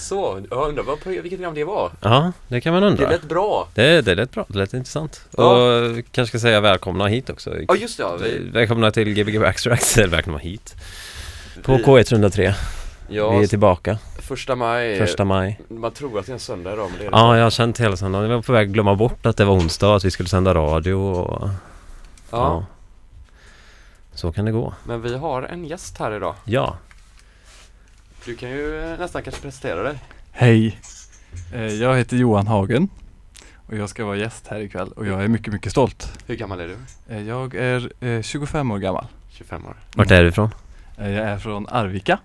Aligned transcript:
Så, 0.00 0.40
jag 0.50 0.68
undrar 0.68 0.82
vad, 0.82 0.98
vilket 1.06 1.30
program 1.30 1.54
det 1.54 1.64
var? 1.64 1.90
Ja, 2.00 2.32
det 2.48 2.60
kan 2.60 2.72
man 2.72 2.82
Det 2.82 2.88
undra. 2.88 3.08
lät 3.10 3.22
bra. 3.22 3.68
Det, 3.74 4.00
det 4.02 4.14
lät 4.14 4.30
bra, 4.30 4.44
det 4.48 4.58
lät 4.58 4.74
intressant. 4.74 5.20
Ja. 5.36 5.44
Och 5.44 5.96
kanske 6.12 6.26
ska 6.38 6.38
säga 6.38 6.60
välkomna 6.60 7.06
hit 7.06 7.30
också. 7.30 7.54
Ja 7.68 7.76
just 7.76 7.96
det, 7.96 8.02
ja. 8.02 8.16
Vi, 8.16 8.38
Välkomna 8.52 8.90
till 8.90 9.14
Gbg 9.14 9.40
Backstracks, 9.40 9.98
eller 9.98 10.08
välkomna 10.10 10.38
hit. 10.38 10.74
På 11.62 11.76
vi- 11.76 11.82
K103. 11.84 12.52
Ja, 13.08 13.30
Vi 13.30 13.42
är 13.44 13.46
tillbaka, 13.46 13.98
första 14.18 14.56
maj. 14.56 14.98
första 14.98 15.24
maj. 15.24 15.60
Man 15.68 15.90
tror 15.92 16.18
att 16.18 16.26
det 16.26 16.30
är 16.32 16.34
en 16.34 16.40
söndag 16.40 16.72
idag 16.72 16.90
men 16.90 16.98
det 16.98 17.06
är 17.06 17.10
det 17.10 17.16
Ja, 17.16 17.36
jag 17.36 17.42
har 17.44 17.50
känt 17.50 17.80
hela 17.80 17.96
söndagen. 17.96 18.30
Jag 18.30 18.36
var 18.36 18.42
på 18.42 18.52
väg 18.52 18.66
att 18.68 18.72
glömma 18.72 18.94
bort 18.94 19.26
att 19.26 19.36
det 19.36 19.44
var 19.44 19.54
onsdag, 19.54 19.94
att 19.94 20.04
vi 20.04 20.10
skulle 20.10 20.28
sända 20.28 20.54
radio 20.54 20.94
och... 20.94 21.42
ja. 21.42 21.50
Ja. 22.30 22.64
Så 24.14 24.32
kan 24.32 24.44
det 24.44 24.52
gå. 24.52 24.74
Men 24.84 25.02
vi 25.02 25.16
har 25.16 25.42
en 25.42 25.64
gäst 25.64 25.98
här 25.98 26.16
idag. 26.16 26.34
Ja. 26.44 26.76
Du 28.26 28.36
kan 28.36 28.50
ju 28.50 28.92
eh, 28.92 28.98
nästan 28.98 29.22
kanske 29.22 29.42
presentera 29.42 29.82
dig. 29.82 29.94
Hej! 30.32 30.78
Eh, 31.54 31.66
Jag 31.66 31.96
heter 31.96 32.16
Johan 32.16 32.46
Hagen 32.46 32.88
och 33.66 33.76
jag 33.76 33.88
ska 33.88 34.04
vara 34.04 34.16
gäst 34.16 34.46
här 34.48 34.60
ikväll 34.60 34.88
och 34.88 35.06
jag 35.06 35.24
är 35.24 35.28
mycket, 35.28 35.52
mycket 35.52 35.72
stolt. 35.72 36.18
Hur 36.26 36.34
gammal 36.36 36.60
är 36.60 36.66
du? 36.68 36.76
Eh, 37.14 37.22
Jag 37.28 37.54
är 37.54 37.90
eh, 38.00 38.22
25 38.22 38.70
år 38.70 38.78
gammal. 38.78 39.06
25 39.30 39.66
år. 39.66 39.76
Vart 39.96 40.10
är 40.10 40.22
du 40.22 40.28
ifrån? 40.28 40.50
Jag 40.96 41.08
är 41.08 41.38
från 41.38 41.68
Arvika. 41.68 42.18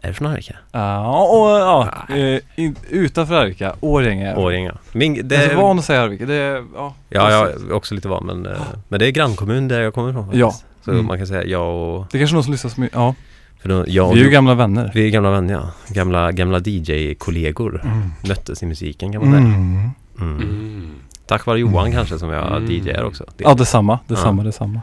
Är 0.00 0.08
du 0.08 0.14
från 0.14 0.26
Arvika? 0.28 0.56
Ja, 0.72 1.22
och 1.22 1.48
ja, 1.48 2.14
eh, 2.16 2.40
in, 2.56 2.76
utanför 2.90 3.34
Arvika, 3.34 3.74
Årjäng 3.80 4.20
är 4.20 4.28
jag. 4.30 4.38
Årjänga. 4.38 4.78
Min, 4.92 5.14
Jag 5.14 5.24
det 5.24 5.36
är 5.36 5.48
så 5.54 5.56
van 5.62 5.78
att 5.78 5.84
säga 5.84 6.02
Arvika, 6.02 6.26
det 6.26 6.34
är, 6.34 6.64
ja. 6.74 6.94
Ja, 7.08 7.30
jag 7.32 7.48
är 7.50 7.72
också 7.72 7.94
lite 7.94 8.08
van 8.08 8.26
men, 8.26 8.46
eh, 8.46 8.60
men 8.88 9.00
det 9.00 9.06
är 9.06 9.10
grannkommun 9.10 9.68
där 9.68 9.80
jag 9.80 9.94
kommer 9.94 10.10
ifrån 10.10 10.24
faktiskt. 10.24 10.40
Ja. 10.40 10.54
Så 10.84 10.90
Mm. 10.90 11.06
man 11.06 11.18
kan 11.18 11.26
säga 11.26 11.44
jag 11.44 11.74
och... 11.74 12.06
Det 12.10 12.18
är 12.18 12.20
kanske 12.20 12.34
någon 12.34 12.44
som 12.44 12.52
lyssnar 12.52 12.70
som, 12.70 12.88
ja. 12.92 13.14
För 13.60 13.68
då, 13.68 13.84
jag 13.86 14.14
Vi 14.14 14.20
är 14.20 14.24
ju 14.24 14.30
gamla 14.30 14.54
vänner. 14.54 14.90
vi 14.94 15.06
är 15.06 15.10
gamla 15.10 15.30
vänner 15.30 15.54
ja. 15.54 15.70
Gamla, 15.88 16.32
gamla 16.32 16.58
DJ-kollegor. 16.64 17.80
Mm. 17.84 18.10
Möttes 18.28 18.62
i 18.62 18.66
musiken 18.66 19.12
kan 19.12 19.20
man 19.22 19.32
säga. 19.32 19.44
Mm. 19.54 19.90
Mm. 20.20 20.36
Mm. 20.42 20.90
Tack 21.26 21.46
vare 21.46 21.58
Johan 21.60 21.86
Mm. 21.86 21.92
kanske 21.92 22.18
som 22.18 22.30
jag 22.30 22.56
Mm. 22.56 22.70
DJar 22.70 23.04
också. 23.04 23.24
Det- 23.36 23.44
Ja, 23.44 23.54
detsamma, 23.54 23.98
detsamma, 24.06 24.42
detsamma. 24.42 24.80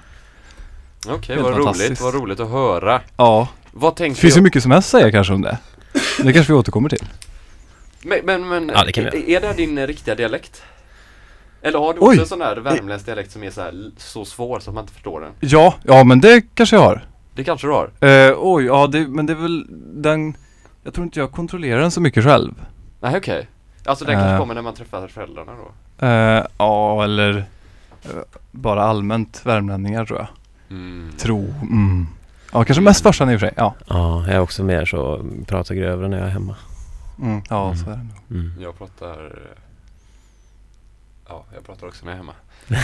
Okej, 1.08 1.36
Helt 1.36 1.48
vad 1.48 1.58
roligt. 1.58 2.02
Vad 2.02 2.14
roligt 2.14 2.40
att 2.40 2.50
höra. 2.50 3.02
Ja, 3.18 3.48
Vad 3.72 3.94
det 3.94 3.98
tänkte 3.98 4.22
finns 4.22 4.38
ju 4.38 4.42
mycket 4.42 4.62
som 4.64 4.72
helst 4.72 4.94
att 4.96 5.00
säga 5.02 5.12
kanske 5.12 5.34
om 5.34 5.42
det. 5.42 5.58
Det 6.24 6.34
kanske 6.34 6.54
vi 6.54 6.60
återkommer 6.60 6.90
till. 6.90 7.04
Men, 8.04 8.20
men, 8.24 8.48
men 8.48 8.72
Ja, 8.76 8.84
det 8.84 8.98
är, 8.98 9.16
är 9.30 9.42
det 9.42 9.54
din 9.54 9.88
riktiga 9.88 10.16
dialekt? 10.16 10.64
Eller 11.62 11.80
har 11.80 11.94
du 11.94 12.00
också 12.00 12.12
Oj. 12.12 12.20
en 12.20 12.26
sån 12.28 12.40
där 12.40 12.58
värmländsk 12.58 13.06
dialekt 13.06 13.32
som 13.32 13.44
är 13.44 13.52
så, 13.52 13.62
här, 13.62 13.92
så 13.98 14.26
svår 14.26 14.60
så 14.60 14.70
att 14.70 14.74
man 14.76 14.84
inte 14.84 14.94
förstår 14.94 15.22
den? 15.22 15.32
Ja, 15.40 15.74
ja 15.84 16.04
men 16.04 16.22
det 16.22 16.42
kanske 16.56 16.76
jag 16.76 16.84
har. 16.84 17.06
Det 17.36 17.44
kanske 17.44 17.68
du 17.68 17.72
har? 17.74 17.90
Eh, 18.10 18.34
oj, 18.38 18.66
ja 18.66 18.88
det, 18.88 19.08
men 19.08 19.26
det 19.26 19.34
är 19.34 19.38
väl 19.38 19.66
den 20.02 20.38
Jag 20.84 20.94
tror 20.94 21.04
inte 21.06 21.20
jag 21.20 21.32
kontrollerar 21.32 21.82
den 21.82 21.92
så 21.92 22.02
mycket 22.02 22.24
själv 22.24 22.54
Nej, 23.02 23.18
okej. 23.18 23.48
Alltså 23.86 24.06
den 24.06 24.14
kanske 24.16 24.32
Eh. 24.34 24.40
kommer 24.40 24.54
när 24.56 24.62
man 24.62 24.74
träffar 24.74 25.08
föräldrarna 25.08 25.52
då? 26.00 26.06
Eh, 26.06 26.46
Ja, 26.58 27.04
eller 27.04 27.38
eh, 28.04 28.10
bara 28.52 28.84
allmänt 28.84 29.42
värmlänningar 29.46 30.06
tror 30.06 30.20
jag 30.20 30.28
Mm. 30.70 31.12
Tro, 31.18 31.54
mm. 31.62 32.08
Ja, 32.54 32.64
kanske 32.64 32.82
mest 32.82 33.04
farsan 33.04 33.30
i 33.30 33.36
och 33.36 33.40
för 33.40 33.48
sig, 33.48 33.54
ja 33.58 33.76
Ja, 33.88 34.24
jag 34.28 34.36
är 34.36 34.40
också 34.40 34.64
mer 34.64 34.86
så, 34.86 35.26
pratar 35.48 35.76
grövre 35.76 36.08
när 36.08 36.18
jag 36.18 36.28
är 36.28 36.32
hemma. 36.32 36.56
mm. 37.22 37.42
Ja, 37.50 37.66
Mm. 37.66 37.78
så 37.78 37.90
är 37.90 37.96
det 37.96 38.04
nog 38.04 38.22
Mm. 38.46 38.62
Jag 38.62 38.78
pratar... 38.78 39.40
Ja, 41.30 41.44
jag 41.54 41.66
pratar 41.66 41.88
också 41.88 42.06
när 42.06 42.12
jag 42.12 42.16
är 42.16 42.18
hemma. 42.24 42.34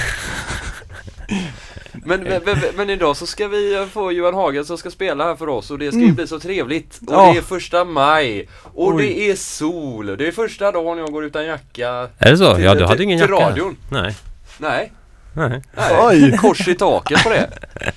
men, 1.93 2.23
men, 2.45 2.57
men, 2.75 2.89
idag 2.89 3.17
så 3.17 3.25
ska 3.25 3.47
vi 3.47 3.87
få 3.91 4.11
Johan 4.11 4.33
Hagen 4.33 4.65
som 4.65 4.77
ska 4.77 4.91
spela 4.91 5.23
här 5.23 5.35
för 5.35 5.49
oss 5.49 5.71
och 5.71 5.79
det 5.79 5.87
ska 5.87 5.97
ju 5.97 6.03
Mm. 6.03 6.15
bli 6.15 6.27
så 6.27 6.39
trevligt. 6.39 6.99
Och 7.07 7.13
Ja. 7.13 7.31
det 7.31 7.37
är 7.37 7.41
första 7.41 7.85
maj 7.85 8.49
och 8.73 8.87
Oj. 8.93 9.07
det 9.07 9.29
är 9.31 9.35
sol. 9.35 10.17
Det 10.17 10.27
är 10.27 10.31
första 10.31 10.71
dagen 10.71 10.97
jag 10.97 11.11
går 11.11 11.25
utan 11.25 11.45
jacka. 11.45 12.09
Är 12.17 12.31
det 12.31 12.37
så? 12.37 12.55
till- 12.55 12.63
Ja, 12.63 12.73
du 12.73 12.79
till- 12.79 12.87
hade 12.87 13.03
ingen 13.03 13.19
till 13.19 13.29
jacka? 13.29 13.49
radion. 13.49 13.77
Nej. 13.89 14.15
Nej, 14.57 14.91
Nej. 15.33 15.61
nej. 15.75 15.97
Oj. 16.01 16.37
Kors 16.37 16.67
i 16.67 16.75
taket 16.75 17.23
på 17.23 17.29
det. 17.29 17.49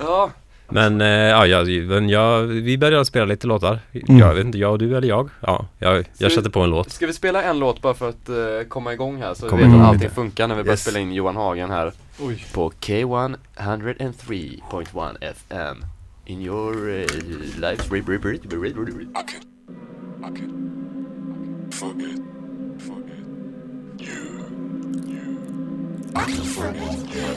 Ja, 0.00 0.30
Men, 0.70 1.00
eh, 1.00 1.06
ja, 1.08 1.46
jag, 1.46 1.68
men 1.86 2.08
jag, 2.08 2.42
vi 2.42 2.78
började 2.78 3.04
spela 3.04 3.24
lite 3.24 3.46
låtar. 3.46 3.78
Mm. 3.92 4.18
Jag 4.18 4.34
vet 4.34 4.44
inte, 4.46 4.58
jag 4.58 4.72
och 4.72 4.78
du 4.78 4.96
eller 4.96 5.08
jag? 5.08 5.28
Ja, 5.40 5.66
jag, 5.78 6.04
jag 6.18 6.32
sätter 6.32 6.50
på 6.50 6.60
en 6.60 6.70
låt. 6.70 6.90
ska 6.90 7.06
vi 7.06 7.12
spela 7.12 7.42
en 7.42 7.58
låt 7.58 7.82
bara 7.82 7.94
för 7.94 8.08
att 8.08 8.28
eh, 8.28 8.34
komma 8.68 8.92
igång 8.92 9.22
här 9.22 9.34
så 9.34 9.44
vi 9.46 9.50
Kom 9.50 9.58
vet 9.58 9.68
igång 9.68 9.80
att 9.80 9.86
allting 9.86 10.02
lite. 10.02 10.14
funkar 10.14 10.48
när 10.48 10.54
vi 10.54 10.62
börjar 10.62 10.72
Yes. 10.72 10.82
spela 10.82 10.98
in 10.98 11.12
Johan 11.12 11.36
Hagen 11.36 11.70
här. 11.70 11.92
Oj 12.20 12.44
på 12.54 12.70
K103.1 12.70 15.16
FM 15.20 15.76
in 16.26 16.40
your 16.42 16.88
uh, 16.88 17.06
could, 17.06 17.64
I 17.64 17.76
could 20.30 21.74
forget, 21.74 22.18
forget 22.78 23.18
you, 24.00 24.16
you. 25.06 25.38
I 26.14 26.24
could 26.24 26.46
forget 26.46 27.14
you. 27.14 27.34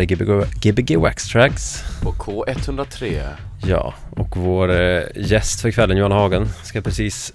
här 0.00 0.12
är 0.12 0.16
Gbg, 0.16 0.46
Gbg 0.60 0.96
Wax 0.96 1.28
Tracks. 1.28 1.84
På 2.02 2.12
K103. 2.12 3.28
Ja, 3.66 3.94
och 4.16 4.36
vår 4.36 4.80
eh, 4.80 5.02
gäst 5.16 5.60
för 5.60 5.70
kvällen 5.70 5.96
Johan 5.96 6.12
Hagen 6.12 6.48
ska 6.62 6.80
precis 6.80 7.32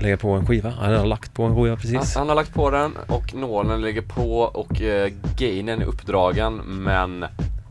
lägga 0.00 0.16
på 0.16 0.30
en 0.30 0.46
skiva. 0.46 0.70
Han 0.70 0.94
har 0.94 1.06
lagt 1.06 1.34
på 1.34 1.42
en 1.42 1.56
skiva 1.56 1.76
precis. 1.76 2.14
han 2.14 2.28
har 2.28 2.34
lagt 2.34 2.54
på 2.54 2.70
den 2.70 2.96
och 3.06 3.34
nålen 3.34 3.82
ligger 3.82 4.02
på 4.02 4.38
och 4.40 4.80
eh, 4.82 5.10
gainen 5.38 5.82
är 5.82 5.86
uppdragen 5.86 6.54
men 6.56 7.24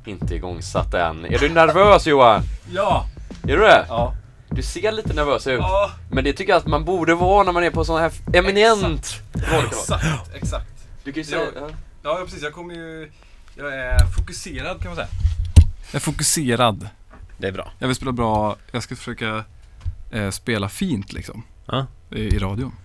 inte 0.05 0.35
igångsatt 0.35 0.93
än. 0.93 1.25
Är 1.25 1.39
du 1.39 1.49
nervös 1.49 2.07
Johan? 2.07 2.41
Ja! 2.71 3.05
Är 3.43 3.57
du 3.57 3.59
det? 3.59 3.85
Ja. 3.89 4.13
Du 4.49 4.61
ser 4.61 4.91
lite 4.91 5.13
nervös 5.13 5.47
ut. 5.47 5.59
Ja, 5.59 5.91
Men 6.11 6.23
det 6.23 6.33
tycker 6.33 6.51
jag 6.53 6.57
att 6.57 6.67
man 6.67 6.85
borde 6.85 7.15
vara 7.15 7.43
när 7.43 7.51
man 7.51 7.63
är 7.63 7.71
på 7.71 7.85
sån 7.85 8.01
här 8.01 8.11
eminent 8.33 9.21
radiokanal. 9.35 9.65
exakt, 9.65 10.35
exakt. 10.35 10.87
Du 11.03 11.11
kan 11.11 11.23
ju 11.23 11.29
säga... 11.29 11.41
Ja. 11.55 11.61
Ja. 11.61 11.69
Ja, 12.03 12.21
precis. 12.25 12.43
Jag 12.43 12.53
kommer 12.53 12.73
ju... 12.73 13.11
Jag 13.55 13.73
är 13.73 14.05
fokuserad 14.05 14.81
kan 14.81 14.87
man 14.87 14.95
säga. 14.95 15.07
Jag 15.91 15.95
är 15.95 15.99
fokuserad. 15.99 16.87
Det 17.37 17.47
är 17.47 17.51
bra. 17.51 17.71
Jag 17.79 17.87
vill 17.87 17.95
spela 17.95 18.11
bra. 18.11 18.55
Jag 18.71 18.83
ska 18.83 18.95
försöka 18.95 19.43
eh, 20.11 20.29
spela 20.29 20.69
fint 20.69 21.13
liksom. 21.13 21.43
Ja, 21.65 21.85
I, 22.11 22.19
i 22.19 22.39
radion. 22.39 22.75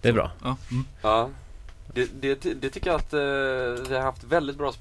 det 0.00 0.08
är 0.08 0.12
bra. 0.12 0.30
Ja. 0.42 0.56
Mm. 0.70 0.84
Ja. 1.02 1.30
Det, 1.94 2.08
det, 2.20 2.60
det 2.60 2.70
tycker 2.70 2.90
jag 2.90 2.96
att 2.96 3.12
eh, 3.12 3.18
vi 3.88 3.94
har 3.94 4.00
haft 4.00 4.24
väldigt 4.24 4.58
bra 4.58 4.72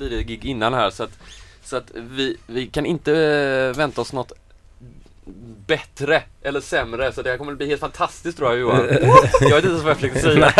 DJ-gig 0.00 0.44
innan 0.44 0.74
här 0.74 0.90
så 0.90 1.02
att, 1.04 1.18
så 1.64 1.76
att 1.76 1.90
vi, 1.94 2.36
vi 2.46 2.66
kan 2.66 2.86
inte 2.86 3.12
eh, 3.16 3.76
vänta 3.78 4.00
oss 4.00 4.12
något 4.12 4.32
bättre 5.66 6.22
eller 6.42 6.60
sämre 6.60 7.12
så 7.12 7.22
det 7.22 7.30
här 7.30 7.38
kommer 7.38 7.54
bli 7.54 7.66
helt 7.68 7.80
fantastiskt 7.80 8.38
tror 8.38 8.50
jag 8.50 8.60
Johan. 8.60 8.86
jag 9.40 9.48
vet 9.50 9.64
inte 9.64 9.68
ens 9.68 9.82
vad 9.82 9.90
jag 9.90 9.96
försökte 9.96 10.20
säga. 10.20 10.52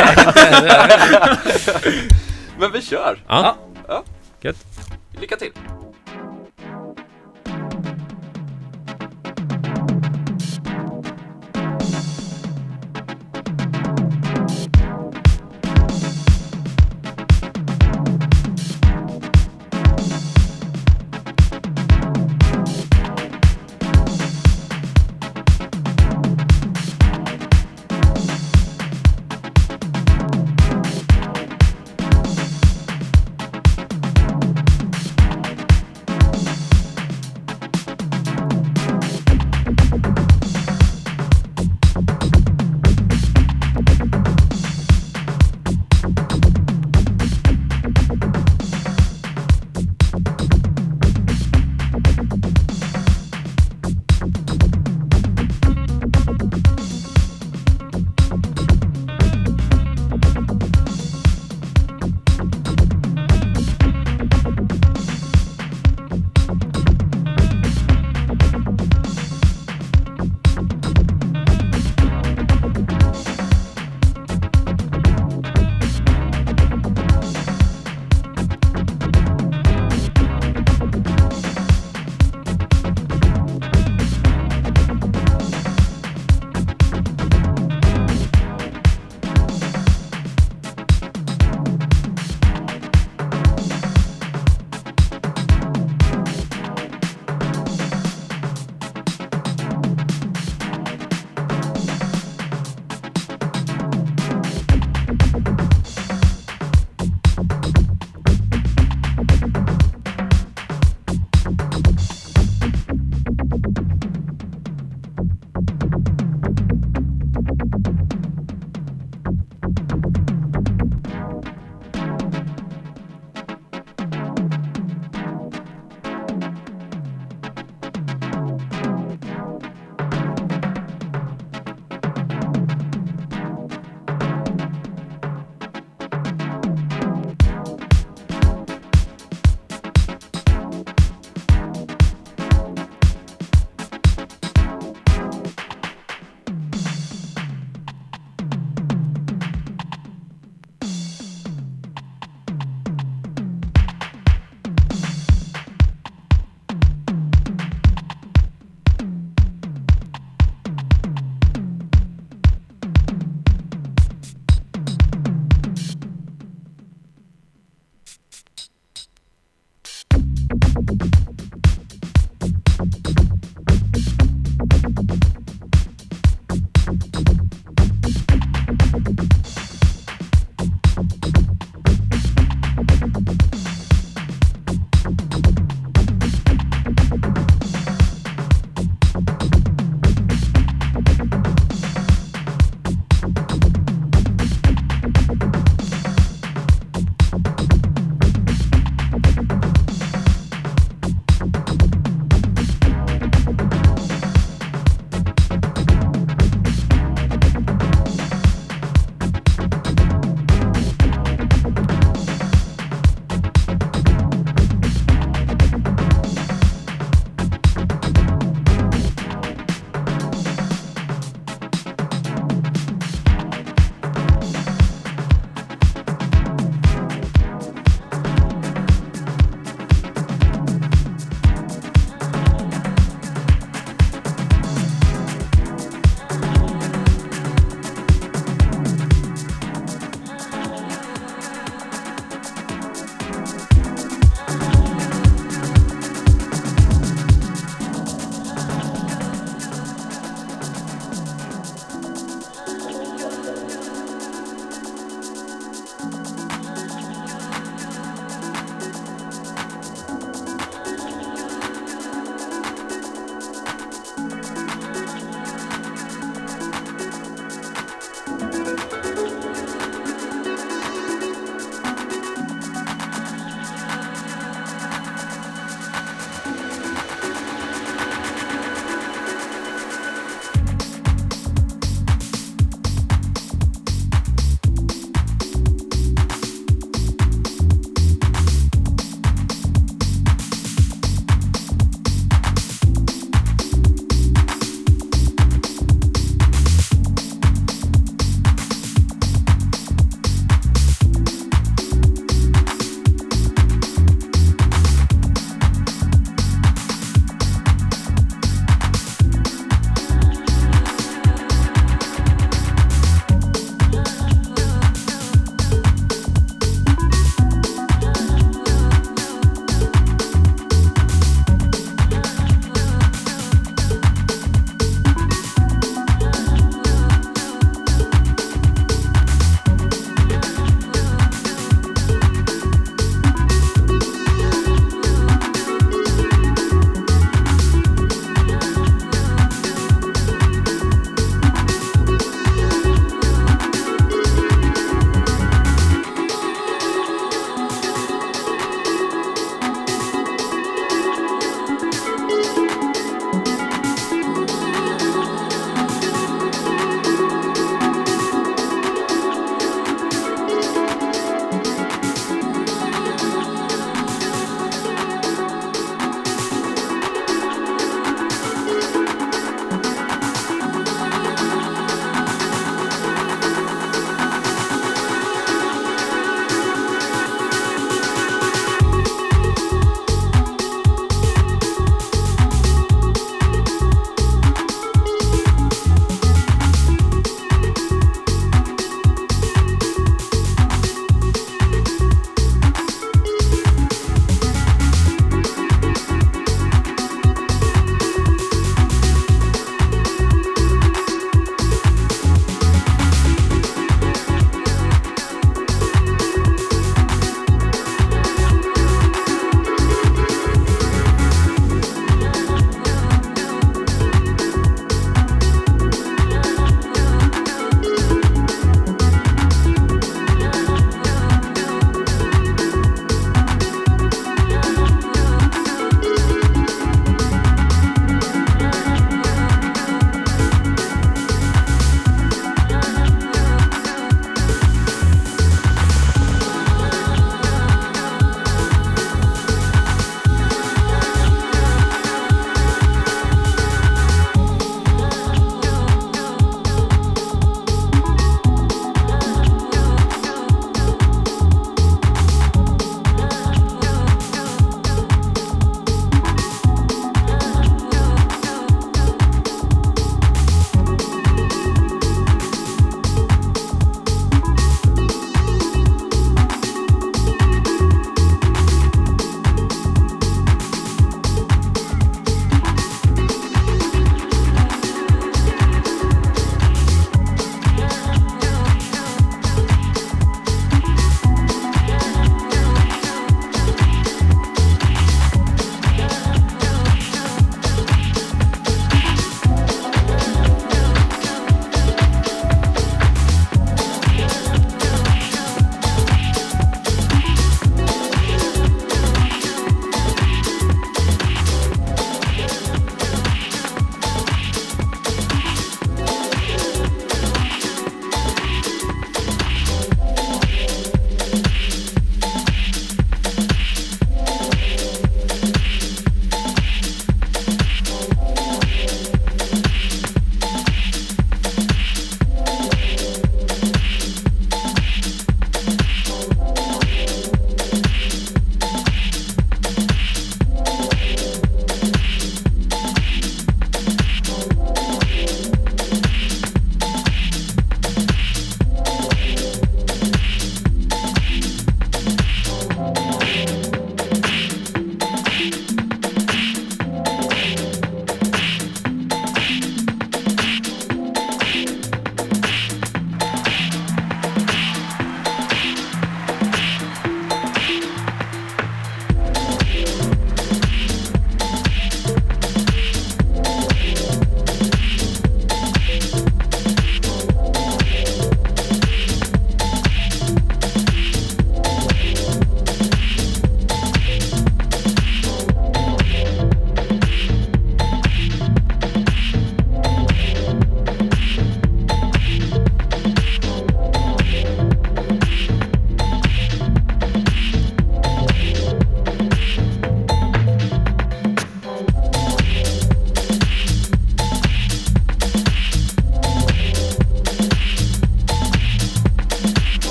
Men 2.59 2.73
vi 2.73 2.83
kör! 2.83 3.19
Ja, 3.29 3.57
Ja. 3.89 4.05
Gött. 4.43 4.67
Lycka 5.21 5.37
till! 5.37 5.53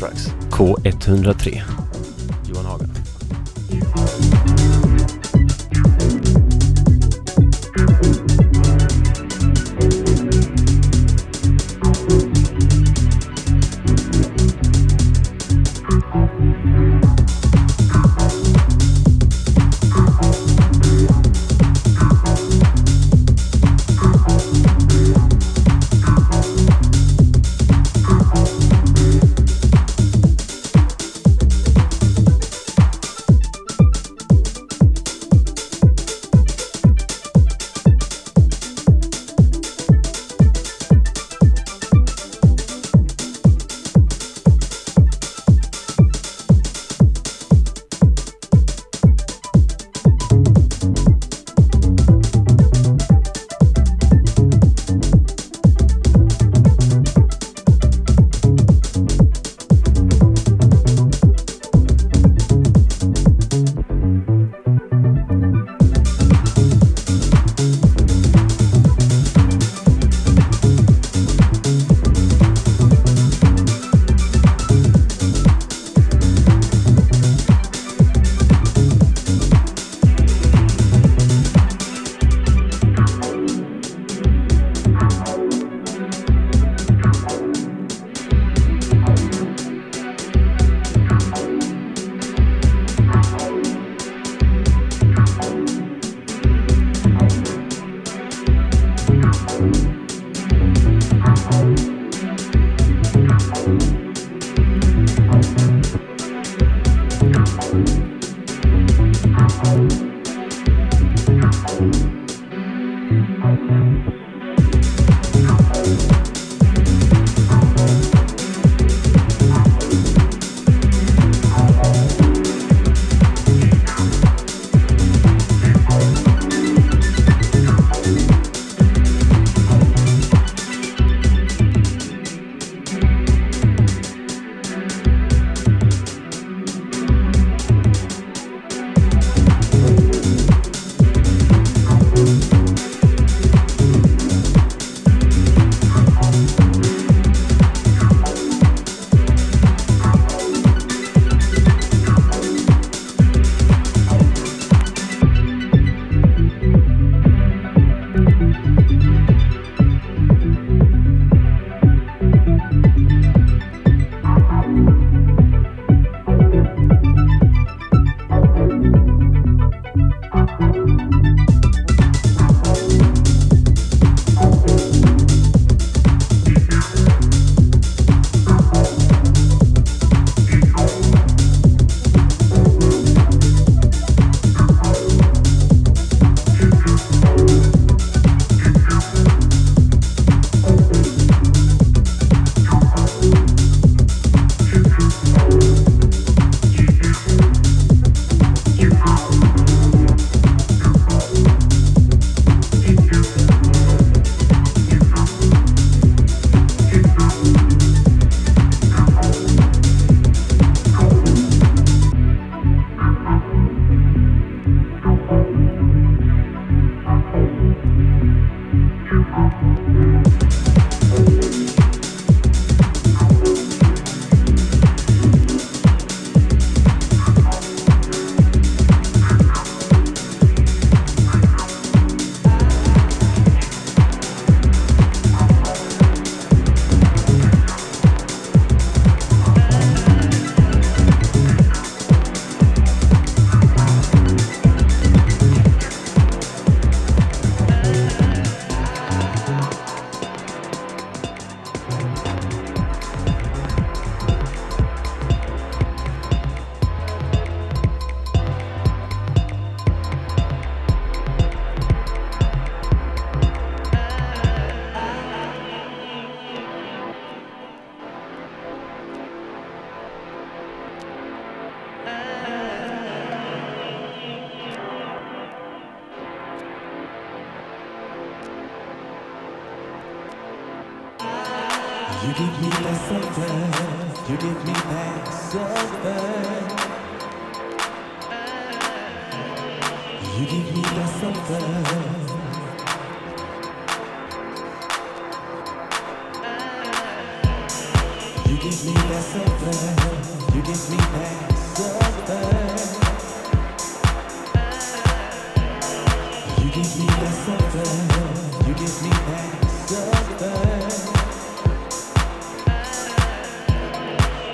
Wax 0.00 0.28
K103. 0.50 1.83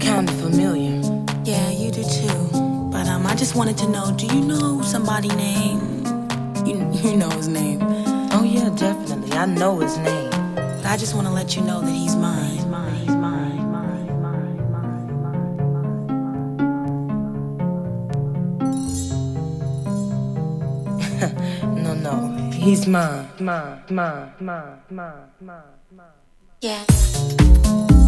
Kinda 0.00 0.32
familiar. 0.32 1.00
Yeah, 1.44 1.70
you 1.70 1.90
do 1.90 2.02
too. 2.02 2.48
But 2.90 3.06
um, 3.06 3.26
I 3.26 3.34
just 3.34 3.54
wanted 3.54 3.76
to 3.78 3.88
know, 3.88 4.12
do 4.12 4.26
you 4.26 4.40
know 4.40 4.82
somebody 4.82 5.28
named? 5.28 6.06
You 6.66 6.90
you 6.92 7.16
know 7.16 7.30
his 7.30 7.48
name. 7.48 7.80
Oh 8.32 8.42
yeah, 8.44 8.70
definitely. 8.70 9.32
I 9.32 9.46
know 9.46 9.78
his 9.78 9.96
name. 9.98 10.30
But 10.54 10.86
I 10.86 10.96
just 10.96 11.14
want 11.14 11.26
to 11.26 11.32
let 11.32 11.56
you 11.56 11.62
know 11.62 11.80
that 11.80 11.90
he's 11.92 12.16
mine. 12.16 12.50
He's 12.50 12.66
mine. 12.66 12.94
He's 12.94 13.08
mine. 13.08 13.40
no, 21.84 21.94
no, 21.94 22.50
he's 22.50 22.86
mine, 22.86 23.28
mine, 23.38 23.82
mine, 23.90 24.32
mine, 24.40 24.78
mine, 24.90 25.28
mine, 25.40 25.62
mine. 25.94 26.06
Yeah. 26.62 27.99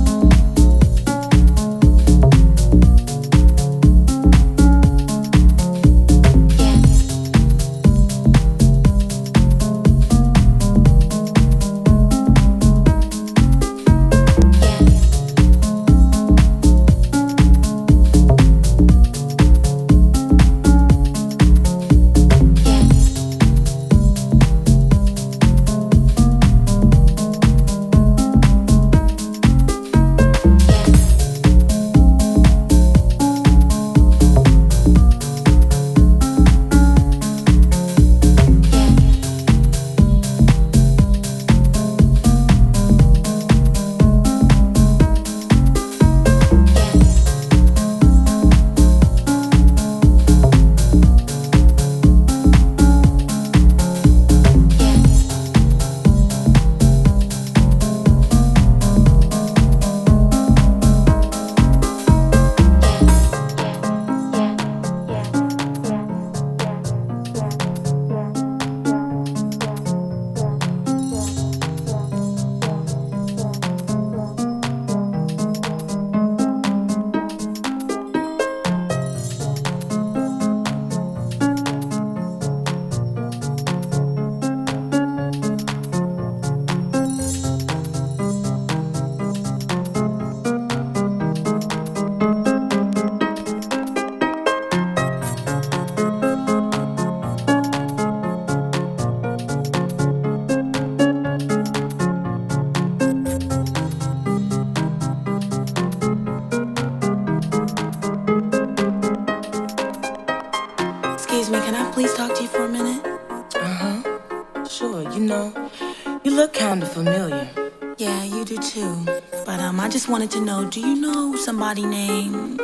Somebody 121.75 121.87
named? 121.89 122.61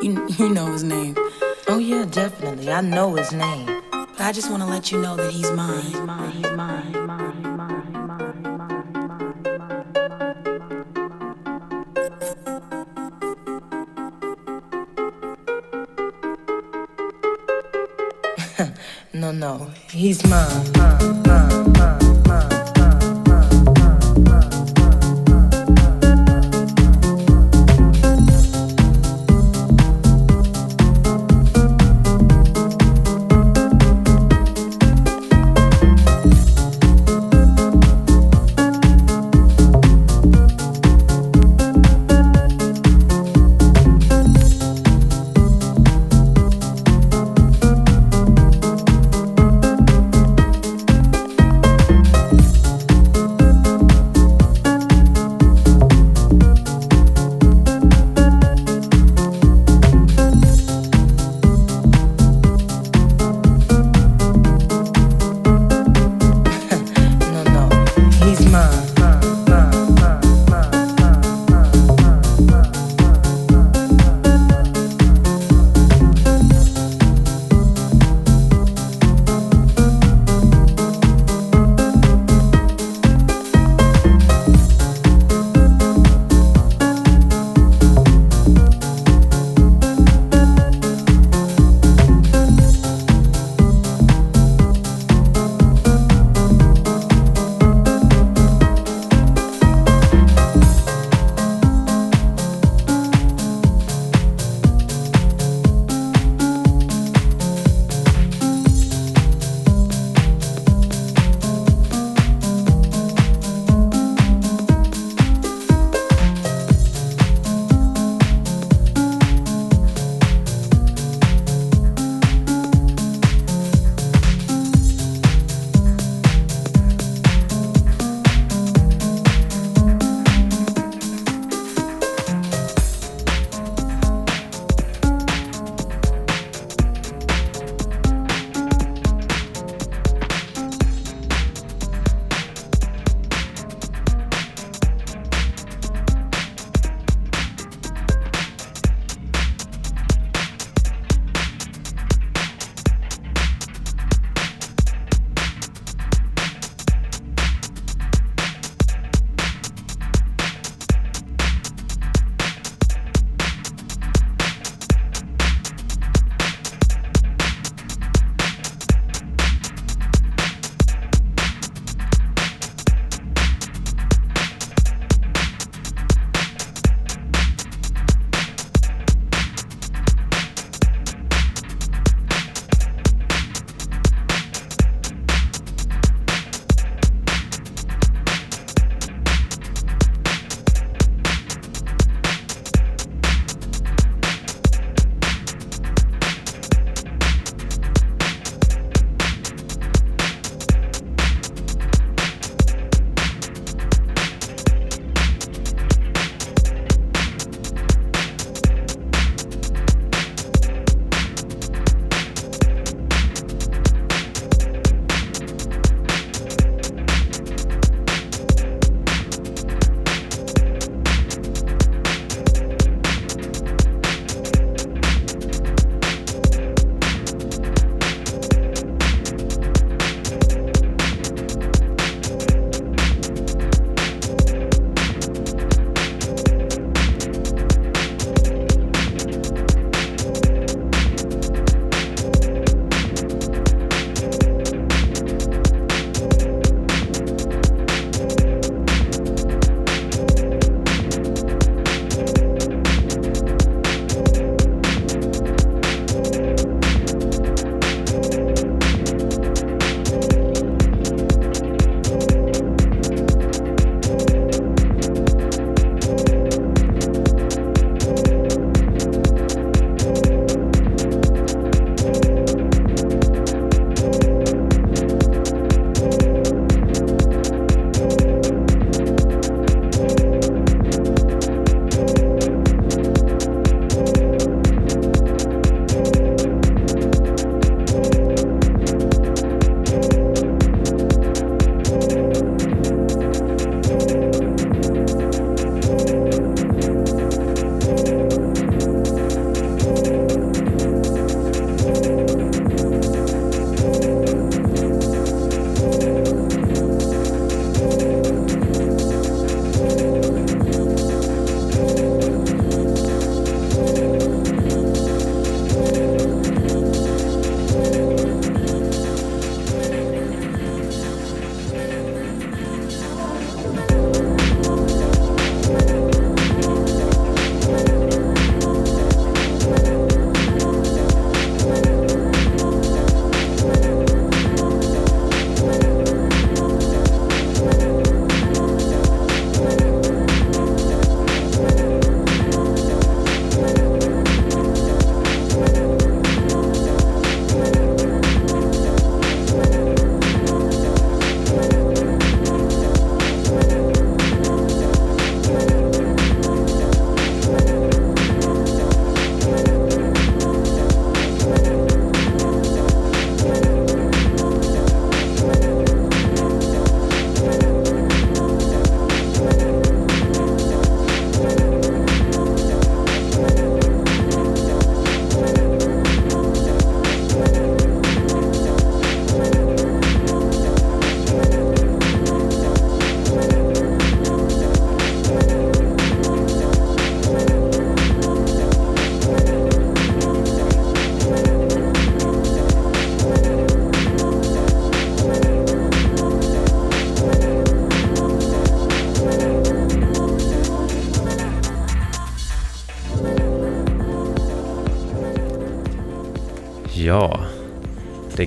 You 0.00 0.26
you 0.38 0.48
know 0.48 0.66
his 0.66 0.84
name. 0.84 1.16
Oh 1.66 1.78
yeah, 1.78 2.04
definitely. 2.04 2.70
I 2.70 2.82
know 2.82 3.14
his 3.14 3.32
name. 3.32 3.82
But 3.90 4.20
I 4.20 4.32
just 4.32 4.48
want 4.48 4.62
to 4.62 4.68
let 4.68 4.92
you 4.92 5.00
know 5.00 5.16
that 5.16 5.32
he's 5.32 5.50
mine. 5.50 5.82
He's 5.82 6.00
mine. 6.00 6.30
He's 6.30 6.52
mine. 6.52 6.93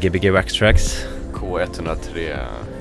Det 0.02 0.08
är 0.08 0.10
Gbg 0.10 0.30
Wax 0.34 0.54
Tracks. 0.54 1.06
K103, 1.34 2.38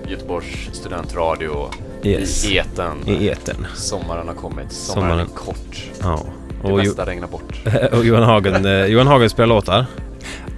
Göteborgs 0.09 0.69
studentradio 0.73 1.69
Yes. 2.03 2.45
i 2.45 2.59
etern. 2.59 2.97
I 3.07 3.29
etern. 3.29 3.67
Sommaren 3.75 4.29
har 4.29 4.35
kommit, 4.35 4.73
sommaren, 4.73 5.09
Sommaren. 5.11 5.21
är 5.21 5.35
kort. 5.35 5.85
Ja. 6.03 6.21
Det 6.63 6.73
Och, 6.73 6.83
jo- 6.83 6.89
mesta 6.89 7.07
regnar 7.07 7.29
bort. 7.29 7.61
och 7.93 8.05
Johan 8.05 8.23
Hagen, 8.23 8.67
eh, 8.67 8.85
Johan 8.87 9.07
Hagen 9.07 9.31
spelar 9.31 9.47
låtar. 9.47 9.87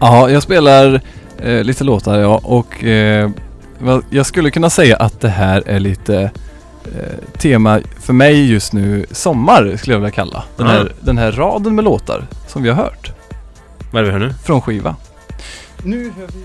Ja, 0.01 0.31
jag 0.31 0.43
spelar 0.43 1.01
eh, 1.39 1.65
lite 1.65 1.85
låtar 1.85 2.19
ja 2.19 2.41
och 2.45 2.85
eh, 2.85 3.31
jag 4.11 4.27
skulle 4.27 4.51
kunna 4.51 4.71
säga 4.71 4.97
att 4.97 5.21
det 5.21 5.29
här 5.29 5.63
är 5.67 5.81
lite 5.81 6.31
eh, 6.85 7.39
tema 7.39 7.81
för 8.01 8.13
mig 8.13 8.51
just 8.53 8.73
nu, 8.73 9.07
sommar 9.11 9.77
skulle 9.77 9.95
jag 9.95 10.01
vilja 10.01 10.11
kalla. 10.15 10.45
Den 10.57 10.67
här, 10.67 10.81
Mm. 10.81 10.93
den 11.01 11.19
här 11.19 11.33
raden 11.33 11.75
med 11.75 11.85
låtar 11.85 12.27
som 12.47 12.63
vi 12.63 12.69
har 12.69 12.77
hört 12.77 13.13
Vad 13.93 14.01
är 14.03 14.07
det 14.07 14.13
vi 14.13 14.19
hör 14.19 14.29
nu? 14.29 14.35
från 14.45 14.61
skiva. 14.61 14.97
Nu 15.83 16.13
hör 16.19 16.27
vi... 16.27 16.45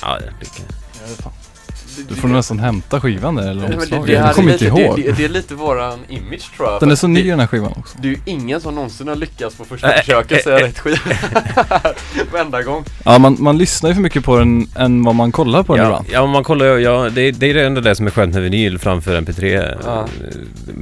Ja, 0.00 0.18
det 0.18 0.26
är 0.46 2.04
Du 2.08 2.14
får 2.14 2.28
nästan 2.28 2.58
hämta 2.58 3.00
skivan 3.00 3.34
där 3.34 3.50
eller 3.50 3.54
Nej, 3.54 3.70
men 3.70 3.78
det, 3.78 3.82
omslaget. 3.84 4.06
det, 4.06 4.12
Jag 4.12 4.34
kommer 4.34 4.52
inte 4.52 4.64
ihåg. 4.64 4.96
det, 4.96 5.02
det, 5.02 5.12
det 5.12 5.24
är 5.24 5.28
lite 5.28 5.54
våran 5.54 5.98
image 6.08 6.56
tror 6.56 6.68
jag. 6.70 6.80
Den 6.80 6.90
är 6.90 6.94
så 6.94 7.06
ny 7.06 7.22
det, 7.22 7.30
den 7.30 7.40
här 7.40 7.46
skivan 7.46 7.72
också. 7.76 7.98
det 8.02 8.08
är 8.08 8.12
ju 8.12 8.18
ingen 8.24 8.60
som 8.60 8.74
någonsin 8.74 9.08
har 9.08 9.16
lyckats 9.16 9.56
på 9.56 9.64
första 9.64 9.92
Äh, 9.94 9.98
försöket 10.00 10.44
säga 10.44 10.58
äh, 10.58 10.62
rätt 10.62 10.78
skiva. 10.78 10.98
Varenda 12.32 12.62
gång. 12.62 12.84
Ja, 13.04 13.18
man, 13.18 13.36
man 13.40 13.58
lyssnar 13.58 13.90
ju 13.90 13.94
för 13.94 14.02
mycket 14.02 14.24
på 14.24 14.38
den 14.38 14.68
än 14.76 15.04
vad 15.04 15.14
man 15.14 15.32
kollar 15.32 15.62
på 15.62 15.76
den 15.76 15.84
Ja, 15.84 15.88
ibland. 15.90 16.06
ja 16.12 16.26
man 16.26 16.44
kollar, 16.44 16.66
ja, 16.78 17.10
det, 17.10 17.30
det 17.30 17.46
är 17.50 17.54
det 17.54 17.66
ändå 17.66 17.80
det 17.80 17.94
som 17.94 18.06
är 18.06 18.10
skönt 18.10 18.34
med 18.34 18.42
vinyl 18.42 18.78
framför 18.78 19.20
MP3 19.20 19.74
Ja. 19.84 20.06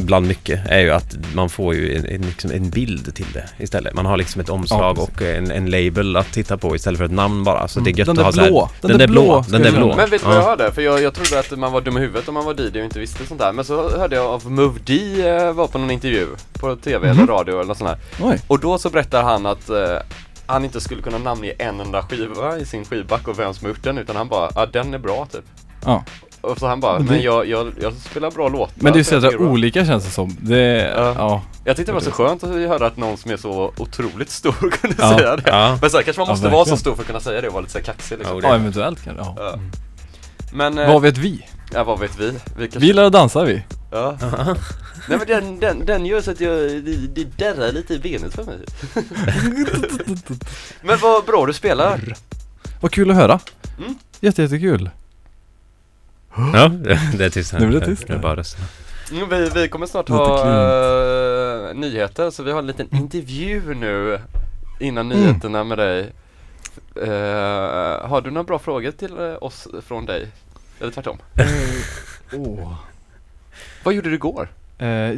Bland 0.08 0.26
mycket 0.26 0.60
är 0.68 0.78
ju 0.80 0.90
att 0.90 1.16
man 1.34 1.48
får 1.50 1.74
ju 1.74 1.96
en, 1.96 2.04
en, 2.06 2.20
liksom 2.22 2.50
en 2.50 2.70
bild 2.70 3.14
till 3.14 3.26
det 3.34 3.48
istället. 3.58 3.94
Man 3.94 4.06
har 4.06 4.16
liksom 4.16 4.40
ett 4.40 4.48
omslag 4.50 4.98
Ja, 4.98 5.02
och 5.02 5.22
en, 5.22 5.50
en 5.50 5.70
label 5.70 6.16
att 6.16 6.32
titta 6.32 6.56
på 6.58 6.76
istället 6.76 6.98
för 6.98 7.04
ett 7.04 7.10
namn 7.12 7.44
bara. 7.44 7.68
Så 7.68 7.80
det 7.80 7.90
är 7.90 7.92
Mm. 7.92 7.98
gött 7.98 8.06
Den 8.06 8.12
att 8.12 8.16
där 8.18 8.24
ha 8.24 8.32
så 8.32 8.40
här- 8.40 8.48
blå. 8.48 8.70
Den, 8.80 8.98
där 8.98 9.06
blå. 9.08 9.42
ska 9.42 9.52
Den 9.52 9.62
där 9.62 9.72
blå. 9.72 9.96
Men 9.96 10.10
vet 10.10 10.20
du 10.20 10.26
vad 10.26 10.36
jag 10.36 10.42
Ja. 10.42 10.46
hörde? 10.48 10.72
För 10.72 10.82
jag, 10.82 11.02
jag 11.02 11.14
trodde 11.14 11.38
att 11.40 11.58
man 11.58 11.72
var 11.72 11.80
dum 11.80 11.96
i 11.96 12.00
huvudet 12.00 12.28
om 12.28 12.34
man 12.34 12.44
var 12.44 12.54
DJ 12.54 12.78
och 12.78 12.84
inte 12.84 12.98
visste 12.98 13.26
sånt 13.26 13.40
där. 13.40 13.52
Men 13.52 13.64
så 13.64 13.98
hörde 13.98 14.16
jag 14.16 14.26
av 14.26 14.50
Move 14.52 14.78
D 14.84 15.22
eh, 15.28 15.52
var 15.52 15.66
på 15.66 15.78
någon 15.78 15.90
intervju 15.90 16.26
på 16.52 16.76
TV 16.76 17.08
eller 17.08 17.20
Mhm. 17.20 17.26
radio 17.28 17.54
eller 17.54 17.64
något 17.64 17.78
sånt 17.78 17.90
här. 17.90 17.98
Oj. 18.20 18.38
Och 18.46 18.60
då 18.60 18.78
så 18.78 18.90
berättar 18.90 19.22
han 19.22 19.46
att 19.46 19.68
eh, 19.70 19.76
han 20.46 20.64
inte 20.64 20.80
skulle 20.80 21.02
kunna 21.02 21.18
namnge 21.18 21.52
en 21.58 21.80
enda 21.80 22.02
skiva 22.02 22.58
i 22.58 22.64
sin 22.66 22.84
skivback 22.84 23.28
och 23.28 23.38
vem 23.38 23.54
som 23.54 23.64
har 23.64 23.68
gjort 23.74 23.84
den 23.84 23.98
utan 23.98 24.16
han 24.16 24.28
bara, 24.28 24.50
ja 24.54 24.66
den 24.66 24.94
är 24.94 24.98
bra 24.98 25.26
typ. 25.32 25.44
Ja. 25.84 26.04
Och 26.40 26.58
så 26.58 26.66
han 26.66 26.80
bara, 26.80 26.98
Men 26.98 27.06
det- 27.06 27.12
men 27.12 27.22
jag, 27.22 27.46
jag, 27.48 27.72
jag 27.80 27.92
spelar 27.92 28.30
bra 28.30 28.48
låtar. 28.48 28.74
Men 28.76 28.92
det 28.92 28.98
är 28.98 29.02
så 29.02 29.20
bra." 29.20 29.30
olika 29.38 29.86
känns 29.86 30.04
det 30.04 30.10
som. 30.10 30.36
Det, 30.40 30.92
Ja. 30.96 31.14
ja. 31.16 31.42
Jag 31.64 31.76
tyckte 31.76 31.92
det 31.92 31.94
var 31.94 32.00
så 32.02 32.10
skönt 32.10 32.44
att 32.44 32.50
höra 32.50 32.86
att 32.86 32.96
någon 32.96 33.16
som 33.16 33.30
är 33.30 33.36
så 33.36 33.72
otroligt 33.76 34.30
stor 34.30 34.52
kunde 34.80 34.96
Ja. 34.98 35.18
säga 35.18 35.36
det. 35.36 35.42
Ja. 35.46 35.78
Men 35.80 35.90
så 35.90 35.96
här, 35.96 36.04
kanske 36.04 36.20
man 36.20 36.26
Ja, 36.28 36.32
måste 36.32 36.48
vara 36.48 36.64
så 36.64 36.76
stor 36.76 36.94
för 36.94 37.00
att 37.02 37.06
kunna 37.06 37.20
säga 37.20 37.40
det 37.40 37.46
och 37.48 37.52
vara 37.54 37.60
lite 37.60 37.72
så 37.72 37.78
här 37.78 37.84
kaxig 37.84 38.18
liksom. 38.18 38.40
Ja, 38.42 38.54
eventuellt 38.54 39.04
kanske. 39.04 39.22
Ja. 39.24 39.34
Ja. 39.38 39.52
Mm. 39.54 39.70
Men, 40.52 40.78
eh, 40.78 40.92
Vad 40.92 41.02
vet 41.02 41.18
vi? 41.18 41.46
ja 41.72 41.84
vad 41.84 41.98
vet 42.00 42.20
vi? 42.20 42.30
Vi 42.30 42.38
kanske... 42.58 42.78
Vi 42.78 42.86
gillar 42.86 43.04
att 43.04 43.12
dansa 43.12 43.44
vi. 43.44 43.62
Ja. 43.90 44.16
Nej 45.08 45.18
men 45.18 45.26
den, 45.26 45.60
den, 45.60 45.86
den 45.86 46.06
gör 46.06 46.20
så 46.20 46.30
att 46.30 46.40
jag, 46.40 46.54
det, 46.58 46.96
det 47.14 47.38
darrar 47.38 47.72
lite 47.72 47.94
i 47.94 47.98
benet 47.98 48.34
för 48.34 48.44
mig. 48.44 48.58
men 50.82 50.98
vad 50.98 51.24
bra 51.24 51.46
du 51.46 51.52
spelar. 51.52 52.14
Vad 52.80 52.90
kul 52.92 53.10
att 53.10 53.16
höra. 53.16 53.40
Mm. 53.78 53.94
Jätte, 54.20 54.42
jättekul. 54.42 54.90
Ja, 56.36 56.68
det, 57.18 57.24
är 57.24 57.30
tyst 57.30 57.52
här. 57.52 57.60
Nu 57.60 57.66
blir 57.66 57.80
det 57.80 57.86
tyst 57.86 58.08
här. 58.08 58.18
bara 58.18 58.36
rösterna. 58.36 58.66
Mm, 59.12 59.28
vi, 59.28 59.50
vi 59.54 59.68
kommer 59.68 59.86
snart 59.86 60.08
ha 60.08 60.38
eh, 61.70 61.74
nyheter 61.74 62.30
så 62.30 62.42
vi 62.42 62.52
har 62.52 62.58
en 62.58 62.66
liten 62.66 62.88
intervju 62.96 63.74
nu 63.74 64.18
innan 64.80 65.12
Mm. 65.12 65.18
nyheterna 65.24 65.64
med 65.64 65.78
dig. 65.78 66.12
Eh, 67.02 68.08
har 68.08 68.20
du 68.20 68.30
några 68.30 68.44
bra 68.44 68.58
frågor 68.58 68.90
till 68.90 69.18
eh, 69.18 69.34
oss 69.40 69.68
från 69.86 70.06
dig? 70.06 70.26
Eller 70.80 70.92
tvärtom? 70.92 71.18
Åh. 72.32 72.74
Vad 73.84 73.94
gjorde 73.94 74.08
du 74.08 74.14
igår? 74.14 74.48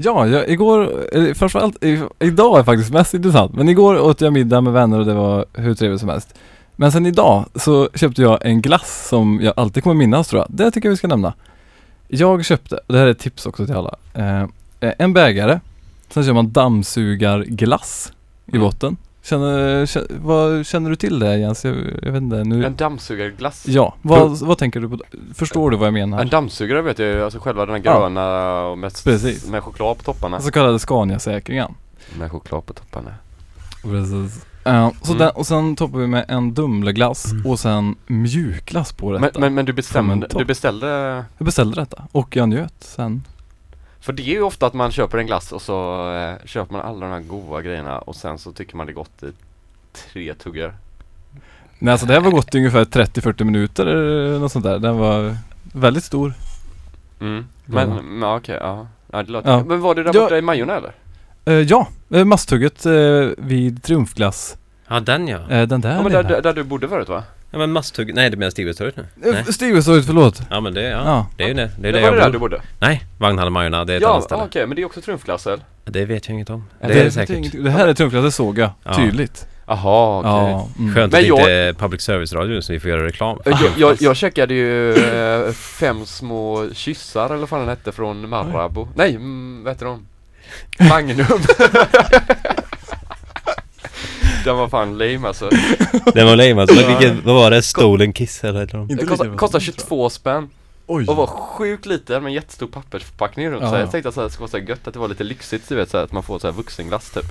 Ja, 0.02 0.26
jag, 0.26 0.48
igår, 0.48 1.04
eh, 1.16 1.34
framförallt, 1.34 1.84
i, 1.84 2.02
idag 2.18 2.58
är 2.58 2.62
faktiskt 2.62 2.92
mest 2.92 3.14
intressant. 3.14 3.54
Men 3.54 3.68
igår 3.68 3.98
åt 4.00 4.20
jag 4.20 4.32
middag 4.32 4.60
med 4.60 4.72
vänner 4.72 4.98
och 4.98 5.06
det 5.06 5.14
var 5.14 5.44
hur 5.54 5.74
trevligt 5.74 6.00
som 6.00 6.08
helst. 6.08 6.34
Men 6.80 6.92
sen 6.92 7.06
idag 7.06 7.44
så 7.54 7.88
köpte 7.94 8.22
jag 8.22 8.38
en 8.46 8.62
glass 8.62 9.08
som 9.08 9.40
jag 9.42 9.54
alltid 9.56 9.82
kommer 9.82 9.96
minnas 9.96 10.28
tror 10.28 10.40
jag. 10.42 10.46
Det 10.50 10.70
tycker 10.70 10.88
jag 10.88 10.90
vi 10.90 10.96
ska 10.96 11.08
nämna. 11.08 11.34
Jag 12.08 12.44
köpte, 12.44 12.80
det 12.86 12.98
här 12.98 13.06
är 13.06 13.10
ett 13.10 13.18
tips 13.18 13.46
också 13.46 13.66
till 13.66 13.74
alla. 13.74 13.94
Eh, 14.14 14.42
eh, 14.80 14.92
en 14.98 15.12
bägare, 15.12 15.60
sen 16.08 16.24
kör 16.24 16.32
man 16.32 16.52
dammsugarglass 16.52 18.12
i 18.46 18.50
Mm. 18.56 18.60
botten. 18.62 18.96
Känner, 19.22 19.86
känner, 19.86 20.08
vad, 20.20 20.66
känner 20.66 20.90
du 20.90 20.96
till 20.96 21.18
det 21.18 21.36
Jens? 21.38 21.64
Jag, 21.64 21.76
jag 22.02 22.12
vet 22.12 22.22
inte. 22.22 22.44
Nu, 22.44 22.64
En 22.66 22.76
dammsugarglass? 22.76 23.64
ja, 23.68 23.94
vad, 24.02 24.38
vad 24.38 24.58
tänker 24.58 24.80
du 24.80 24.88
på? 24.88 24.98
Förstår 25.34 25.70
du 25.70 25.76
vad 25.76 25.86
jag 25.86 25.94
menar? 25.94 26.20
En 26.20 26.28
dammsugare 26.28 26.82
vet 26.82 26.98
jag 26.98 27.08
ju, 27.08 27.24
alltså 27.24 27.38
själva 27.38 27.66
den 27.66 27.74
här 27.74 27.82
Ja. 27.84 28.00
gröna 28.00 28.60
och 28.66 28.78
med, 28.78 28.92
Precis. 29.04 29.46
med 29.48 29.62
choklad 29.62 29.98
på 29.98 30.04
topparna. 30.04 30.40
Så 30.40 30.50
kallade 30.50 30.78
Scania-säkringen. 30.78 31.74
Med 32.18 32.30
choklad 32.30 32.66
på 32.66 32.72
topparna. 32.72 33.10
Precis. 33.82 34.44
Ja, 34.64 34.92
så 35.02 35.12
Mm. 35.12 35.18
den, 35.18 35.30
och 35.34 35.46
sen 35.46 35.76
toppar 35.76 35.98
vi 35.98 36.06
med 36.06 36.24
en 36.28 36.54
Dumleglass 36.54 37.32
Mm. 37.32 37.46
och 37.46 37.58
sen 37.60 37.96
mjukglass 38.06 38.92
på 38.92 39.12
detta. 39.12 39.22
Men, 39.22 39.40
men, 39.40 39.54
men 39.54 39.64
du 39.64 39.72
bestämde, 39.72 40.26
du 40.38 40.44
beställde 40.44 40.86
Jag 41.38 41.44
beställde 41.44 41.80
detta 41.80 42.02
och 42.12 42.36
jag 42.36 42.48
njöt 42.48 42.74
sen. 42.78 43.24
För 44.00 44.12
det 44.12 44.22
är 44.22 44.26
ju 44.34 44.42
ofta 44.42 44.66
att 44.66 44.74
man 44.74 44.90
köper 44.90 45.18
en 45.18 45.26
glass 45.26 45.52
och 45.52 45.62
så 45.62 46.08
eh, 46.14 46.46
köper 46.46 46.72
man 46.72 46.82
alla 46.86 47.06
de 47.06 47.12
här 47.12 47.20
goda 47.20 47.62
grejerna 47.62 47.98
och 47.98 48.16
sen 48.16 48.38
så 48.38 48.52
tycker 48.52 48.76
man 48.76 48.86
det 48.86 48.92
är 48.92 48.94
gott 48.94 49.22
i 49.22 49.26
tre 50.12 50.34
tuggor. 50.34 50.74
Nej 51.78 51.92
alltså 51.92 52.06
det 52.06 52.12
här 52.14 52.20
var 52.20 52.30
gått 52.30 52.54
i 52.54 52.58
ungefär 52.58 52.84
30-40 52.84 53.44
minuter 53.44 53.86
eller 53.86 54.38
något 54.38 54.52
sånt 54.52 54.64
där. 54.64 54.78
Den 54.78 54.98
var 54.98 55.36
väldigt 55.62 56.04
stor. 56.04 56.32
Mm. 57.20 57.46
Men, 57.66 57.88
men 57.90 58.28
ja, 58.28 58.36
okej, 58.36 58.58
ja. 58.60 58.86
ja, 59.12 59.22
det 59.22 59.30
låter 59.32 59.50
Ja. 59.50 59.64
Men 59.64 59.80
var 59.80 59.94
det 59.94 60.02
där 60.02 60.14
Ja. 60.14 60.20
borta 60.20 60.38
i 60.38 60.42
Majorna 60.42 60.76
eller? 60.76 60.92
Eh, 61.44 61.54
ja, 61.54 61.88
uh, 62.14 62.24
masstugget 62.24 62.86
eh, 62.86 62.92
vid 63.38 63.82
Triumfglass. 63.82 64.56
Ja, 64.88 65.00
den 65.00 65.28
ja. 65.28 65.38
Eh, 65.50 65.62
den 65.68 65.80
där 65.80 65.94
Ja, 65.96 66.02
men 66.02 66.12
där, 66.12 66.22
där, 66.22 66.42
där 66.42 66.52
du 66.52 66.62
bodde 66.62 66.88
förut 66.88 67.08
va? 67.08 67.22
Ja 67.52 67.58
men 67.58 67.72
masthugg, 67.72 68.14
nej 68.14 68.30
det 68.30 68.36
menar 68.36 68.50
Stibertorget 68.50 68.96
nu. 68.96 69.06
Nej. 69.14 69.30
Uh, 69.32 69.44
Stigestorget, 69.44 70.06
förlåt. 70.06 70.42
Ja 70.50 70.60
men 70.60 70.74
det, 70.74 70.82
ja. 70.82 71.02
Ja. 71.04 71.26
Det 71.36 71.44
är 71.44 71.48
ju 71.48 71.54
det. 71.54 71.70
Det 71.80 71.88
är 71.88 71.92
Det 71.92 71.98
det 71.98 72.04
var 72.04 72.10
det 72.10 72.16
där 72.16 72.22
jag 72.24 72.32
du 72.32 72.38
bodde? 72.38 72.62
Nej, 72.78 73.04
Vagnhallen-Majorna, 73.18 73.84
det 73.84 73.92
är 73.92 73.96
ett 73.96 74.02
Ja, 74.02 74.10
annat 74.12 74.24
ställe. 74.24 74.42
okej, 74.44 74.66
men 74.66 74.76
det 74.76 74.82
är 74.82 74.86
också 74.86 75.00
triumfglass 75.00 75.46
eller? 75.46 75.60
Det 75.84 76.04
vet 76.04 76.28
jag 76.28 76.34
inget 76.34 76.50
om. 76.50 76.64
Ja, 76.80 76.88
Det, 76.88 76.94
det 76.94 77.00
är 77.00 77.04
det 77.04 77.10
säkert. 77.10 77.36
ingenting. 77.36 77.64
Det 77.64 77.70
här 77.70 77.88
är 77.88 77.94
Triumfglass, 77.94 78.24
det 78.24 78.30
såg 78.32 78.58
jag 78.58 78.70
Ja. 78.84 78.94
tydligt. 78.94 79.46
Jaha, 79.66 80.18
okej. 80.18 80.30
Ja. 80.30 80.68
Mm. 80.78 80.94
Skönt 80.94 80.94
Men 80.94 81.04
att 81.04 81.10
det 81.10 81.20
jag- 81.28 81.38
inte 81.38 81.52
är 81.52 81.72
public 81.72 82.02
service-radio 82.02 82.60
så 82.60 82.72
vi 82.72 82.80
får 82.80 82.90
göra 82.90 83.04
reklam. 83.06 83.38
Jag, 83.44 83.58
jag, 83.76 83.96
jag 84.02 84.16
checkade 84.16 84.54
ju 84.54 84.94
eh, 84.94 85.52
fem 85.52 86.06
små 86.06 86.68
kyssar 86.72 87.26
eller 87.26 87.36
vad 87.36 87.48
fan 87.48 87.60
den 87.60 87.68
hette 87.68 87.92
från 87.92 88.28
Marabou. 88.28 88.88
Nej, 88.94 89.14
mm, 89.14 89.64
vad 89.64 89.72
heter 89.72 89.86
de? 89.86 90.06
Magnum. 90.88 91.26
Den 94.44 94.56
var 94.56 94.68
fan 94.68 94.98
lame 94.98 95.28
alltså. 95.28 95.50
Den 96.14 96.26
var 96.26 96.36
lame 96.36 96.60
alltså. 96.62 96.80
Ja. 96.80 96.88
Vilken, 96.88 97.22
vad 97.24 97.34
var 97.34 97.50
det? 97.50 97.62
Stolen 97.62 98.12
kiss 98.12 98.44
eller? 98.44 98.80
Inte 98.80 98.94
Det 98.94 99.06
kostar, 99.06 99.36
kostar 99.36 99.60
22 99.60 100.10
spänn 100.10 100.50
Oj. 100.86 101.06
och 101.06 101.16
var 101.16 101.26
sjukt 101.26 101.86
liten 101.86 102.22
med 102.22 102.32
jättestor 102.32 102.66
pappersförpackning 102.66 103.50
runt 103.50 103.62
Ja. 103.62 103.70
så 103.70 103.76
jag 103.76 103.90
tänkte 103.90 104.08
att 104.08 104.14
det 104.14 104.30
skulle 104.30 104.40
vara 104.40 104.50
så 104.50 104.56
här 104.58 104.64
gött 104.64 104.86
att 104.88 104.94
det 104.94 105.00
var 105.00 105.08
lite 105.08 105.24
lyxigt 105.24 105.68
du 105.68 105.74
vet 105.74 105.90
så 105.90 105.96
här, 105.96 106.04
att 106.04 106.12
man 106.12 106.22
får 106.22 106.38
så 106.38 106.46
här 106.46 106.54
vuxenglass 106.54 107.10
typ 107.10 107.24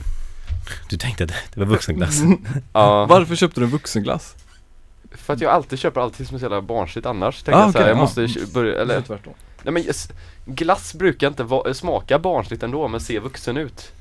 Du 0.89 0.97
tänkte 0.97 1.24
att 1.24 1.30
det 1.53 1.59
var 1.59 1.65
vuxenglass? 1.65 2.22
Ja, 2.74 3.05
Varför 3.05 3.36
köpte 3.36 3.59
du 3.59 3.63
en 3.63 3.72
vuxenglass? 3.72 4.36
för 5.11 5.34
att 5.34 5.41
jag 5.41 5.51
alltid 5.51 5.80
köper 5.80 6.01
allting 6.01 6.26
som 6.26 6.36
är 6.36 6.39
så 6.39 6.45
jävla 6.45 6.61
barnsligt 6.61 7.05
annars 7.07 7.43
Tänkte 7.43 7.57
Ah, 7.57 7.61
jag 7.65 7.72
så 7.74 7.78
här, 7.78 7.86
okej, 7.86 7.89
jag 7.89 7.97
ja. 7.97 8.01
måste 8.01 8.28
kö- 8.39 8.45
börja, 8.53 8.82
eller 8.82 9.01
tvärtom. 9.01 9.34
Nej 9.72 9.84
men 9.84 9.93
glass 10.55 10.93
brukar 10.93 11.28
inte 11.28 11.43
va- 11.43 11.74
smaka 11.74 12.20
barnsligt 12.20 12.63
ändå 12.63 12.88
men 12.88 12.99
se 13.01 13.20
vuxen 13.20 13.57
ut 13.57 13.91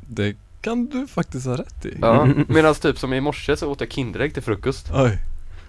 Det 0.00 0.36
kan 0.60 0.86
du 0.86 1.06
faktiskt 1.06 1.46
ha 1.46 1.56
rätt 1.56 1.86
i. 1.86 1.96
Ja, 2.00 2.28
medan 2.48 2.74
typ 2.74 2.98
som 2.98 3.12
i 3.12 3.20
morse 3.20 3.56
så 3.56 3.70
åt 3.70 3.80
jag 3.80 3.92
Kinderägg 3.92 4.34
till 4.34 4.42
frukost 4.42 4.90
Oj. 4.94 5.18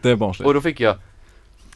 Det 0.02 0.10
är 0.10 0.16
barnsligt. 0.16 0.48
Och 0.48 0.54
då 0.54 0.62
fick 0.62 0.80
jag 0.80 0.96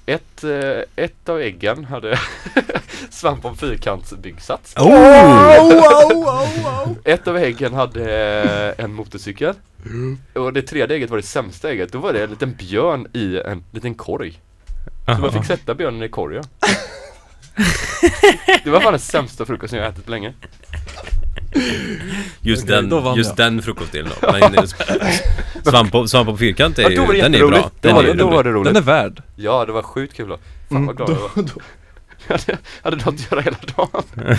ett, 0.06 0.44
eh, 0.44 0.82
ett 0.96 1.30
av 1.30 1.40
äggen 1.42 1.86
hade 1.86 2.20
svamp 3.10 3.46
om 3.46 3.58
fyrkantsbyggsats 3.58 4.74
Oh! 4.78 6.92
Ett 7.04 7.28
av 7.28 7.38
äggen 7.38 7.74
hade 7.74 8.04
eh, 8.78 8.84
en 8.86 8.94
motorcykel 8.94 9.54
Och 10.34 10.54
det 10.54 10.62
tredje 10.62 10.96
ägget 10.96 11.10
var 11.10 11.18
det 11.18 11.24
sämsta 11.24 11.72
ägget 11.72 11.92
Då 11.92 12.00
var 12.00 12.14
det 12.14 12.24
en 12.24 12.30
liten 12.30 12.54
björn 12.54 13.08
i 13.14 13.40
en 13.40 13.64
liten 13.72 13.96
korg 13.96 14.42
Så 15.06 15.22
man 15.22 15.32
fick 15.32 15.46
sätta 15.46 15.74
björnen 15.76 16.04
i 16.04 16.10
korgen 16.10 16.44
Det 18.64 18.70
var 18.70 18.80
fan 18.82 18.94
den 18.94 19.00
sämsta 19.00 19.46
frukosten 19.46 19.80
jag 19.80 19.88
ätit 19.88 20.06
på 20.06 20.12
länge 20.12 20.34
Just 22.42 22.68
då 22.68 22.82
den, 22.82 23.16
just 23.16 23.30
jag. 23.30 23.38
den 23.38 23.62
frukostdelen 23.62 24.12
då. 24.22 24.32
Men, 24.32 24.68
svamp, 25.64 25.92
på, 25.92 26.08
svamp 26.08 26.30
på 26.30 26.38
fyrkant 26.38 26.80
är 26.80 26.84
Ja, 26.84 26.90
ju, 26.90 26.96
då 26.96 27.12
den 27.12 27.34
är 27.36 27.40
ju 27.40 27.48
bra. 27.48 27.72
Den 27.82 27.96
Då 27.96 28.02
är 28.02 28.14
då 28.14 28.30
var 28.30 28.44
det 28.44 28.50
roligt 28.52 28.74
Den 28.74 28.84
är 28.84 28.86
värd. 28.86 29.22
Ja, 29.36 29.66
det 29.66 29.72
var 29.72 29.82
sjukt 29.84 30.14
kul 30.16 30.30
då 30.30 30.38
Fan 30.70 30.86
vad 30.86 30.98
glad 30.98 31.10
jag 31.10 31.16
var 31.16 31.30
Mm, 31.36 31.46
då, 31.46 31.52
då. 31.56 31.62
Jag 32.28 32.38
hade, 32.38 32.58
hade 32.84 32.96
något 32.98 33.08
att 33.08 33.32
göra 33.32 33.42
hela 33.42 33.58
dagen 33.76 34.04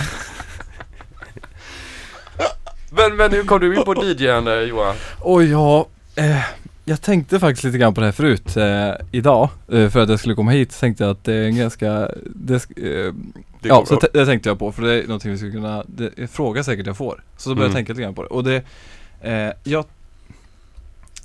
Men, 2.91 3.15
men 3.15 3.31
hur 3.31 3.43
kom 3.43 3.59
du 3.59 3.75
in 3.77 3.83
på 3.83 4.03
DJn 4.03 4.67
Johan? 4.67 4.95
Oj 5.21 5.51
ja, 5.51 5.87
eh, 6.15 6.37
jag 6.85 7.01
tänkte 7.01 7.39
faktiskt 7.39 7.63
lite 7.63 7.77
grann 7.77 7.93
på 7.93 8.01
det 8.01 8.07
här 8.07 8.11
förut 8.11 8.57
eh, 8.57 8.91
idag. 9.11 9.49
Eh, 9.71 9.89
för 9.89 9.99
att 9.99 10.09
jag 10.09 10.19
skulle 10.19 10.35
komma 10.35 10.51
hit 10.51 10.71
så 10.71 10.79
tänkte 10.79 11.03
jag 11.03 11.11
att 11.11 11.23
det 11.23 11.33
är 11.33 11.45
en 11.45 11.55
ganska, 11.55 12.09
det, 12.35 12.57
sk- 12.57 13.07
eh, 13.07 13.13
Det 13.61 13.67
ja 13.67 13.85
så 13.85 13.95
t- 13.95 14.07
det 14.13 14.25
tänkte 14.25 14.49
jag 14.49 14.59
på 14.59 14.71
för 14.71 14.81
det 14.81 14.93
är 15.03 15.07
någonting 15.07 15.31
vi 15.31 15.37
skulle 15.37 15.51
kunna, 15.51 15.83
det 15.87 16.03
är 16.05 16.11
en 16.15 16.27
fråga 16.27 16.63
säkert 16.63 16.87
jag 16.87 16.97
får. 16.97 17.23
Så 17.37 17.49
då 17.49 17.55
började 17.55 17.69
Mm. 17.71 17.71
jag 17.71 17.77
tänka 17.87 17.93
lite 17.93 18.01
grann 18.03 18.15
på 18.15 18.23
det. 18.23 18.29
Och 18.29 18.43
det, 18.43 18.63
eh, 19.21 19.53
jag, 19.63 19.85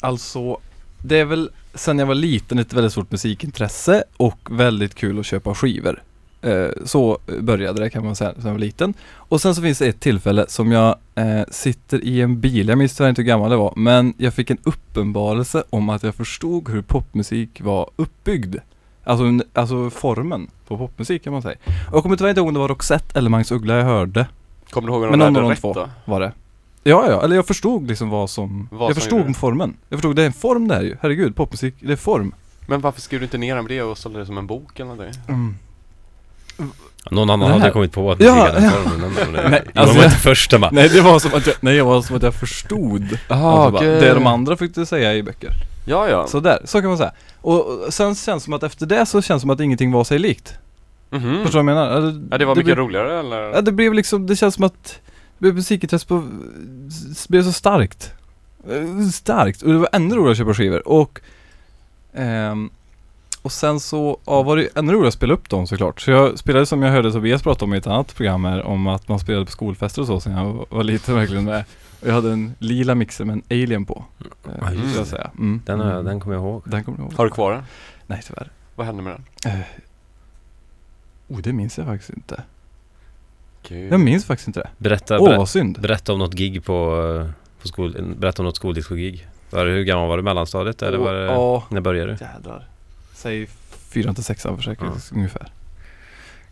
alltså 0.01 0.57
det 0.99 1.19
är 1.19 1.25
väl 1.25 1.51
sen 1.75 1.99
jag 1.99 2.07
var 2.07 2.15
liten 2.15 2.59
ett 2.59 2.73
väldigt 2.73 2.93
stort 2.93 3.11
musikintresse 3.11 4.05
och 4.17 4.39
väldigt 4.51 4.95
kul 4.95 5.19
att 5.21 5.27
köpa 5.27 5.55
skivor. 5.55 6.03
Eh, 6.43 6.69
så 6.85 7.19
började 7.41 7.81
det 7.83 7.91
kan 7.91 8.05
man 8.05 8.17
säga, 8.17 8.33
sen 8.35 8.45
jag 8.45 8.53
var 8.53 8.59
liten. 8.59 8.95
Och 9.15 9.41
sen 9.41 9.55
så 9.55 9.63
finns 9.63 9.79
det 9.79 9.87
ett 9.87 10.01
tillfälle 10.01 10.45
som 10.49 10.73
jag 10.73 10.97
eh, 11.15 11.43
sitter 11.51 12.05
i 12.05 12.21
en 12.21 12.41
bil, 12.41 12.69
jag 12.69 12.79
minns 12.79 12.97
tyvärr 12.97 13.11
inte 13.11 13.23
hur 13.23 13.27
gammal 13.27 13.51
det 13.51 13.57
var, 13.57 13.73
men 13.77 14.15
jag 14.17 14.35
fick 14.35 14.51
en 14.51 14.59
uppenbarelse 14.63 15.63
om 15.71 15.89
att 15.89 16.03
jag 16.03 16.15
förstod 16.15 16.69
hur 16.69 16.83
popmusik 16.83 17.61
var 17.61 17.91
uppbyggd. 17.97 18.57
Alltså, 19.05 19.25
alltså 19.53 19.91
formen 19.91 20.51
på 20.69 20.79
popmusik 20.79 21.25
kan 21.25 21.33
man 21.33 21.43
säga. 21.43 21.57
Och 21.89 21.97
jag 21.97 22.03
kommer 22.03 22.17
tyvärr 22.17 22.31
inte 22.31 22.41
ihåg 22.41 22.49
om 22.49 22.55
det 22.55 22.61
var 22.61 22.69
Roxette 22.69 23.19
eller 23.19 23.31
Magnus 23.31 23.51
Uggla 23.53 23.75
jag 23.75 23.85
hörde, 23.85 24.27
Kommer 24.71 24.89
du 24.89 24.95
ihåg 24.95 25.03
om 25.03 25.11
de 25.11 25.17
någon 25.19 25.35
hade 25.35 25.39
av 25.39 25.43
de 25.43 25.51
rätt 25.51 25.61
två. 25.61 25.73
då? 25.73 25.89
var 26.05 26.21
det. 26.21 26.33
Ja, 26.83 27.11
ja, 27.11 27.23
eller 27.25 27.37
jag 27.37 27.47
förstod 27.47 27.89
liksom 27.89 28.09
vad 28.09 28.31
som, 28.31 28.69
Vad 28.71 28.81
jag 28.81 28.97
som 28.97 29.01
förstod 29.01 29.21
gjorde 29.21 29.35
formen. 29.35 29.77
Jag 29.89 29.99
förstod, 29.99 30.17
det 30.17 30.23
är 30.23 30.27
en 30.27 30.33
form 30.33 30.69
det 30.69 30.75
här 30.75 30.83
ju. 30.83 30.97
Herregud, 31.01 31.37
popmusik, 31.37 31.75
det 31.81 31.93
är 31.93 31.97
form. 31.97 32.35
Men 32.67 32.81
varför 32.81 33.01
skrev 33.01 33.21
du 33.21 33.25
inte 33.25 33.39
ner 33.39 33.69
det 33.69 33.83
och 33.83 33.99
sålde 33.99 34.19
det 34.19 34.27
som 34.27 34.39
en 34.39 34.47
bok 34.47 34.81
eller 34.81 34.95
någonting? 34.95 35.23
Mm. 35.29 35.57
Någon 37.11 37.31
annan 37.31 37.49
Det 37.51 37.59
hade 37.59 37.71
kommit 37.71 37.93
på 37.93 38.11
att 38.13 38.21
Ja, 38.21 38.33
hade 38.35 38.65
ja. 38.65 38.71
formen. 38.71 39.13
Men, 39.33 39.51
Nej, 39.51 39.63
man 39.75 39.83
alltså- 39.83 39.97
var 39.99 40.05
inte 40.05 40.17
första 40.17 40.59
man. 40.59 40.75
Nej 40.75 40.89
det 40.89 41.01
var 41.01 41.19
som 41.19 41.35
att 41.35 41.47
jag, 41.47 41.57
nej 41.61 41.77
jag 41.77 41.85
var 41.85 42.03
som 42.03 42.17
att 42.17 42.23
jag 42.23 42.35
förstod 42.35 43.03
alltså, 43.03 43.37
bara, 43.45 43.69
okej. 43.69 44.01
det 44.01 44.15
de 44.15 44.27
andra 44.27 44.57
fick 44.57 44.75
du 44.75 44.87
säga 44.87 45.15
i 45.15 45.23
böcker. 45.23 45.51
Ja, 45.85 46.09
ja. 46.09 46.27
Så 46.27 46.41
där, 46.41 46.59
så 46.65 46.81
kan 46.81 46.89
man 46.89 46.99
säga. 46.99 47.13
Och, 47.41 47.67
och 47.87 47.95
sen 47.95 48.15
känns 48.15 48.25
det 48.25 48.41
som 48.45 48.53
att 48.53 48.63
efter 48.63 48.87
det 48.87 49.07
så 49.07 49.23
känns 49.23 49.41
det 49.41 49.45
som 49.45 49.51
att 49.51 49.61
ingenting 49.61 49.93
var 49.93 50.05
sig 50.05 50.19
likt. 50.19 50.55
Mhm. 51.11 51.23
Förstår 51.23 51.45
du 51.45 51.49
vad 51.51 51.55
jag 51.57 51.65
menar? 51.65 51.91
Eller, 51.97 52.23
Ja, 52.31 52.39
det 52.39 52.45
var 52.45 52.55
mycket 52.55 52.65
blev, 52.67 52.77
roligare 52.77 53.19
eller? 53.21 53.37
Ja 53.43 53.61
det 53.61 53.73
blev 53.73 53.95
liksom, 53.95 54.27
det 54.27 54.37
känns 54.37 54.55
som 54.55 54.65
att 54.65 54.99
det 55.39 55.53
musikintresse 55.53 56.07
på, 56.07 56.23
blev 57.29 57.43
så 57.43 57.53
starkt. 57.53 58.13
Eh, 58.71 59.09
Starkt, 59.13 59.63
och 59.63 59.69
det 59.73 59.79
var 59.79 59.89
ännu 59.93 60.15
roligare 60.15 60.31
att 60.31 60.39
köpa 60.39 60.55
skivor 60.55 60.89
och 60.89 61.21
ehm, 62.15 62.71
och 63.43 63.53
sen 63.53 63.81
så, 63.81 64.19
ja 64.27 64.43
var 64.43 64.57
det 64.57 64.63
ju 64.63 64.69
ännu 64.75 64.93
roligare 64.93 65.09
att 65.09 65.15
spela 65.15 65.35
upp 65.35 65.49
dem 65.49 65.67
såklart. 65.67 66.01
Så 66.01 66.11
jag 66.11 66.39
spelade 66.39 66.67
som 66.67 66.83
jag 66.83 66.93
hörde 66.93 67.13
Tobias 67.13 67.43
prata 67.43 67.65
om 67.65 67.75
i 67.75 67.77
ett 67.77 67.87
annat 67.87 68.15
program 68.17 68.45
här, 68.45 68.63
om 68.63 68.87
att 68.87 69.09
man 69.09 69.19
spelade 69.19 69.45
på 69.45 69.51
skolfester 69.53 70.01
och 70.03 70.07
så 70.07 70.21
sen 70.21 70.33
jag 70.33 70.67
var- 70.71 70.83
liten 70.85 71.15
verkligen 71.15 71.45
med. 71.45 71.65
Och 72.01 72.09
jag 72.09 72.15
hade 72.15 72.33
en 72.33 72.55
lila 72.59 72.95
mixer 72.95 73.25
med 73.25 73.33
en 73.33 73.43
alien 73.51 73.85
på. 73.87 74.05
Ja, 74.19 74.51
Eh, 74.51 74.73
just 74.73 74.85
skulle 74.85 74.97
jag 75.01 75.07
säga. 75.07 75.31
Mm. 75.39 75.63
Den, 75.67 75.81
har 75.81 75.91
jag- 75.93 76.05
den 76.05 76.21
kommer 76.21 76.37
jag 76.37 76.43
ihåg. 76.45 76.63
Den 76.65 76.85
kommer 76.85 76.99
du 76.99 77.05
ihåg? 77.05 77.13
Har 77.13 77.25
du 77.25 77.31
kvar 77.31 77.53
den? 77.53 77.63
Nej 78.07 78.21
tyvärr. 78.27 78.51
Vad 78.75 78.87
hände 78.87 79.03
med 79.03 79.13
den? 79.45 79.53
Eh, 79.53 79.61
oh, 81.29 81.39
det 81.41 81.53
minns 81.53 81.79
jag 81.79 81.87
faktiskt 81.87 82.11
inte. 82.11 82.43
Gud. 83.69 83.93
Jag 83.93 84.01
minns 84.01 84.25
faktiskt 84.25 84.47
inte 84.49 84.61
det. 84.61 84.69
Berätta, 84.79 85.19
Åh 85.19 85.29
berä, 85.29 85.39
vad 85.39 85.49
synd. 85.49 85.81
berätta 85.81 86.13
om 86.13 86.19
något 86.19 86.35
gig 86.35 86.65
på, 86.65 87.05
eh, 87.27 87.31
på 87.63 87.69
skol, 87.69 88.15
berätta 88.19 88.43
om 88.43 88.47
något 88.47 88.57
skoldisco-gig. 88.57 89.27
Var 89.51 89.65
det, 89.65 89.71
hur 89.73 89.85
gammal 89.85 90.09
var 90.09 90.17
du? 90.17 90.23
Mellanstadiet 90.23 90.83
eller 90.83 90.99
var 90.99 91.13
det, 91.15 91.25
Ja, 91.25 91.65
när 91.69 91.81
började 91.81 92.13
du? 92.13 92.25
jädrar. 92.25 92.69
Säg 93.21 93.47
fyra 93.91 94.15
till 94.15 94.25
sexan 94.25 94.57
för 94.57 94.63
säkerhets 94.63 95.13
ungefär. 95.13 95.53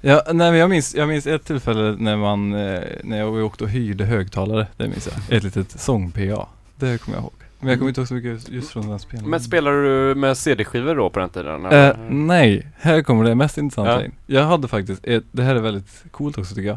Ja, 0.01 0.23
nej 0.27 0.51
men 0.51 0.61
jag 0.61 0.71
minns, 0.71 0.95
jag 0.95 1.09
minns 1.09 1.27
ett 1.27 1.45
tillfälle 1.45 1.97
när 1.99 2.17
man, 2.17 2.53
eh, 2.55 2.81
när 3.05 3.19
jag 3.19 3.35
åkte 3.35 3.65
och 3.65 3.71
hyrde 3.71 4.05
högtalare, 4.05 4.67
det 4.77 4.89
minns 4.89 5.09
jag. 5.29 5.37
Ett 5.37 5.43
litet 5.45 5.71
sång-PA. 5.81 6.47
Det 6.77 6.99
kommer 6.99 7.17
jag 7.17 7.23
ihåg. 7.23 7.33
Men 7.61 7.69
jag 7.69 7.79
kommer 7.79 7.89
inte 7.89 8.01
ihåg 8.01 8.09
så 8.09 8.15
mycket 8.15 8.49
just 8.49 8.71
från 8.71 8.89
den 8.89 8.99
spelningen. 8.99 9.31
Men 9.31 9.41
spelade 9.41 9.83
du 10.09 10.15
med 10.15 10.37
CD-skivor 10.37 10.95
då 10.95 11.11
på 11.11 11.19
den 11.21 11.29
tiden? 11.29 11.67
Eh, 11.67 11.97
nej, 12.11 12.67
här 12.81 13.03
kommer 13.03 13.25
det 13.25 13.35
mest 13.35 13.59
intressanta 13.59 13.93
Ja. 13.93 14.05
in. 14.05 14.13
Jag 14.27 14.45
hade 14.45 14.69
faktiskt, 14.69 15.05
ett, 15.07 15.25
det 15.33 15.43
här 15.43 15.55
är 15.57 15.61
väldigt 15.61 16.05
coolt 16.11 16.39
också 16.39 16.55
tycker 16.55 16.69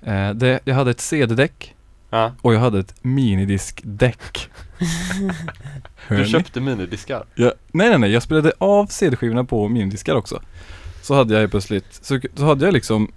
jag. 0.00 0.28
Eh, 0.28 0.34
det, 0.34 0.60
jag 0.64 0.74
hade 0.74 0.90
ett 0.90 1.00
CD-däck 1.00 1.74
Ja. 2.10 2.32
och 2.42 2.54
jag 2.54 2.60
hade 2.60 2.78
ett 2.78 2.94
minidisk-däck. 3.02 4.48
Du 6.08 6.24
köpte 6.24 6.60
minidiskar? 6.60 7.24
Ja, 7.34 7.52
nej 7.72 7.88
nej 7.88 7.98
nej, 7.98 8.12
jag 8.12 8.22
spelade 8.22 8.52
av 8.58 8.86
CD-skivorna 8.86 9.44
på 9.44 9.68
minidiskar 9.68 10.14
också. 10.14 10.42
Så 11.02 11.14
hade 11.14 11.34
jag 11.34 11.40
helt 11.40 11.50
plötsligt, 11.50 11.86
så, 11.90 12.20
så 12.34 12.44
hade 12.44 12.64
jag 12.64 12.74
liksom 12.74 13.12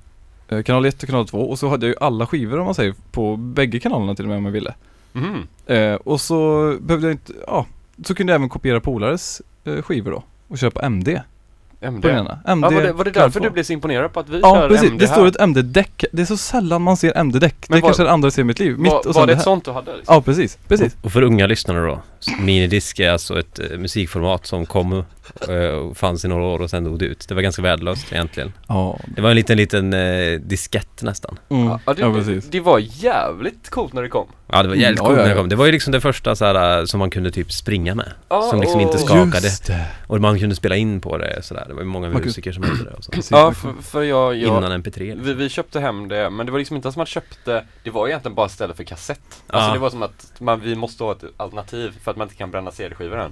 eh, 0.48 0.64
kanal 0.64 0.86
1 0.86 1.04
och 1.04 1.10
kanal 1.10 1.28
2 1.28 1.50
och 1.50 1.60
så 1.60 1.70
hade 1.70 1.86
jag 1.86 1.90
ju 1.90 2.06
alla 2.06 2.28
skivor 2.28 2.60
om 2.60 2.66
man 2.66 2.76
säger 2.76 2.94
på 3.12 3.36
bägge 3.36 3.80
kanalerna 3.80 4.16
till 4.16 4.26
och 4.26 4.30
med 4.30 4.38
om 4.38 4.46
jag 4.46 4.52
ville. 4.52 4.74
Mhm. 5.14 5.48
Eh, 5.66 5.94
och 5.94 6.22
så 6.22 6.66
behövde 6.82 7.08
jag 7.08 7.14
inte, 7.14 7.34
ja, 7.48 7.66
så 8.06 8.16
kunde 8.16 8.34
jag 8.34 8.36
även 8.36 8.50
kopiera 8.50 8.80
polares 8.80 9.42
eh, 9.64 9.82
skivor 9.82 10.12
då 10.12 10.24
och 10.48 10.58
köpa 10.58 10.82
MD 10.82 11.22
MD? 11.82 12.02
på 12.02 12.08
den 12.08 12.18
ena. 12.18 12.40
MD 12.48 12.66
Ja, 12.68 12.72
var, 12.72 12.82
det, 12.82 12.94
var 12.94 13.04
det 13.06 13.12
därför 13.12 13.40
2. 13.40 13.46
du 13.46 13.50
blev 13.52 13.64
så 13.64 13.74
imponerad 13.74 14.14
på 14.14 14.20
att 14.20 14.30
vi 14.30 14.40
Ja 14.40 14.56
kör 14.56 14.70
precis, 14.70 14.90
MD 14.92 15.00
det 15.00 15.08
här? 15.08 15.14
står 15.16 15.28
ett 15.28 15.40
MD-däck. 15.40 16.06
Det 16.12 16.22
är 16.22 16.26
så 16.26 16.38
sällan 16.38 16.82
man 16.82 16.98
ser 16.98 17.18
MD-däck. 17.18 17.56
Det 17.68 17.74
var- 17.74 17.82
kanske 17.82 18.04
är 18.04 18.06
det 18.06 18.12
andra 18.12 18.26
jag 18.26 18.34
ser 18.34 18.42
i 18.42 18.46
mitt 18.46 18.60
liv. 18.60 18.78
Mitt 18.80 18.92
var, 18.92 19.08
och 19.08 19.16
var 19.16 19.28
det 19.28 19.34
det 19.34 19.38
ett 19.38 19.44
sånt 19.44 19.66
du 19.66 19.72
hade? 19.72 19.96
Liksom? 19.98 20.16
Ja 20.16 20.22
precis, 20.22 20.58
precis. 20.68 20.96
Och 21.02 21.12
för 21.12 21.22
unga 21.22 21.48
lyssnare 21.48 21.88
då, 21.88 22.02
minidisk 22.40 23.00
är 23.00 23.12
alltså 23.12 23.40
ett 23.40 23.60
eh, 23.60 23.78
musikformat 23.78 24.46
som 24.46 24.66
kom 24.66 25.04
och 25.90 25.98
fanns 25.98 26.26
i 26.26 26.28
några 26.28 26.44
år 26.44 26.62
och 26.62 26.70
sen 26.70 26.84
dog 26.84 27.00
det 27.00 27.06
ut. 27.06 27.26
Det 27.28 27.36
var 27.36 27.42
ganska 27.42 27.62
värdelöst 27.62 28.14
egentligen. 28.14 28.54
Ja, 28.68 29.00
Det 29.16 29.22
var 29.22 29.30
en 29.30 29.36
liten, 29.36 29.58
liten 29.58 29.94
eh, 29.94 30.40
diskett 30.40 31.02
nästan. 31.02 31.40
mm. 31.50 31.66
Ja, 31.68 31.80
ja, 31.86 31.94
det, 31.94 32.04
det, 32.06 32.14
precis. 32.14 32.50
det 32.50 32.60
var 32.60 32.80
jävligt 32.80 33.70
coolt 33.70 33.94
när 33.94 34.02
det 34.02 34.10
kom. 34.10 34.28
Ja, 34.52 34.64
det 34.64 34.70
var 34.70 34.76
jävligt 34.76 35.00
Mm, 35.00 35.08
coolt 35.08 35.18
ja, 35.20 35.24
när 35.24 35.30
ja, 35.30 35.34
det 35.34 35.38
ja. 35.38 35.42
kom. 35.42 35.50
Det 35.50 35.56
var 35.56 35.66
ju 35.66 35.72
liksom 35.72 35.92
det 35.92 36.02
första 36.02 36.36
så 36.36 36.46
här, 36.46 36.80
eh, 36.80 36.86
som 36.86 37.00
man 37.00 37.10
kunde 37.10 37.32
typ 37.32 37.52
springa 37.52 37.96
med. 37.96 38.12
Ja, 38.30 38.42
Som 38.42 38.62
liksom 38.62 38.80
inte 38.80 38.94
och- 38.94 39.00
skakade. 39.00 39.48
Just 39.48 39.68
det. 39.68 39.86
Och 40.08 40.22
man 40.22 40.40
kunde 40.40 40.56
spela 40.56 40.76
in 40.76 41.02
på 41.02 41.18
det 41.18 41.44
sådär. 41.44 41.66
Det 41.68 41.74
var 41.74 41.82
ju 41.82 41.88
många 41.88 42.06
Man 42.08 42.12
kunde- 42.12 42.26
musiker 42.28 42.52
som 42.52 42.64
hade 42.64 42.84
det 42.84 42.90
och 42.92 43.04
så. 43.04 43.12
Ja, 43.32 43.52
för, 43.54 43.74
för 43.82 44.04
jag, 44.04 44.36
jag 44.36 44.58
Innan 44.58 44.72
MP3 44.84 45.00
liksom. 45.00 45.24
vi, 45.26 45.34
vi 45.34 45.50
köpte 45.50 45.80
hem 45.80 46.08
det, 46.08 46.30
men 46.30 46.46
det 46.46 46.52
var 46.52 46.60
liksom 46.60 46.76
inte 46.76 46.84
som 46.86 46.90
att 46.90 46.96
man 46.98 47.06
köpte 47.06 47.66
Det 47.84 47.90
var 47.90 48.08
egentligen 48.08 48.36
bara 48.36 48.46
istället 48.48 48.78
för 48.78 48.84
kassett 48.84 49.20
Alltså 49.48 49.70
Ja. 49.70 49.74
det 49.74 49.80
var 49.80 49.90
som 49.90 50.04
att 50.04 50.34
man, 50.40 50.60
vi 50.62 50.76
måste 50.76 51.04
ha 51.04 51.12
ett 51.12 51.24
alternativ 51.38 51.94
för 52.04 52.12
att 52.12 52.18
man 52.18 52.26
inte 52.26 52.36
kan 52.36 52.52
bränna 52.52 52.72
CD-skivor 52.72 53.20
än 53.20 53.32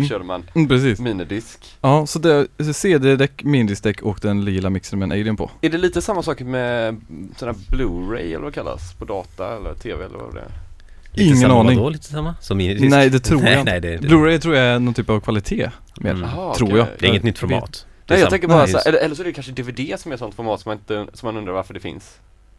Då 0.00 0.04
körde 0.08 0.24
man 0.24 0.42
Mm, 0.54 0.68
precis. 0.68 1.00
minidisk 1.00 1.76
Ja, 1.80 2.06
så 2.06 2.18
det 2.18 2.46
är 2.58 2.72
CD-däck, 2.72 3.44
minidiskdäck 3.44 4.02
och 4.02 4.18
den 4.22 4.44
lila 4.44 4.70
mixen 4.70 4.98
med 4.98 5.06
en 5.06 5.12
alien 5.12 5.36
på. 5.36 5.50
Är 5.60 5.70
det 5.70 5.78
lite 5.78 6.02
samma 6.02 6.22
sak 6.22 6.40
med 6.40 7.00
sån 7.36 7.48
här 7.48 7.54
Blu-ray 7.76 8.18
eller 8.26 8.38
vad 8.38 8.52
det 8.52 8.54
kallas? 8.54 8.92
På 8.94 9.04
data 9.04 9.56
eller 9.56 9.74
TV 9.74 10.04
eller 10.04 10.18
vad 10.18 10.34
det 10.34 10.40
är? 10.40 10.50
Lite 11.12 11.22
Ingen 11.24 11.36
samma, 11.36 11.60
aning. 11.60 11.78
Vadå, 11.78 11.88
lite 11.90 12.04
samma? 12.04 12.34
Som 12.40 12.56
minidisk? 12.58 12.90
Nej, 12.90 13.10
det 13.10 13.18
tror 13.20 13.40
nej, 13.40 13.52
jag 13.52 13.60
inte. 13.60 13.70
Nej, 13.72 13.80
det, 13.80 13.98
Blu-ray 13.98 14.38
tror 14.38 14.56
jag 14.56 14.64
är 14.66 14.78
någon 14.78 14.94
typ 14.94 15.10
av 15.10 15.20
kvalitet 15.20 15.70
mer, 16.00 16.10
Mm. 16.10 16.22
Jaha, 16.22 16.54
tror 16.54 16.68
okej. 16.68 16.78
jag. 16.78 16.86
det 16.98 17.06
är 17.06 17.10
inget 17.10 17.22
nytt 17.22 17.38
format. 17.38 17.86
Nej 18.06 18.18
jag 18.18 18.26
sam- 18.26 18.30
tänker 18.30 18.48
bara 18.48 18.58
Nej, 18.62 18.68
så 18.72 18.78
här, 18.78 18.86
eller, 18.88 18.98
eller 18.98 19.14
så 19.14 19.22
är 19.22 19.24
det 19.24 19.32
kanske 19.32 19.52
DVD 19.52 19.94
som 20.00 20.10
är 20.12 20.14
ett 20.14 20.18
sånt 20.20 20.34
format 20.34 20.60
som 20.60 20.70
man, 20.70 20.78
inte, 20.78 21.16
som 21.18 21.26
man 21.26 21.36
undrar 21.36 21.52
varför 21.52 21.74
det 21.74 21.80
finns 21.80 22.16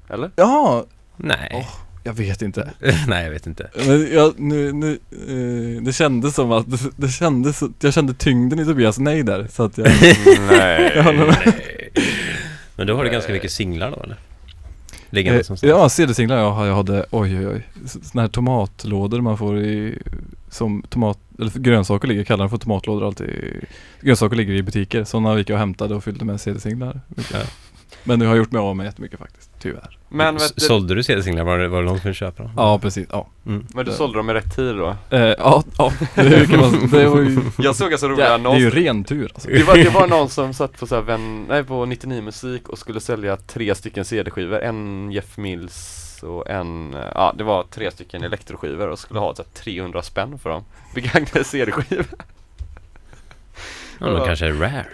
Eller? 0.10 0.32
Ja, 0.36 0.86
Nej. 1.18 1.68
Jag 2.04 2.14
vet 2.14 2.42
inte. 2.42 2.74
nej, 3.08 3.24
jag 3.24 3.32
vet 3.32 3.48
inte. 3.48 3.70
Men 3.88 4.14
jag, 4.14 4.40
nu, 4.40 4.74
nu, 4.74 5.00
eh, 5.12 5.84
det 5.84 5.94
kändes 5.94 6.36
som 6.36 6.52
att, 6.52 6.72
det, 6.72 6.78
det 6.98 7.10
kändes, 7.10 7.64
jag 7.80 7.94
kände 7.94 8.14
tyngden 8.14 8.60
i 8.60 8.66
Tobias 8.66 9.00
nej 9.00 9.24
där, 9.24 9.48
så 9.52 9.64
att 9.64 9.78
jag, 9.78 9.88
Nej 10.50 10.92
jag. 10.96 11.16
Nej. 11.16 11.90
Men 12.76 12.88
då 12.88 12.96
har 12.96 13.04
du 13.04 13.10
ganska 13.10 13.34
mycket 13.34 13.52
singlar 13.52 13.92
då 13.92 14.04
eller? 14.04 14.18
Liggande 15.10 15.40
Eh, 15.40 15.44
som 15.44 15.58
Ja, 15.62 15.90
CD-singlar 15.90 16.38
jag, 16.38 16.68
jag 16.68 16.76
hade, 16.76 17.06
oj 17.12 17.38
oj 17.38 17.48
oj. 17.48 17.68
Sådana 17.86 18.22
här 18.22 18.28
tomatlådor 18.28 19.22
man 19.22 19.38
får 19.38 19.60
i, 19.60 20.00
som 20.50 20.84
tomat, 20.90 21.20
eller 21.40 21.60
grönsaker 21.60 22.08
ligger, 22.08 22.24
kallar 22.24 22.44
dem 22.44 22.50
för 22.50 22.58
tomatlådor 22.58 23.08
alltid. 23.08 23.30
Grönsaker 24.02 24.36
ligger 24.36 24.54
i 24.54 24.64
butiker, 24.64 25.04
sådana 25.04 25.38
gick 25.38 25.50
jag 25.50 25.56
och 25.56 25.60
hämtade 25.60 25.96
och 25.96 26.04
fyllde 26.04 26.26
med 26.26 26.42
CD-singlar. 26.42 27.02
Ja. 27.34 27.40
Men 28.04 28.20
nu 28.20 28.26
har 28.26 28.32
jag 28.32 28.38
gjort 28.38 28.52
mig 28.52 28.60
av 28.60 28.76
med 28.76 28.86
jättemycket 28.86 29.20
faktiskt, 29.20 29.49
tyvärr. 29.60 29.98
Men, 30.10 30.36
vet 30.36 30.56
du, 30.56 30.62
Sålde 30.62 30.96
du 30.96 31.04
CD-singlar? 31.04 31.44
Var 31.44 31.58
det, 31.58 31.68
var 31.68 31.80
det 31.80 31.86
någon 31.86 31.98
som 31.98 32.04
ville 32.04 32.14
köpa 32.14 32.44
dem? 32.44 32.52
Ja, 32.58 32.80
precis, 32.80 33.08
ja. 33.12 33.28
Mm. 33.46 33.66
men 33.74 33.86
du 33.86 33.92
sålde 33.92 34.20
dem 34.20 34.30
i 34.30 34.34
rätt 34.34 34.56
tid 34.56 34.76
då? 34.76 34.96
Eh, 35.10 35.20
ja, 35.22 35.64
ja, 35.78 35.92
det 36.16 36.50
kan 36.50 36.60
man, 36.72 36.90
det 36.92 37.08
var 37.08 37.22
ju, 37.22 37.42
Jag 37.58 37.76
såg 37.76 37.92
alltså 37.92 38.08
roliga 38.08 38.26
det 38.26 38.32
är 38.32 38.36
annonser 38.36 38.60
ju 38.60 38.70
ren 38.70 39.04
tur 39.04 39.32
alltså. 39.34 39.50
Det 39.50 39.64
var, 39.64 39.78
det 39.78 39.90
var 39.90 40.08
någon 40.08 40.30
som 40.30 40.54
satt 40.54 40.80
på, 40.80 40.88
så 40.88 40.96
här, 40.96 41.02
vän, 41.02 41.46
nej, 41.50 41.64
på 41.64 41.86
99 41.86 42.22
musik 42.22 42.70
och 42.70 42.78
skulle 42.78 43.00
sälja 43.00 43.38
tre 43.38 43.76
stycken 43.76 44.06
CD-skivor, 44.06 44.60
en 44.60 45.12
Jeff 45.12 45.38
Mills 45.38 46.06
och 46.24 46.50
en, 46.50 46.96
ja 47.16 47.34
det 47.38 47.44
var 47.44 47.64
tre 47.64 47.92
stycken 47.92 48.24
elektroskivor 48.24 48.88
och 48.88 49.00
skulle 49.00 49.20
ha 49.20 49.36
så 49.36 49.42
här, 49.42 49.64
300 49.64 50.02
spänn 50.02 50.40
för 50.40 50.50
dem 50.50 50.64
Begagnade 50.96 51.44
CD-skivor 51.44 52.06
Ja, 54.00 54.08
de 54.08 54.26
kanske 54.26 54.46
är 54.46 54.54
rare. 54.54 54.86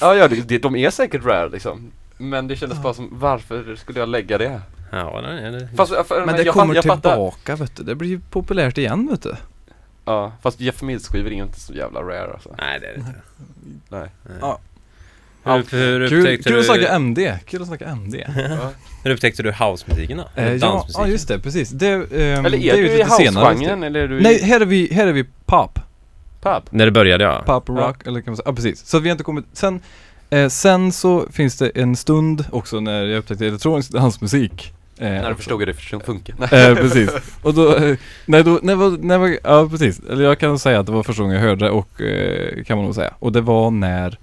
Ja, 0.00 0.14
ja 0.14 0.28
det, 0.28 0.48
det, 0.48 0.58
de 0.58 0.76
är 0.76 0.90
säkert 0.90 1.24
rare 1.24 1.48
liksom 1.48 1.92
Men 2.22 2.48
det 2.48 2.56
kändes 2.56 2.82
bara 2.82 2.94
som, 2.94 3.08
varför 3.12 3.76
skulle 3.76 4.00
jag 4.00 4.08
lägga 4.08 4.38
det? 4.38 4.60
Ja, 4.90 5.20
nej, 5.22 5.50
nej, 5.50 5.68
Fast, 5.76 5.92
för, 6.08 6.26
Men 6.26 6.36
det 6.36 6.42
jag, 6.42 6.54
kommer 6.54 6.74
jag 6.74 6.84
fattar 6.84 7.10
tillbaka 7.10 7.56
vet 7.56 7.76
du, 7.76 7.82
det 7.82 7.94
blir 7.94 8.08
ju 8.08 8.20
populärt 8.30 8.78
igen 8.78 9.08
vet 9.10 9.22
du. 9.22 9.34
Ja, 10.04 10.32
fast 10.42 10.60
Jeff 10.60 10.82
Mills 10.82 11.08
skivor 11.08 11.30
är 11.30 11.34
ju 11.34 11.42
inte 11.42 11.60
så 11.60 11.72
jävla 11.72 12.00
rare 12.00 12.32
alltså 12.32 12.54
nej, 12.58 12.80
det 12.80 12.86
är 12.86 12.92
det 12.92 12.98
inte. 12.98 13.14
Nej 13.88 14.08
Nej. 14.22 14.36
Ja. 14.40 14.60
Hur, 15.44 15.54
hur, 15.54 16.08
Kul, 16.08 16.18
upptäckte 16.18 16.50
kul 16.50 16.58
att 16.58 16.64
du, 16.64 16.64
snacka 16.64 16.94
MD, 16.94 17.38
kul 17.46 17.62
att 17.62 17.68
snacka 17.68 17.84
MD. 17.84 18.24
hur 19.04 19.10
upptäckte 19.10 19.42
du 19.42 19.52
housemusiken 19.52 20.16
då? 20.16 20.42
Eh, 20.42 20.54
ja, 20.54 20.86
ja, 20.94 21.06
just 21.06 21.28
det, 21.28 21.38
precis. 21.38 21.70
Det, 21.70 21.88
ehm, 21.88 22.46
Eller 22.46 22.50
det 22.50 22.70
är 22.70 22.76
ju 22.76 22.82
du 22.82 22.98
i 22.98 23.02
housegenren 23.02 23.82
eller 23.82 24.00
är 24.00 24.08
du 24.08 24.18
i 24.18 24.22
Nej, 24.22 24.42
här 24.42 24.60
är 24.60 24.64
vi, 24.64 24.94
här 24.94 25.06
är 25.06 25.12
vi 25.12 25.24
pop. 25.46 25.78
Pub. 26.42 26.62
När 26.70 26.84
det 26.84 26.92
började 26.92 27.24
ja. 27.24 27.42
Pop 27.46 27.68
rock, 27.68 28.06
eller 28.06 28.20
kan 28.20 28.30
man 28.30 28.36
säga, 28.36 28.44
ja 28.46 28.52
precis. 28.52 28.86
Så 28.86 28.98
vi 28.98 29.08
har 29.08 29.12
inte 29.12 29.24
kommit, 29.24 29.44
sen, 29.52 29.80
eh, 30.32 30.48
sen 30.48 30.92
så 30.92 31.26
finns 31.32 31.56
det 31.58 31.68
en 31.74 31.96
stund 31.96 32.44
också 32.50 32.80
när 32.80 33.04
jag 33.04 33.18
upptäckte 33.18 33.46
elektronisk 33.46 33.90
dansmusik. 33.92 34.72
Eh, 34.98 35.08
När 35.10 35.28
du 35.28 35.34
förstod 35.36 35.58
hur 35.60 35.66
det 35.66 35.72
fun- 35.72 36.04
funkar. 36.04 36.34
Eh, 36.42 36.74
precis. 36.76 37.10
Och 37.42 37.54
då, 37.54 37.76
eh, 37.76 37.96
nej 38.26 38.44
då, 38.44 38.58
när 38.62 38.74
var, 38.74 38.90
när 39.00 39.18
var, 39.18 39.36
ja 39.44 39.68
precis. 39.70 40.00
Eller 40.10 40.24
jag 40.24 40.38
kan 40.38 40.58
säga 40.58 40.80
att 40.80 40.86
det 40.86 40.92
var 40.92 41.02
första 41.02 41.22
gången 41.22 41.36
jag 41.36 41.42
hörde 41.48 41.64
det 41.64 41.70
och 41.70 42.00
eh, 42.00 42.64
kan 42.64 42.76
man 42.76 42.84
nog 42.84 42.94
säga. 42.94 43.14
Och 43.18 43.32
det 43.32 43.40
var 43.40 43.70
när 43.70 44.18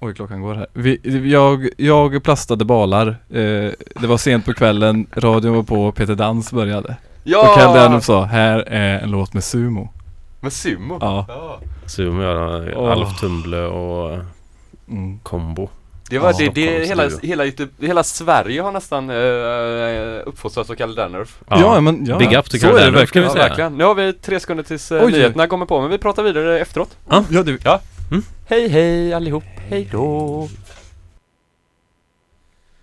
Oj 0.00 0.14
klockan 0.14 0.40
går 0.42 0.54
här. 0.54 0.66
Vi, 0.72 1.00
jag, 1.32 1.68
jag 1.76 2.22
plastade 2.22 2.64
balar. 2.64 3.08
Eh, 3.30 3.70
det 4.00 4.06
var 4.06 4.16
sent 4.18 4.44
på 4.44 4.52
kvällen, 4.54 5.06
radion 5.16 5.54
var 5.54 5.62
på, 5.62 5.92
Peter 5.92 6.14
Dans 6.14 6.52
började. 6.52 6.96
Och 7.24 7.54
Kalle 7.58 7.80
Ernulf 7.80 8.04
sa, 8.04 8.24
här 8.24 8.58
är 8.58 8.98
en 9.00 9.10
låt 9.10 9.34
med 9.34 9.44
sumo. 9.44 9.88
Med 10.40 10.52
sumo? 10.52 10.98
Ja. 11.00 11.24
Ja. 11.28 11.60
Zoom 11.86 12.20
ja. 12.20 12.90
Alf 12.92 13.20
Tumble 13.20 13.58
och 13.62 14.18
Mm. 14.88 15.18
Kombo. 15.22 15.70
Det 16.10 16.18
var 16.18 16.32
Ja, 16.32 16.38
det, 16.38 16.48
det 16.54 16.86
Stockholms 16.86 17.20
hela, 17.22 17.44
hela, 17.44 17.68
hela 17.80 18.02
Sverige 18.04 18.60
har 18.62 18.72
nästan 18.72 19.10
uh, 19.10 20.22
uppfostrats 20.26 20.70
av 20.70 20.74
Kalle 20.74 20.94
Dernurf. 20.94 21.38
Ja, 21.48 21.80
men 21.80 22.06
ja. 22.06 22.18
Big 22.18 22.32
up 22.32 22.50
till 22.50 22.60
Kalle 22.60 22.72
är 22.80 22.84
det 22.84 22.90
Dernurf, 22.90 23.10
kan 23.12 23.22
vi 23.22 23.28
Ja, 23.28 23.32
säga. 23.32 23.48
verkligen. 23.48 23.76
Nu 23.78 23.84
har 23.84 23.94
vi 23.94 24.12
tre 24.12 24.40
sekunder 24.40 24.64
tills 24.64 24.92
uh, 24.92 25.02
Oj. 25.04 25.12
nyheterna 25.12 25.46
kommer 25.46 25.66
på, 25.66 25.80
men 25.80 25.90
vi 25.90 25.98
pratar 25.98 26.22
vidare 26.22 26.60
efteråt. 26.60 26.96
Ja, 27.08 27.24
det, 27.42 27.58
Ja. 27.64 27.80
Mm. 28.10 28.24
Hej 28.48 28.68
hej 28.68 29.14
allihop, 29.14 29.44
hej 29.68 29.88
då. 29.92 30.48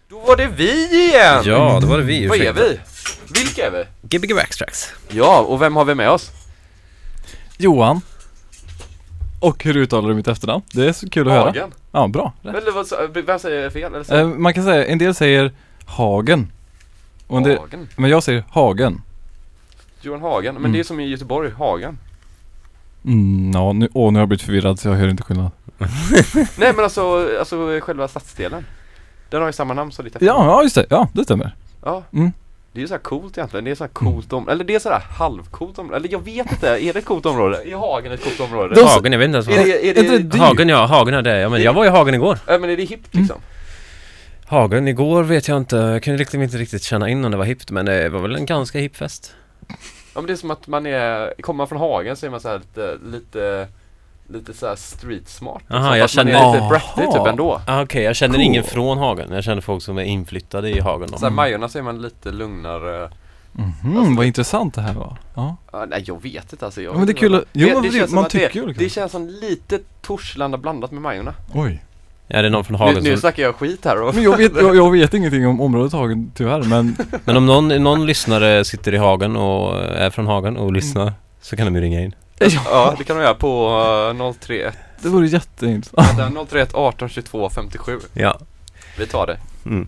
Då 0.09 0.19
var 0.19 0.35
det 0.37 0.47
vi 0.47 0.85
igen! 1.05 1.41
Ja, 1.45 1.79
då 1.81 1.87
var 1.87 1.97
det 1.97 2.03
vi. 2.03 2.27
Vad 2.27 2.37
är 2.37 2.41
ursäkta. 2.41 2.63
vi? 2.63 2.79
Vilka 3.39 3.67
är 3.67 3.71
vi? 3.71 4.17
Gbg 4.17 4.35
Backstracks. 4.35 4.89
Ja, 5.09 5.39
och 5.39 5.61
vem 5.61 5.75
har 5.75 5.85
vi 5.85 5.95
med 5.95 6.09
oss? 6.09 6.31
Johan. 7.57 8.01
Och 9.43 9.63
hur 9.63 9.77
uttalar 9.77 10.09
du 10.09 10.15
mitt 10.15 10.27
efternamn? 10.27 10.63
Det 10.73 10.87
är 10.87 10.93
så 10.93 11.09
kul 11.09 11.27
att 11.27 11.33
höra. 11.33 11.43
Hagen? 11.45 11.71
Ja, 11.91 12.07
bra. 12.07 12.33
Rätt. 12.41 12.55
Eller 12.55 12.71
vad, 12.71 13.25
vem 13.25 13.39
säger 13.39 13.69
fel? 13.69 13.93
Eller 13.95 14.19
Eh, 14.19 14.27
man 14.27 14.53
kan 14.53 14.63
säga, 14.63 14.85
en 14.85 14.97
del 14.97 15.15
säger 15.15 15.51
Hagen. 15.85 16.51
Och 17.27 17.37
en 17.37 17.43
del, 17.43 17.57
Hagen? 17.57 17.87
men 17.95 18.09
jag 18.09 18.23
säger 18.23 18.43
Hagen. 18.49 19.01
Johan 20.01 20.21
Hagen, 20.21 20.53
men 20.55 20.61
Mm. 20.61 20.71
det 20.73 20.79
är 20.79 20.83
som 20.83 20.99
i 20.99 21.07
Göteborg, 21.07 21.51
Hagen. 21.51 21.97
Mm, 23.05 23.51
ja, 23.53 23.73
nu, 23.73 23.89
åh, 23.93 24.11
nu 24.11 24.17
har 24.19 24.21
jag 24.21 24.27
blivit 24.29 24.41
förvirrad 24.45 24.79
så 24.79 24.87
jag 24.87 24.95
hör 24.95 25.07
inte 25.07 25.23
skillnad. 25.23 25.51
Nej 26.57 26.73
men 26.75 26.79
alltså, 26.83 27.29
alltså 27.39 27.79
själva 27.81 28.07
stadsdelen. 28.07 28.65
Den 29.29 29.39
har 29.41 29.47
ju 29.49 29.53
samma 29.53 29.73
namn 29.73 29.91
som 29.91 30.05
ditt 30.05 30.13
Ja, 30.13 30.17
efternamn. 30.19 30.49
ja 30.49 30.63
just 30.63 30.75
det. 30.75 30.85
Ja, 30.89 31.07
det 31.13 31.23
stämmer. 31.23 31.55
Ja. 31.83 32.03
Mm. 32.13 32.31
Det 32.73 32.79
är 32.79 32.81
ju 32.81 32.87
så 32.87 32.93
här 32.93 33.01
coolt 33.01 33.37
egentligen, 33.37 33.63
det 33.65 33.71
är 33.71 33.75
så 33.75 33.83
här 33.83 33.91
coolt 33.91 34.33
om, 34.33 34.49
eller 34.49 34.63
det 34.63 34.75
är 34.75 34.79
så 34.79 34.89
här 34.89 34.99
halvcoolt 34.99 35.79
område, 35.79 35.97
eller 35.97 36.09
jag 36.11 36.25
vet 36.25 36.51
inte, 36.51 36.67
är 36.67 36.93
det 36.93 36.99
ett 36.99 37.05
coolt 37.05 37.25
område? 37.25 37.57
Är 37.65 37.75
Hagen 37.75 38.11
ett 38.11 38.23
coolt 38.23 38.39
område? 38.39 38.75
De- 38.75 38.81
Hagen, 38.83 39.11
jag 39.11 39.19
vet 39.19 39.25
inte 39.25 39.35
ens 39.37 39.47
Är 39.47 39.57
vad... 39.57 39.65
det, 39.65 39.71
är 39.71 39.83
Är 39.83 39.87
inte 39.87 40.01
det, 40.01 40.17
det 40.17 40.23
dyrt? 40.23 40.41
Hagen 40.41 40.69
ja, 40.69 40.85
Hagen 40.85 41.13
är 41.13 41.21
det. 41.21 41.39
Ja, 41.39 41.49
men 41.49 41.61
jag 41.61 41.73
var 41.73 41.85
i 41.85 41.89
Hagen 41.89 42.13
igår. 42.13 42.39
ja 42.47 42.57
men 42.57 42.69
är 42.69 42.77
det 42.77 42.83
hippt 42.83 43.15
liksom? 43.15 43.37
Hagen 44.45 44.87
igår 44.87 45.23
vet 45.23 45.47
jag 45.47 45.57
inte. 45.57 45.75
Jag 45.75 46.03
kunde 46.03 46.17
liksom 46.19 46.41
inte 46.41 46.57
riktigt 46.57 46.83
känna 46.83 47.09
in 47.09 47.25
om 47.25 47.31
det 47.31 47.37
var 47.37 47.45
hippt 47.45 47.71
men 47.71 47.85
det 47.85 48.09
var 48.09 48.19
väl 48.19 48.35
en 48.35 48.45
ganska 48.45 48.79
hipp 48.79 48.95
fest. 48.95 49.35
Ja 49.69 49.75
men 50.21 50.25
det 50.25 50.33
är 50.33 50.37
som 50.37 50.51
att 50.51 50.67
man 50.67 50.85
är, 50.85 51.33
kommer 51.41 51.57
man 51.57 51.67
från 51.67 51.79
Hagen 51.79 52.15
så 52.15 52.25
är 52.25 52.29
man 52.29 52.39
så 52.41 52.47
här 52.49 52.57
lite, 52.59 52.97
lite, 53.05 53.67
lite 54.33 54.53
så 54.53 54.67
här 54.67 54.75
street 54.75 55.29
smart. 55.29 55.61
Aha, 55.69 55.97
jag 55.97 56.03
Fast 56.03 56.15
man 56.15 56.25
känner- 56.27 56.49
är 56.49 56.53
lite 56.53 56.67
bratty 56.67 57.11
typ 57.17 57.27
ändå. 57.27 57.61
Ah, 57.67 57.81
Okej, 57.81 58.03
jag 58.03 58.15
känner 58.15 58.35
Cool. 58.35 58.43
ingen 58.43 58.63
från 58.63 58.97
Hagen. 58.97 59.31
Jag 59.31 59.43
känner 59.43 59.61
folk 59.61 59.83
som 59.83 59.97
är 59.97 60.03
inflyttade 60.03 60.69
i 60.69 60.79
Hagen 60.79 61.09
då. 61.11 61.17
Så 61.17 61.25
här 61.25 61.31
Majorna 61.33 61.69
så 61.69 61.77
är 61.77 61.81
man 61.81 62.01
lite 62.01 62.31
lugnare. 62.31 63.09
Mhm, 63.51 63.97
Alltså- 63.97 64.13
vad 64.17 64.25
intressant 64.25 64.73
det 64.73 64.81
här 64.81 64.93
var. 64.93 65.17
Ja. 65.35 65.55
Ja, 65.71 65.85
nej 65.89 66.03
jag 66.07 66.21
vet 66.23 66.53
inte 66.53 66.65
alltså. 66.65 66.81
Jag 66.81 66.93
Ja, 66.93 66.97
men 66.97 67.07
det 67.07 67.11
är 67.13 67.17
kul 67.17 67.35
att- 67.35 67.43
jo, 67.53 67.69
men 67.73 67.83
det- 67.83 67.91
känns 67.97 68.09
som 68.09 68.15
man 68.15 68.29
tycker 68.29 68.61
det, 68.61 68.67
ju 68.67 68.73
det 68.73 68.89
känns 68.89 69.11
som 69.11 69.27
lite 69.27 69.79
Torslanda 70.01 70.57
blandat 70.57 70.91
med 70.91 71.01
Majorna. 71.01 71.33
Oj. 71.53 71.83
Är 72.27 72.43
det 72.43 72.49
någon 72.49 72.63
från 72.63 72.77
Nu, 72.77 72.83
Hagen 72.85 73.03
nu 73.03 73.11
som... 73.11 73.19
snackar 73.19 73.43
jag 73.43 73.55
skit 73.55 73.85
här 73.85 74.01
och 74.01 74.15
Men 74.15 74.23
jag 74.23 74.37
vet, 74.37 74.55
jag, 74.55 74.75
jag 74.75 74.91
vet 74.91 75.13
ingenting 75.13 75.47
om 75.47 75.61
området 75.61 75.93
Hagen 75.93 76.31
tyvärr 76.35 76.61
men 76.63 76.95
Men 77.25 77.37
om 77.37 77.45
någon, 77.45 77.67
någon 77.83 78.05
lyssnare 78.05 78.65
sitter 78.65 78.93
i 78.93 78.97
Hagen 78.97 79.35
och 79.35 79.81
är 79.83 80.09
från 80.09 80.27
Hagen 80.27 80.57
och 80.57 80.73
lyssnar 80.73 81.13
så 81.41 81.55
kan 81.55 81.65
de 81.65 81.75
ju 81.75 81.81
ringa 81.81 82.01
in. 82.01 82.15
Ja, 82.65 82.95
det 82.97 83.03
kan 83.03 83.15
de 83.17 83.23
göra 83.23 83.33
på 83.33 83.69
uh, 84.17 84.33
031 84.39 84.75
det 85.03 85.09
vore 85.09 85.27
jätteintressant. 85.27 86.17
Den 86.17 86.45
031 86.45 86.69
18 86.73 87.09
22 87.09 87.49
57 87.49 87.99
Ja. 88.13 88.39
Vi 88.97 89.05
tar 89.07 89.27
det, 89.27 89.37
Mm. 89.65 89.87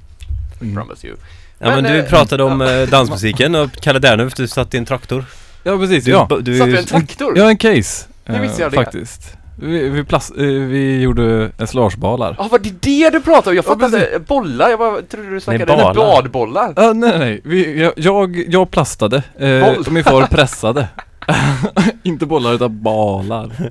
Mm. 0.62 0.76
promise 0.76 1.08
you 1.08 1.18
Ja 1.60 1.66
men, 1.68 1.84
Men, 1.84 1.94
du 1.94 2.00
eh, 2.00 2.06
pratade 2.10 2.44
om 2.44 2.62
eh, 2.62 2.82
dansmusiken 2.82 3.56
och 3.56 3.72
Kalle 3.72 4.00
Dernulf, 4.00 4.34
du 4.34 4.48
satt 4.48 4.74
i 4.74 4.78
en 4.78 4.86
traktor. 4.86 5.26
Ja 5.64 5.78
precis, 5.78 6.04
Du, 6.04 6.12
ja. 6.12 6.28
du, 6.42 6.58
Satt 6.58 6.68
vi 6.68 6.78
en 6.78 6.86
traktor? 6.86 7.38
Ja 7.38 7.50
en 7.50 7.58
case. 7.58 8.08
Hur 8.26 8.40
visste 8.40 8.58
eh, 8.58 8.62
jag 8.62 8.72
det? 8.72 8.76
Faktiskt. 8.76 9.38
Vi, 9.60 9.90
vi, 9.90 10.04
plast, 10.04 10.32
eh, 10.38 10.44
vi 10.46 11.02
gjorde 11.02 11.52
ensilagebalar. 11.58 12.36
Ja, 12.40 12.48
var 12.52 12.60
det 12.60 12.82
det 12.82 13.10
du 13.10 13.22
pratade 13.22 13.50
om? 13.50 13.56
Jag 13.56 13.66
Ja, 13.66 13.70
fattade 13.70 14.06
inte, 14.06 14.20
bollar, 14.20 14.70
jag 14.70 14.80
bara 14.80 15.02
trodde 15.02 15.30
du 15.30 15.42
snackade 15.42 15.66
Nej, 15.76 15.84
balar. 15.84 15.94
badbollar 15.94 16.74
Ja, 16.76 16.94
nej 16.94 17.10
nej, 17.10 17.20
nej. 17.20 17.42
Vi, 17.44 17.82
jag, 17.82 17.94
jag, 17.96 18.44
jag 18.48 18.72
plastade. 18.72 19.24
Eh, 19.40 19.78
min 19.90 20.04
far 20.04 20.28
pressade. 20.28 20.88
Inte 22.06 22.26
bollar 22.26 22.54
utan 22.54 22.82
balar. 22.84 23.70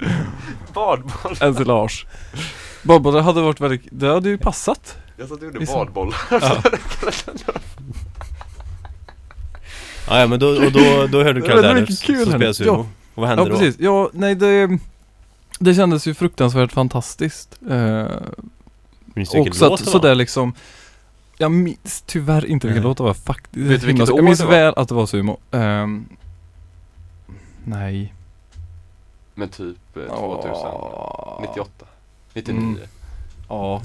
Badbollar, 0.74 1.42
Ensilage. 1.44 2.06
Badbollar 2.82 3.20
hade 3.20 3.40
varit 3.42 3.60
väldigt, 3.60 3.82
det 3.90 4.06
hade 4.08 4.28
ju 4.28 4.38
passat. 4.38 4.96
jag 5.16 5.28
sa 5.28 5.34
att 5.34 5.40
du 5.40 5.46
gjorde 5.46 5.58
Visst. 5.58 5.72
badbollar 5.74 6.16
Ja. 6.30 6.62
Ja, 10.08 10.20
ja 10.20 10.26
men 10.26 10.38
då, 10.40 10.48
och 10.48 10.72
då, 10.72 11.06
då 11.06 11.22
hörde 11.22 11.32
du 11.32 11.40
Det 11.40 11.48
Kalle 11.48 11.68
var 11.68 11.80
mycket 11.80 12.02
kul, 12.02 12.16
som 12.24 12.32
hörni. 12.32 12.38
spelar 12.38 12.52
sumo. 12.52 12.70
Ja. 12.72 12.78
Och 13.14 13.20
vad 13.22 13.28
hände 13.28 13.42
Ja 13.44 13.48
då? 13.48 13.56
precis, 13.58 13.80
ja 13.80 14.10
nej 14.12 14.34
det 14.34 14.78
Det 15.58 15.74
kändes 15.74 16.06
ju 16.06 16.14
fruktansvärt 16.14 16.72
fantastiskt. 16.72 17.58
Eh, 17.70 18.06
Minns 19.14 19.30
du 19.30 19.36
vilken 19.38 19.50
och 19.50 19.56
så 19.56 19.64
låt 19.68 19.80
att, 19.80 19.84
det 19.84 19.90
så 19.90 19.98
var? 19.98 20.08
där 20.08 20.14
liksom 20.14 20.54
Jag 21.38 21.50
minns 21.50 22.02
tyvär 22.06 22.46
inte 22.46 22.66
vilken 22.66 22.82
Nej. 22.82 22.88
låt 22.88 22.96
det 22.96 23.02
var 23.02 23.14
faktiskt. 23.14 23.56
Vet 23.70 23.80
du 23.80 23.86
vilket 23.86 24.08
Jag 24.08 24.18
år 24.18 24.22
minns 24.22 24.38
det 24.38 24.44
var? 24.44 24.52
väl 24.52 24.74
att 24.76 24.88
det 24.88 24.94
var 24.94 25.06
sumo. 25.06 25.38
Ehm, 25.50 26.04
nej. 27.64 28.14
Men 29.34 29.48
typ 29.48 29.96
eh, 29.96 30.02
2000, 30.02 30.50
Åh. 30.52 31.38
98, 31.48 31.70
99 32.34 32.60
Mm. 32.60 32.78
Ja. 33.48 33.82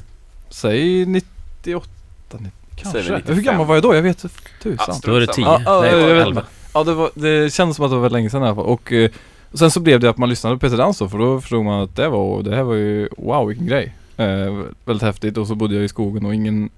Säg 0.49 1.05
98, 1.05 1.87
90, 2.31 2.51
kanske. 2.75 2.99
95. 2.99 3.35
Hur 3.35 3.41
gammal 3.43 3.65
var 3.65 3.75
jag 3.75 3.83
då? 3.83 3.95
Jag 3.95 4.01
vet 4.01 4.17
tusan. 4.63 4.85
Ja, 4.87 4.95
Då 5.03 5.11
var 5.11 5.19
det 5.19 5.25
Strunt 5.27 5.35
10, 5.35 5.45
samma. 5.45 5.61
Ja, 5.65 5.85
ja, 5.85 5.91
nej 5.91 6.01
jag 6.01 6.15
vet 6.15 6.27
11. 6.27 6.43
Ja 6.73 6.83
det, 6.83 6.93
var, 6.93 7.11
det 7.15 7.53
kändes 7.53 7.75
som 7.75 7.85
att 7.85 7.91
det 7.91 7.95
var 7.95 8.01
väldigt 8.01 8.13
länge 8.17 8.29
sedan 8.29 8.41
i 8.43 8.45
alla 8.45 8.55
fall. 8.55 8.65
Och 8.65 8.91
eh, 8.93 9.11
sen 9.53 9.71
så 9.71 9.79
blev 9.79 9.99
det 9.99 10.09
att 10.09 10.17
man 10.17 10.29
lyssnade 10.29 10.55
på 10.55 10.59
Peter 10.59 10.77
Dans 10.77 10.97
då, 10.97 11.09
för 11.09 11.17
då 11.17 11.41
förstod 11.41 11.65
man 11.65 11.81
att 11.83 11.95
det 11.95 12.09
var, 12.09 12.43
det 12.43 12.55
här 12.55 12.63
var 12.63 12.73
ju, 12.75 13.09
wow 13.17 13.47
vilken 13.47 13.67
grej. 13.67 13.95
Eh, 14.17 14.61
väldigt 14.85 15.03
häftigt 15.03 15.37
och 15.37 15.47
så 15.47 15.55
bodde 15.55 15.75
jag 15.75 15.83
i 15.83 15.87
skogen 15.87 16.25
och 16.25 16.35
ingen, 16.35 16.69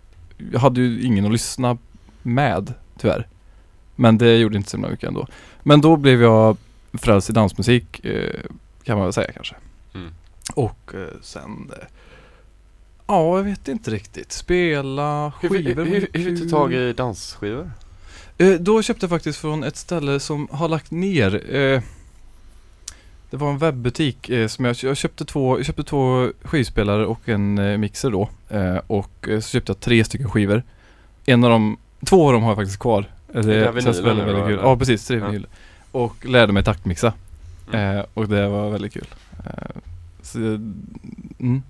jag 0.51 0.59
hade 0.59 0.81
ju 0.81 1.03
ingen 1.03 1.25
att 1.25 1.31
lyssna 1.31 1.77
med 2.21 2.73
tyvärr. 2.97 3.27
Men 3.95 4.17
det 4.17 4.37
gjorde 4.37 4.57
inte 4.57 4.69
så 4.69 4.77
mycket 4.77 5.07
ändå. 5.07 5.27
Men 5.63 5.81
då 5.81 5.95
blev 5.95 6.21
jag 6.21 6.57
frälst 6.93 7.29
i 7.29 7.33
dansmusik 7.33 8.05
eh, 8.05 8.41
kan 8.83 8.97
man 8.97 9.05
väl 9.05 9.13
säga 9.13 9.31
kanske. 9.31 9.55
Mm. 9.93 10.13
Och 10.55 10.93
eh, 10.93 11.21
sen 11.21 11.71
eh, 11.79 11.87
Ja, 13.07 13.37
jag 13.37 13.43
vet 13.43 13.67
inte 13.67 13.91
riktigt. 13.91 14.31
Spela 14.31 15.31
skivor. 15.41 15.85
hur, 15.85 15.85
hur, 15.85 16.07
hur 16.13 16.23
fick 16.23 16.43
du 16.43 16.49
tag 16.49 16.73
i 16.73 16.93
dansskivor? 16.93 17.71
Eh, 18.37 18.53
då 18.53 18.81
köpte 18.81 19.03
jag 19.03 19.09
faktiskt 19.09 19.39
från 19.39 19.63
ett 19.63 19.77
ställe 19.77 20.19
som 20.19 20.47
har 20.51 20.67
lagt 20.67 20.91
ner. 20.91 21.55
Eh, 21.55 21.81
det 23.29 23.37
var 23.37 23.49
en 23.49 23.57
webbutik 23.57 24.29
eh, 24.29 24.47
som 24.47 24.65
jag, 24.65 24.75
jag 24.83 24.97
köpte 24.97 25.25
två, 25.25 25.59
jag 25.59 25.65
köpte 25.65 25.83
två 25.83 26.31
skivspelare 26.43 27.05
och 27.05 27.29
en 27.29 27.79
mixer 27.79 28.11
då. 28.11 28.29
Och 28.87 29.27
så 29.27 29.41
köpte 29.41 29.69
jag 29.69 29.79
tre 29.79 30.03
stycken 30.03 30.29
skivor. 30.29 30.63
En 31.25 31.43
av 31.43 31.49
dem, 31.49 31.77
två 32.05 32.27
av 32.27 32.33
dem 32.33 32.43
har 32.43 32.49
jag 32.49 32.57
faktiskt 32.57 32.79
kvar. 32.79 33.05
Det 33.27 33.41
Det 33.41 33.81
känns 33.81 33.99
väldigt, 33.99 34.27
väldigt 34.27 34.45
kul. 34.45 34.59
Ja 34.63 34.77
precis, 34.77 35.07
tre 35.07 35.17
Ja. 35.17 35.39
Och 35.91 36.25
lärde 36.25 36.53
mig 36.53 36.63
taktmixa. 36.63 37.13
Mm. 37.73 37.97
Eh, 37.97 38.05
och 38.13 38.27
det 38.27 38.47
var 38.47 38.69
väldigt 38.69 38.93
kul. 38.93 39.07
Eh, 39.45 39.81
så, 40.21 40.37
mm. 41.39 41.61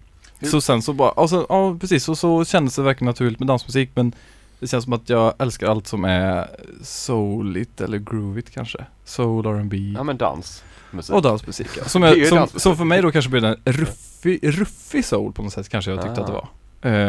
Så 0.41 0.61
sen 0.61 0.81
så 0.81 0.93
bara, 0.93 1.11
alltså, 1.11 1.45
ja 1.49 1.77
precis, 1.81 2.03
så, 2.03 2.15
så 2.15 2.45
kändes 2.45 2.75
det 2.75 2.81
verkligen 2.81 3.09
naturligt 3.09 3.39
med 3.39 3.47
dansmusik 3.47 3.89
men 3.95 4.13
det 4.59 4.67
känns 4.67 4.83
som 4.83 4.93
att 4.93 5.09
jag 5.09 5.33
älskar 5.39 5.67
allt 5.67 5.87
som 5.87 6.05
är 6.05 6.47
souligt 6.83 7.81
eller 7.81 7.97
groovigt 7.97 8.49
kanske. 8.53 8.85
Soul, 9.05 9.45
R&B 9.45 9.77
Ja 9.95 10.03
men 10.03 10.17
dans 10.17 10.63
musik. 10.91 11.15
och 11.15 11.21
dansmusik. 11.21 11.67
Ja. 11.77 11.83
Som, 11.85 12.03
jag, 12.03 12.27
som, 12.27 12.47
som 12.59 12.77
för 12.77 12.83
mig 12.85 13.01
då 13.01 13.11
kanske 13.11 13.31
blir 13.31 13.43
en 13.45 13.55
ruffig, 13.65 14.39
ruffig 14.43 15.05
soul 15.05 15.33
på 15.33 15.43
något 15.43 15.53
sätt 15.53 15.69
kanske 15.69 15.91
jag 15.91 16.01
tyckte 16.01 16.21
Ah. 16.21 16.23
att 16.23 16.27
det 16.27 16.33
var. 16.33 16.47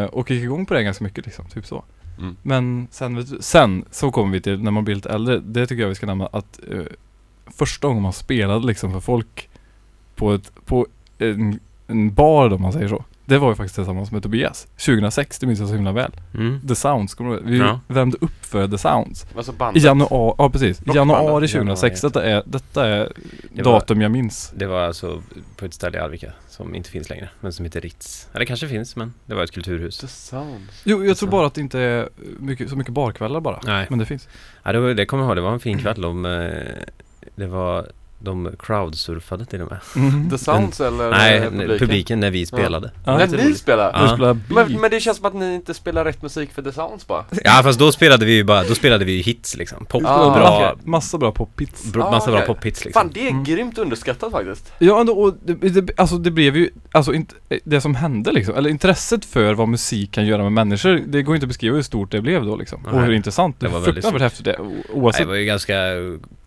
Eh, 0.02 0.04
och 0.04 0.30
gick 0.30 0.42
igång 0.42 0.66
på 0.66 0.74
det 0.74 0.82
ganska 0.82 1.04
mycket 1.04 1.26
liksom, 1.26 1.44
typ 1.44 1.66
så. 1.66 1.84
Mm. 2.18 2.36
Men 2.42 2.88
sen, 2.90 3.26
sen 3.26 3.84
så 3.90 4.10
kommer 4.10 4.32
vi 4.32 4.40
till 4.40 4.62
när 4.62 4.70
man 4.70 4.84
blir 4.84 4.94
lite 4.94 5.10
äldre, 5.10 5.38
det 5.38 5.66
tycker 5.66 5.82
jag 5.82 5.88
vi 5.88 5.94
ska 5.94 6.06
nämna 6.06 6.26
att 6.26 6.60
eh, 6.70 6.84
första 7.46 7.88
gången 7.88 8.02
man 8.02 8.12
spelade 8.12 8.66
liksom 8.66 8.92
för 8.92 9.00
folk 9.00 9.48
på 10.14 10.34
ett, 10.34 10.52
på 10.64 10.86
en, 11.18 11.60
en 11.86 12.14
bar 12.14 12.48
då, 12.48 12.56
om 12.56 12.62
man 12.62 12.72
säger 12.72 12.88
så. 12.88 13.04
Det 13.24 13.38
var 13.38 13.48
ju 13.48 13.54
faktiskt 13.54 13.74
tillsammans 13.74 14.10
med 14.12 14.22
Tobias. 14.22 14.66
2006, 14.76 15.38
det 15.38 15.46
minns 15.46 15.58
jag 15.60 15.68
så 15.68 15.74
himla 15.74 15.92
väl. 15.92 16.12
Mm. 16.34 16.60
The 16.68 16.74
Sounds, 16.74 17.14
kommer 17.14 17.30
du 17.30 17.36
ihåg? 17.36 17.46
Vi 17.46 17.58
Ja. 17.58 17.80
värmde 17.88 18.16
upp 18.20 18.44
för 18.44 18.68
The 18.68 18.78
Sounds. 18.78 19.26
Alltså 19.36 19.52
I 19.52 19.54
bandet. 19.54 19.82
januari, 19.82 20.34
ja 20.38 20.50
precis. 20.50 20.78
I 20.80 20.80
Rockbandet. 20.84 20.94
januari 21.16 21.48
2006. 21.48 22.00
Detta 22.00 22.24
är, 22.24 22.42
detta 22.46 22.88
är 22.88 23.12
Det 23.52 23.62
var- 23.62 23.72
datum 23.72 24.00
jag 24.00 24.10
minns. 24.10 24.52
Det 24.56 24.66
var 24.66 24.80
alltså 24.82 25.22
på 25.56 25.64
ett 25.64 25.74
ställe 25.74 25.98
i 25.98 26.00
Arvika 26.00 26.32
som 26.48 26.74
inte 26.74 26.90
finns 26.90 27.10
längre, 27.10 27.28
men 27.40 27.52
som 27.52 27.64
heter 27.64 27.80
Ritz. 27.80 28.28
Eller 28.34 28.44
kanske 28.44 28.68
finns, 28.68 28.96
men 28.96 29.14
det 29.26 29.34
var 29.34 29.44
ett 29.44 29.50
kulturhus. 29.52 29.98
The 29.98 30.06
Sounds. 30.06 30.82
Jo, 30.84 31.04
jag 31.04 31.16
tror 31.16 31.28
Så. 31.28 31.30
bara 31.30 31.46
att 31.46 31.54
det 31.54 31.60
inte 31.60 31.80
är 31.80 32.08
mycket, 32.40 32.70
så 32.70 32.76
mycket 32.76 32.92
barkvällar 32.92 33.40
bara. 33.40 33.60
Nej. 33.64 33.86
Men 33.90 33.98
det 33.98 34.06
finns. 34.06 34.28
Ja, 34.62 34.72
det, 34.72 34.80
var, 34.80 34.94
det 34.94 35.06
kommer 35.06 35.22
jag 35.22 35.28
ihåg, 35.28 35.36
det 35.36 35.40
var 35.42 35.52
en 35.52 35.60
fin 35.60 35.78
kväll. 35.78 36.00
De, 36.00 36.24
eh, 36.24 36.50
det 37.34 37.46
var, 37.46 37.86
de 38.22 38.50
crowdsurfade 38.58 39.44
till 39.44 39.60
och 39.60 39.70
med. 39.70 39.80
Mm. 39.96 40.30
The 40.30 40.38
Sounds 40.38 40.80
eller 40.80 41.10
Nej, 41.10 41.40
publiken? 41.40 41.78
publiken 41.78 42.20
när 42.20 42.30
vi 42.30 42.46
spelade. 42.46 42.90
Ja. 43.04 43.18
När 43.18 43.26
ni 43.26 43.54
spelar? 43.54 43.90
Ja. 43.94 44.02
Du 44.02 44.08
spelar 44.08 44.38
Men, 44.48 44.80
men 44.80 44.90
det 44.90 45.00
känns 45.00 45.16
som 45.16 45.26
att 45.26 45.34
ni 45.34 45.54
inte 45.54 45.74
spelar 45.74 46.04
rätt 46.04 46.22
musik 46.22 46.52
för 46.52 46.62
The 46.62 46.72
Sounds 46.72 47.06
bara. 47.06 47.24
Ja, 47.44 47.60
fast 47.62 47.78
då 47.78 47.92
spelade 47.92 48.26
vi 48.26 48.32
ju 48.32 48.44
bara, 48.44 48.62
då 48.62 48.74
spelade 48.74 49.04
vi 49.04 49.12
ju 49.12 49.22
hits 49.22 49.56
liksom. 49.56 49.86
Pop, 49.86 50.02
Ah, 50.06 50.34
bra, 50.38 50.56
okej. 50.72 50.82
Massa 50.90 51.18
bra 51.18 51.32
pophits. 51.32 51.92
bra 51.92 52.04
Ah, 52.04 52.10
massa 52.10 52.30
okej. 52.30 52.44
bra 52.46 52.54
pophits 52.54 52.84
liksom. 52.84 53.00
Fan 53.02 53.10
det 53.14 53.26
är 53.26 53.30
Mm. 53.30 53.44
grymt 53.44 53.78
underskattat 53.78 54.32
faktiskt. 54.32 54.72
Ja, 54.78 55.00
ändå, 55.00 55.12
och 55.12 55.34
det, 55.44 55.54
det, 55.54 55.92
alltså 55.96 56.18
det 56.18 56.30
blev 56.30 56.56
ju, 56.56 56.70
alltså 56.92 57.14
inte, 57.14 57.34
det 57.64 57.80
som 57.80 57.94
hände 57.94 58.32
liksom, 58.32 58.54
eller 58.54 58.70
intresset 58.70 59.24
för 59.24 59.54
vad 59.54 59.68
musik 59.68 60.10
kan 60.12 60.26
göra 60.26 60.42
med 60.42 60.52
människor, 60.52 61.00
det 61.06 61.22
går 61.22 61.34
inte 61.34 61.44
att 61.44 61.48
beskriva 61.48 61.74
hur 61.76 61.82
stort 61.82 62.10
det 62.10 62.20
blev 62.20 62.44
då 62.44 62.56
liksom. 62.56 62.84
Och 62.86 62.92
Nej. 62.92 63.04
hur 63.04 63.12
intressant, 63.12 63.60
det 63.60 63.68
var 63.68 63.80
fruktansvärt 63.80 64.22
häftigt 64.22 64.44
det, 64.44 64.56
o- 64.58 64.64
Nej, 64.74 64.84
oavsett. 64.92 65.22
det 65.22 65.28
var 65.28 65.34
ju 65.34 65.44
ganska 65.44 65.74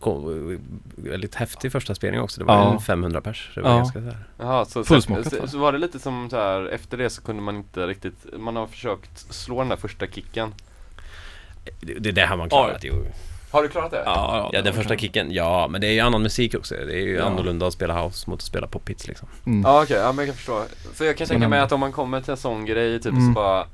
ko- 0.06 0.58
väldigt 0.96 1.36
häftig 1.36 1.72
första 1.72 1.96
spelning 1.96 2.22
också. 2.22 2.40
Det 2.40 2.46
var 2.46 2.56
Ja. 2.56 2.74
en 2.74 2.80
500 2.80 3.22
pers. 3.22 3.52
Det 3.56 3.62
var 3.62 3.70
Ja. 3.70 3.78
ganska 3.78 4.00
så 4.00 4.06
här. 4.06 4.18
Jaha, 4.38 4.66
så, 4.66 4.84
så, 4.84 5.02
så, 5.02 5.14
va? 5.14 5.48
så 5.48 5.58
var 5.58 5.72
det 5.72 5.78
lite 5.78 6.00
som 6.00 6.30
så 6.30 6.36
här 6.38 6.66
efter 6.66 6.98
det 6.98 7.10
så 7.10 7.22
kunde 7.22 7.42
man 7.42 7.56
inte 7.56 7.88
riktigt, 7.88 8.26
man 8.38 8.56
har 8.56 8.68
försökt 8.68 9.34
slå 9.34 9.60
den 9.60 9.70
där 9.70 9.76
första 9.76 10.08
kicken. 10.08 10.54
Det, 11.82 11.94
det, 11.94 12.12
det 12.12 12.26
har 12.26 12.38
man 12.38 12.50
klarat 12.50 12.84
ju. 12.84 12.92
Har 13.52 13.64
du 13.64 13.70
klarat 13.70 13.92
det? 13.92 14.04
Ja, 14.06 14.50
Ja, 14.54 14.62
den 14.62 14.74
första 14.74 14.96
kicken. 14.98 15.32
Ja, 15.32 15.68
men 15.72 15.82
det 15.82 15.88
är 15.88 15.92
ju 15.92 16.00
annan 16.00 16.22
musik 16.22 16.56
också. 16.56 16.76
Det 16.76 16.94
är 16.94 17.06
ju 17.06 17.16
Ja. 17.16 17.24
annorlunda 17.24 17.68
att 17.68 17.74
spela 17.74 18.04
house 18.04 18.30
mot 18.30 18.40
att 18.40 18.46
spela 18.46 18.68
pophits 18.68 19.08
liksom. 19.08 19.28
Mm. 19.46 19.62
Ja 19.62 19.84
okej, 19.84 19.98
ja 19.98 20.12
men 20.12 20.18
jag 20.18 20.28
kan 20.28 20.36
förstå. 20.38 20.64
För 20.94 21.06
jag 21.06 21.18
kan 21.18 21.28
tänka 21.28 21.40
Men- 21.40 21.50
mig 21.50 21.60
att 21.60 21.72
om 21.72 21.80
man 21.80 21.92
kommer 21.92 22.22
till 22.22 22.32
en 22.32 22.38
sån 22.38 22.66
grej 22.66 23.00
typ 23.02 23.12
Mm. 23.12 23.26
så 23.28 23.32
bara 23.34 23.66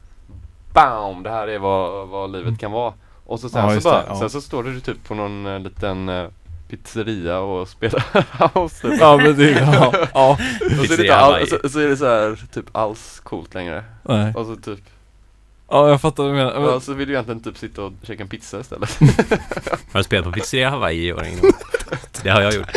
BAM! 0.74 1.24
Det 1.24 1.30
här 1.30 1.48
är 1.48 1.60
vad, 1.60 2.08
vad 2.08 2.32
livet 2.32 2.60
kan 2.60 2.72
vara. 2.72 2.94
Och 3.32 3.40
så 3.40 3.50
sen 3.50 3.70
Ja, 3.70 3.82
så 3.82 3.90
bara, 3.90 4.02
det, 4.02 4.06
ja. 4.08 4.20
sen 4.20 4.30
så 4.30 4.42
står 4.42 4.64
du 4.64 4.80
typ 4.80 5.04
på 5.04 5.16
någon 5.16 5.46
eh, 5.46 5.60
liten 5.60 6.10
eh, 6.10 6.28
pizzeria 6.70 7.40
och 7.40 7.68
spelar 7.68 8.04
house 8.60 8.90
typ. 8.90 9.00
Ja 9.00 9.18
men 9.18 9.38
det, 9.38 9.52
ja, 9.52 9.94
ja. 10.14 10.32
Och 10.80 10.86
så 10.86 10.94
är, 10.94 10.98
det 10.98 11.04
inte 11.04 11.16
all, 11.16 11.48
så, 11.48 11.70
så 11.70 11.80
är 11.80 11.88
det 11.88 11.98
så 11.98 12.06
här 12.06 12.40
typ 12.54 12.66
alls 12.72 13.20
coolt 13.24 13.54
längre. 13.54 13.84
Nej. 14.04 14.34
Och 14.36 14.46
så 14.46 14.56
typ, 14.56 14.80
Ja 15.70 15.90
jag 15.90 16.02
fattar 16.02 16.24
vad 16.24 16.32
du 16.32 16.36
menar. 16.36 16.72
ja, 16.72 16.80
så 16.80 16.94
vill 16.94 17.08
du 17.08 17.14
egentligen 17.14 17.42
typ 17.42 17.58
sitta 17.58 17.84
och 17.84 17.94
käka 18.04 18.24
en 18.24 18.30
pizza 18.30 18.60
istället. 18.60 19.00
Har 19.92 20.00
du 20.00 20.04
spelat 20.04 20.26
på 20.26 20.32
pizzeria 20.32 20.70
Hawaii 20.70 21.08
i 21.08 21.14
år 21.14 21.18
gång? 21.18 21.52
Det 22.24 22.30
har 22.30 22.42
jag 22.42 22.54
gjort. 22.54 22.70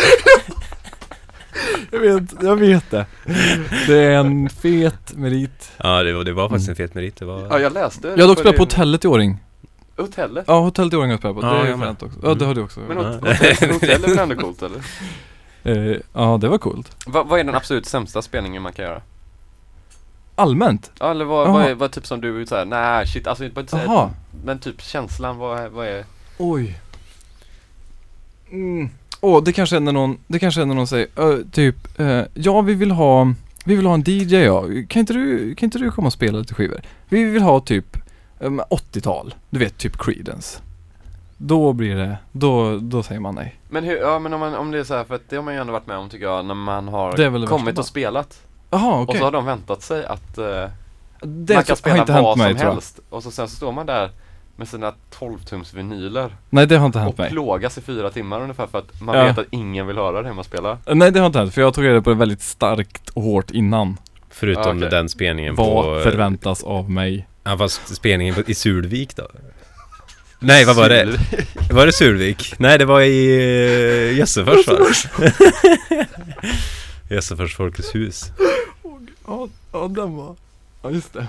jag 1.90 1.98
vet, 2.00 2.42
jag 2.42 2.57
vet 2.57 2.90
det. 2.90 3.07
Det 3.86 3.98
är 3.98 4.18
en 4.18 4.48
fet 4.48 5.12
merit. 5.14 5.72
Ja, 5.76 6.02
det 6.02 6.12
var, 6.12 6.24
det 6.24 6.32
var 6.32 6.48
faktiskt 6.48 6.68
en 6.68 6.76
fet 6.76 6.94
merit. 6.94 7.16
Det 7.16 7.24
var... 7.24 7.46
Ja 7.50 7.59
jag 7.59 7.72
läste 7.72 8.09
Jag 8.09 8.18
har 8.18 8.28
dock 8.28 8.38
spelat 8.38 8.57
på 8.57 8.62
hotellet 8.62 9.05
i 9.05 9.09
Åring. 9.09 9.38
Hotellet? 9.97 10.45
Ja, 10.49 10.61
hotellet 10.61 10.92
i 10.92 10.97
Åring 10.97 11.11
har 11.11 11.18
på. 11.18 11.26
Ja, 11.42 11.53
det 11.62 11.68
är 11.68 11.76
fränt 11.76 12.03
också. 12.03 12.18
Ja 12.22 12.34
det 12.34 12.45
har 12.45 12.55
du 12.55 12.62
också. 12.62 12.80
Men 12.88 12.97
Ja. 12.99 13.03
hot- 13.12 13.20
hotell, 13.28 13.70
hotell 13.72 14.05
är 14.05 14.22
ändå 14.22 14.34
coolt 14.36 14.62
eller? 14.62 14.80
Eh, 15.64 15.97
ja 16.12 16.38
det 16.40 16.49
var 16.49 16.59
coolt. 16.59 16.97
Va, 17.07 17.22
vad 17.22 17.40
är 17.40 17.45
den 17.45 17.55
absolut 17.55 17.86
sämsta 17.86 18.22
spelningen 18.22 18.62
man 18.62 18.72
kan 18.72 18.84
göra? 18.84 19.03
Allmänt? 20.36 20.90
Ja, 21.01 21.11
eller 21.11 21.24
vad, 21.24 21.53
vad 21.53 21.62
är, 21.64 21.74
vad 21.74 21.92
typ 21.92 22.07
som 22.07 22.20
du 22.20 22.47
såhär, 22.47 22.64
nej 22.64 23.07
shit, 23.07 23.26
alltså 23.26 23.45
inte 23.45 23.66
Jaha. 23.72 24.11
men 24.45 24.59
typ 24.59 24.82
känslan, 24.82 25.36
vad, 25.38 25.59
är- 25.61 25.68
vad 25.68 25.86
är? 25.86 26.05
Oj. 26.38 26.78
Mm. 28.51 28.88
Åh, 29.20 29.42
det 29.42 29.53
kanske 29.53 29.76
är 29.76 29.80
när 29.80 29.92
någon, 29.92 30.18
det 30.26 30.38
kanske 30.38 30.61
är 30.61 30.66
när 30.66 30.74
någon 30.74 30.86
säger, 30.86 31.07
ö, 31.16 31.38
typ, 31.53 32.01
eh, 32.01 32.22
ja 32.34 32.61
vi 32.61 32.74
vill 32.74 32.90
ha, 32.90 33.32
vi 33.64 33.76
vill 33.76 33.86
ha 33.86 33.95
en 33.95 34.03
DJ 34.07 34.34
ja. 34.36 34.64
Kan 34.88 35.01
inte 35.01 35.12
du, 35.12 35.55
kan 35.55 35.66
inte 35.66 35.78
du 35.78 35.90
komma 35.90 36.07
och 36.07 36.12
spela 36.12 36.38
lite 36.38 36.55
skivor? 36.55 36.80
Vi 37.09 37.24
vill 37.24 37.42
ha 37.42 37.61
typ 37.61 37.97
80-tal, 38.49 39.34
du 39.51 39.59
vet 39.59 39.78
typ 39.78 39.99
Creedence. 39.99 40.61
Då 41.36 41.72
blir 41.72 41.97
det, 41.97 42.16
då, 42.32 42.78
då 42.78 43.03
säger 43.03 43.20
man 43.20 43.34
nej. 43.34 43.55
Men 43.68 43.84
hur, 43.84 43.97
ja 43.97 44.18
men 44.18 44.32
om, 44.34 44.40
man, 44.40 44.55
om 44.55 44.70
det 44.70 44.78
är 44.78 44.84
så 44.84 44.95
här, 44.95 45.05
för 45.05 45.14
att 45.14 45.22
det 45.28 45.36
har 45.36 45.42
man 45.42 45.55
ju 45.55 45.61
ändå 45.61 45.72
varit 45.72 45.86
med 45.86 45.97
om 45.97 46.09
tycker 46.09 46.24
jag, 46.26 46.45
när 46.45 46.55
man 46.55 46.88
har 46.88 47.16
Det 47.16 47.30
det 47.30 47.47
kommit 47.47 47.78
och 47.78 47.86
spelat 47.86 48.40
Jaha 48.70 48.95
och 48.95 49.03
okej. 49.03 49.18
så 49.18 49.24
har 49.24 49.30
de 49.32 49.45
väntat 49.45 49.82
sig 49.82 50.05
att 50.07 50.38
eh, 50.38 50.45
Det 51.22 51.55
man 51.55 51.64
kan 51.64 51.76
spela 51.76 51.99
inte 51.99 52.12
vad 52.12 52.38
mig 52.38 52.59
som 52.59 52.68
helst 52.68 53.01
och 53.11 53.22
så 53.22 53.30
sen 53.30 53.49
så 53.49 53.57
står 53.57 53.72
man 53.72 53.86
där 53.86 54.11
med 54.57 54.68
sina 54.68 54.92
12-tums 55.18 55.74
vinyler 55.76 56.36
Nej 56.51 56.66
det 56.66 56.76
har 56.76 56.86
inte 56.86 56.99
hänt 56.99 57.12
och 57.12 57.18
mig. 57.18 57.30
plågas 57.30 57.78
i 57.78 57.80
fyra 57.80 58.11
timmar 58.11 58.40
ungefär 58.40 58.66
för 58.66 58.78
att 58.78 59.01
man 59.01 59.16
Ja. 59.18 59.24
vet 59.24 59.38
att 59.38 59.47
ingen 59.51 59.86
vill 59.86 59.97
höra 59.97 60.22
det 60.22 60.32
man 60.32 60.45
spelar. 60.45 60.78
Nej 60.95 61.11
det 61.12 61.18
har 61.20 61.26
inte 61.26 61.38
hänt, 61.38 61.55
för 61.55 61.61
jag 61.61 61.74
tog 61.74 61.84
reda 61.84 62.03
på 62.03 62.11
det 62.11 62.16
väldigt 62.16 62.42
starkt 62.42 63.09
och 63.09 63.22
hårt 63.22 63.51
innan. 63.51 63.97
Förutom 64.30 64.62
Ja, 64.80 64.86
okej. 64.86 64.90
den 64.99 65.09
spelningen 65.09 65.55
Vad 65.55 65.84
på... 65.84 66.01
förväntas 66.11 66.62
av 66.64 66.90
mig? 66.90 67.26
Ja, 67.45 67.59
fast 67.59 67.97
spelningen 67.97 68.34
i 68.47 68.55
Sulvik 68.55 69.16
då? 69.16 69.28
Nej, 70.38 70.64
vad 70.64 70.76
var 70.76 70.88
det? 70.88 71.18
Var 71.70 71.86
det 71.86 71.92
Sulvik? 71.92 72.55
Nej, 72.59 72.78
det 72.78 72.84
var 72.84 73.01
i 73.01 73.36
uh, 74.11 74.18
Jössefors 74.18 74.66
va? 74.66 74.78
Jössefors 77.11 77.57
Folkets 77.57 77.95
hus. 77.95 78.32
Ja, 79.26 79.49
ja 79.72 79.88
den 79.88 80.16
var, 80.16 80.36
ja 80.82 80.90
just 80.90 81.12
det. 81.12 81.26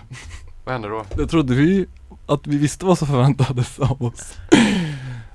Vad 0.63 0.74
händer 0.74 0.89
då? 0.89 1.05
Det 1.16 1.28
trodde 1.28 1.53
vi 1.53 1.86
att 2.26 2.47
vi 2.47 2.57
visste 2.57 2.86
vad 2.86 2.97
som 2.97 3.07
förväntades 3.07 3.80
av 3.80 4.03
oss. 4.03 4.34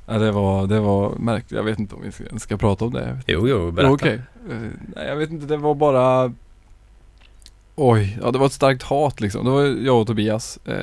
ja, 0.07 0.19
det 0.19 0.33
var, 0.33 0.67
det 0.67 0.81
var 0.81 1.17
märkligt. 1.17 1.53
Jag 1.53 1.63
vet 1.63 1.79
inte 1.79 1.95
om 1.95 2.03
vi 2.03 2.13
ska, 2.13 2.39
ska 2.39 2.57
prata 2.57 2.85
om 2.85 2.93
det. 2.93 3.07
Jag 3.09 3.15
vet 3.15 3.25
Jo, 3.27 3.49
jo, 3.49 3.71
berätta. 3.71 3.93
Okej. 3.93 4.21
Eh, 4.51 4.57
nej, 4.97 5.09
jag 5.09 5.17
vet 5.17 5.31
inte. 5.31 5.47
Det 5.47 5.57
var 5.57 5.75
bara 5.75 6.33
Oj, 7.83 8.19
ja 8.23 8.31
det 8.31 8.39
var 8.39 8.47
ett 8.47 8.53
starkt 8.53 8.83
hat 8.83 9.21
liksom. 9.21 9.45
Det 9.45 9.51
var 9.51 9.63
jag 9.63 10.01
och 10.01 10.07
Tobias 10.07 10.59
eh, 10.65 10.75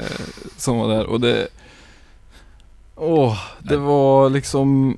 som 0.57 0.77
var 0.77 0.87
där 0.87 1.05
och 1.05 1.21
det 1.21 1.47
Åh, 2.95 3.37
det 3.59 3.77
var 3.77 4.29
liksom 4.29 4.97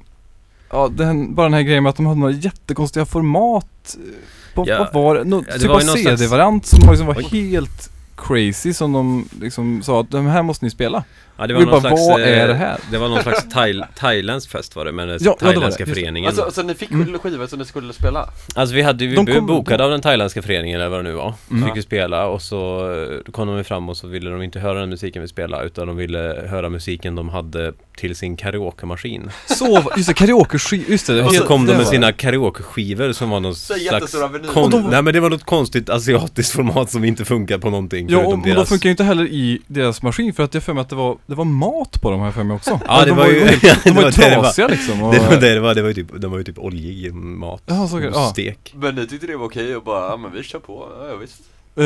Ja, 0.70 0.88
den, 0.88 1.36
bara 1.36 1.44
den 1.44 1.54
här 1.54 1.62
grejen 1.62 1.84
med 1.84 1.90
att 1.90 1.96
de 1.96 2.06
hade 2.06 2.20
några 2.20 2.34
jättekonstiga 2.34 3.06
format 3.06 3.98
eh, 3.98 4.56
på, 4.56 4.64
Ja, 4.68 4.90
Vad 4.94 5.04
var 5.04 5.16
det? 5.16 5.24
Nå, 5.24 5.44
ja, 5.48 5.54
det 5.54 5.60
typ 5.60 5.70
var 5.70 5.76
av 5.76 5.96
CD-variant 5.96 6.66
som 6.66 6.80
liksom 6.90 7.08
var 7.08 7.32
helt 7.32 7.92
crazy 8.16 8.74
som 8.74 8.92
de 8.92 9.30
liksom 9.42 9.82
sa 9.84 10.02
att 10.02 10.12
de 10.12 10.26
här 10.26 10.44
måste 10.44 10.66
ni 10.66 10.72
spela. 10.72 11.04
Ja, 11.40 11.48
det 11.48 11.54
Vi 11.54 11.60
var 11.66 11.72
någon 11.72 11.72
bara, 11.72 11.82
slags... 11.82 12.08
vad 12.10 12.22
eh, 12.22 12.42
är 12.44 12.48
det 12.48 12.54
här? 12.54 12.78
Det 12.92 12.98
var 12.98 13.10
någon 13.10 13.22
slags 13.24 13.50
thai, 13.50 13.82
thailändsk 13.96 14.50
fest 14.52 14.76
var 14.76 14.86
det, 14.86 14.92
med 14.92 15.08
den 15.08 15.18
Ja, 15.22 15.26
ja, 15.26 15.36
det 15.40 15.46
det. 15.46 15.54
thailändska 15.54 15.84
Just 15.84 15.96
det. 15.96 16.02
föreningen. 16.02 16.28
Alltså, 16.28 16.44
Alltså, 16.44 16.62
alltså 16.62 16.68
ni 16.68 16.76
fick 16.78 16.92
Mm. 16.92 17.20
skivor 17.20 17.48
som 17.48 17.60
ni 17.60 17.66
skulle 17.66 17.94
spela? 17.94 18.30
vi 18.74 18.82
hade 18.82 19.08
vi 19.08 19.16
De 19.16 19.26
blev 19.26 19.42
bokade 19.44 19.84
av 19.84 19.92
den 19.92 20.02
thailändska 20.02 20.42
föreningen 20.42 20.80
eller 20.80 20.90
vad 20.90 21.00
det 21.00 21.04
nu 21.04 21.12
var. 21.14 21.34
Mm. 21.52 21.66
Fick 21.68 21.76
ju 21.76 21.82
spela 21.82 22.26
och 22.28 22.42
så 22.42 22.92
eh, 23.26 23.32
kom 23.32 23.48
de 23.48 23.64
fram 23.64 23.90
och 23.90 23.98
så 23.98 24.08
ville 24.08 24.30
de 24.30 24.42
inte 24.42 24.60
höra 24.60 24.80
den 24.80 24.90
musiken 24.90 25.22
vi 25.22 25.28
spelade 25.28 25.66
utan 25.66 25.88
de 25.88 25.98
ville 25.98 26.46
höra 26.50 26.70
musiken 26.70 27.16
de 27.16 27.30
hade 27.30 27.74
till 27.98 28.16
sin 28.16 28.38
karaokemaskin. 28.38 29.30
Så, 29.46 29.84
just 29.98 30.08
det, 30.08 30.14
karaoke 30.14 30.58
just 30.88 31.08
det. 31.08 31.24
Och 31.24 31.34
så 31.34 31.44
kom 31.44 31.66
de 31.66 31.72
det 31.72 31.78
med 31.78 31.88
sina 31.88 32.12
karaokeskivor 32.12 33.12
som 33.14 33.30
var 33.30 33.40
någon 33.40 33.56
Så 33.56 33.74
slags 33.74 34.16
kon- 34.54 34.72
de- 34.72 34.84
Nej 34.90 35.02
men 35.02 35.14
det 35.14 35.20
var 35.20 35.30
något 35.30 35.44
konstigt 35.44 35.90
asiatiskt 35.90 36.52
format 36.56 36.90
som 36.92 37.04
inte 37.04 37.26
funkar 37.26 37.58
på 37.58 37.70
någonting 37.70 38.08
Ja, 38.10 38.18
och, 38.18 38.24
förutom 38.24 38.40
och 38.42 38.46
de 38.48 38.54
deras... 38.54 38.70
funkar 38.70 38.90
ju 38.90 38.92
inte 38.92 39.04
heller 39.04 39.24
i 39.26 39.62
deras 39.68 40.02
maskin 40.02 40.34
för 40.34 40.44
att 40.44 40.54
jag 40.54 40.64
för 40.64 40.74
mig 40.74 40.82
att 40.82 40.90
det 40.90 40.96
var, 40.96 41.18
det 41.30 41.36
var 41.36 41.46
mat 41.46 42.02
på 42.02 42.12
dem 42.12 42.22
jag 42.22 42.34
för 42.34 42.44
mig 42.44 42.56
också. 42.56 42.80
Ja, 42.88 43.00
det 43.00 43.06
de 43.10 43.18
var 43.18 43.28
ju- 43.28 43.40
De 43.84 43.92
var 43.92 44.04
ju 44.06 44.12
trasiga 44.12 44.68
liksom. 44.68 45.04
Och, 45.04 45.14
Det 45.14 45.20
var 45.20 45.38
det 45.38 45.54
det 45.54 45.60
var, 45.60 45.76
det 45.76 45.82
var 45.82 45.88
ju 45.88 45.94
typ, 45.94 46.08
de 46.22 46.32
var 46.32 46.38
ju 46.38 46.44
typ 46.44 46.60
oljig 46.60 47.14
mat 47.14 47.62
Ja, 47.66 47.88
så- 47.88 48.02
ja. 48.02 48.30
stek 48.30 48.74
Men 48.76 48.96
ni 48.96 49.08
tyckte 49.08 49.28
det 49.28 49.38
var 49.38 49.46
okej 49.46 49.76
och 49.76 49.84
bara, 49.84 50.10
ja 50.10 50.18
men 50.18 50.32
vi 50.32 50.44
kör 50.44 50.60
på, 50.60 50.88
ja, 51.10 51.16
visst. 51.16 51.40
eh, 51.76 51.84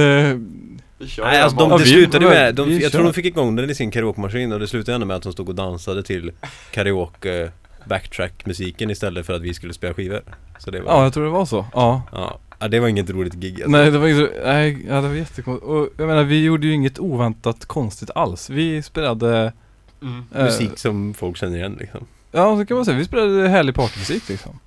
Vi 0.97 1.07
kör 1.07 1.23
Nej 1.25 1.41
alltså 1.41 1.57
de, 1.69 1.79
det 1.79 1.85
slutade 1.85 2.25
med, 2.25 2.55
de, 2.55 2.79
jag 2.79 2.91
tror 2.91 3.03
de 3.03 3.13
fick 3.13 3.25
igång 3.25 3.55
den 3.55 3.69
i 3.69 3.75
sin 3.75 3.91
karaokemaskin 3.91 4.51
och 4.53 4.59
det 4.59 4.67
slutade 4.67 4.95
ändå 4.95 5.07
med 5.07 5.15
att 5.17 5.23
de 5.23 5.33
stod 5.33 5.49
och 5.49 5.55
dansade 5.55 6.03
till 6.03 6.31
karaoke 6.71 7.51
backtrack 7.85 8.45
musiken 8.45 8.89
istället 8.89 9.25
för 9.25 9.33
att 9.33 9.41
vi 9.41 9.53
skulle 9.53 9.73
spela 9.73 9.93
skivor 9.93 10.21
Så 10.59 10.71
det 10.71 10.79
var, 10.81 10.91
ja, 10.91 10.97
ja, 10.97 11.03
jag 11.03 11.13
tror 11.13 11.23
det 11.23 11.29
var 11.31 11.45
så. 11.45 11.65
Ja. 11.73 12.01
ja. 12.11 12.39
Det 12.67 12.79
var 12.79 12.87
inget 12.87 13.09
roligt 13.09 13.33
gig 13.33 13.53
alltså. 13.53 13.69
Nej, 13.69 13.91
det 13.91 13.97
var 13.97 14.09
så, 14.09 14.29
nej, 14.45 14.85
ja 14.87 15.01
det 15.01 15.07
var 15.07 15.15
jättekonstigt. 15.15 15.69
Och 15.69 15.89
jag 15.97 16.07
menar, 16.07 16.23
vi 16.23 16.43
gjorde 16.43 16.67
ju 16.67 16.73
inget 16.73 16.99
oväntat 16.99 17.65
konstigt 17.65 18.09
alls. 18.15 18.49
Vi 18.49 18.81
spelade 18.81 19.53
Mm. 20.01 20.23
eh, 20.35 20.43
Musik 20.43 20.79
som 20.79 21.13
folk 21.13 21.37
känner 21.37 21.57
igen 21.57 21.77
liksom 21.79 22.05
Ja, 22.31 22.57
så 22.57 22.65
kan 22.65 22.77
man 22.77 22.85
säga. 22.85 22.97
Vi 22.97 23.05
spelade 23.05 23.47
härlig 23.49 23.75
partymusik 23.75 24.29
liksom. 24.29 24.59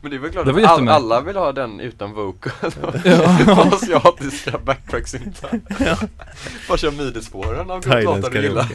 Men 0.00 0.10
det 0.10 0.16
är 0.16 0.18
väl 0.20 0.30
klart 0.30 0.46
Det 0.46 0.52
var 0.52 0.60
att 0.62 0.68
all, 0.70 0.88
alla 0.88 1.20
vill 1.20 1.36
ha 1.36 1.52
den 1.52 1.80
utan 1.80 2.12
vocal 2.12 2.52
Ja. 3.04 3.62
Asiatiska 3.72 4.58
backtrack-syntar 4.64 5.60
Bara 6.68 6.78
kör 6.78 6.90
midi-spåren 6.90 7.70
av 7.70 7.86
låtar 7.86 8.30
du 8.30 8.42
gillar 8.42 8.68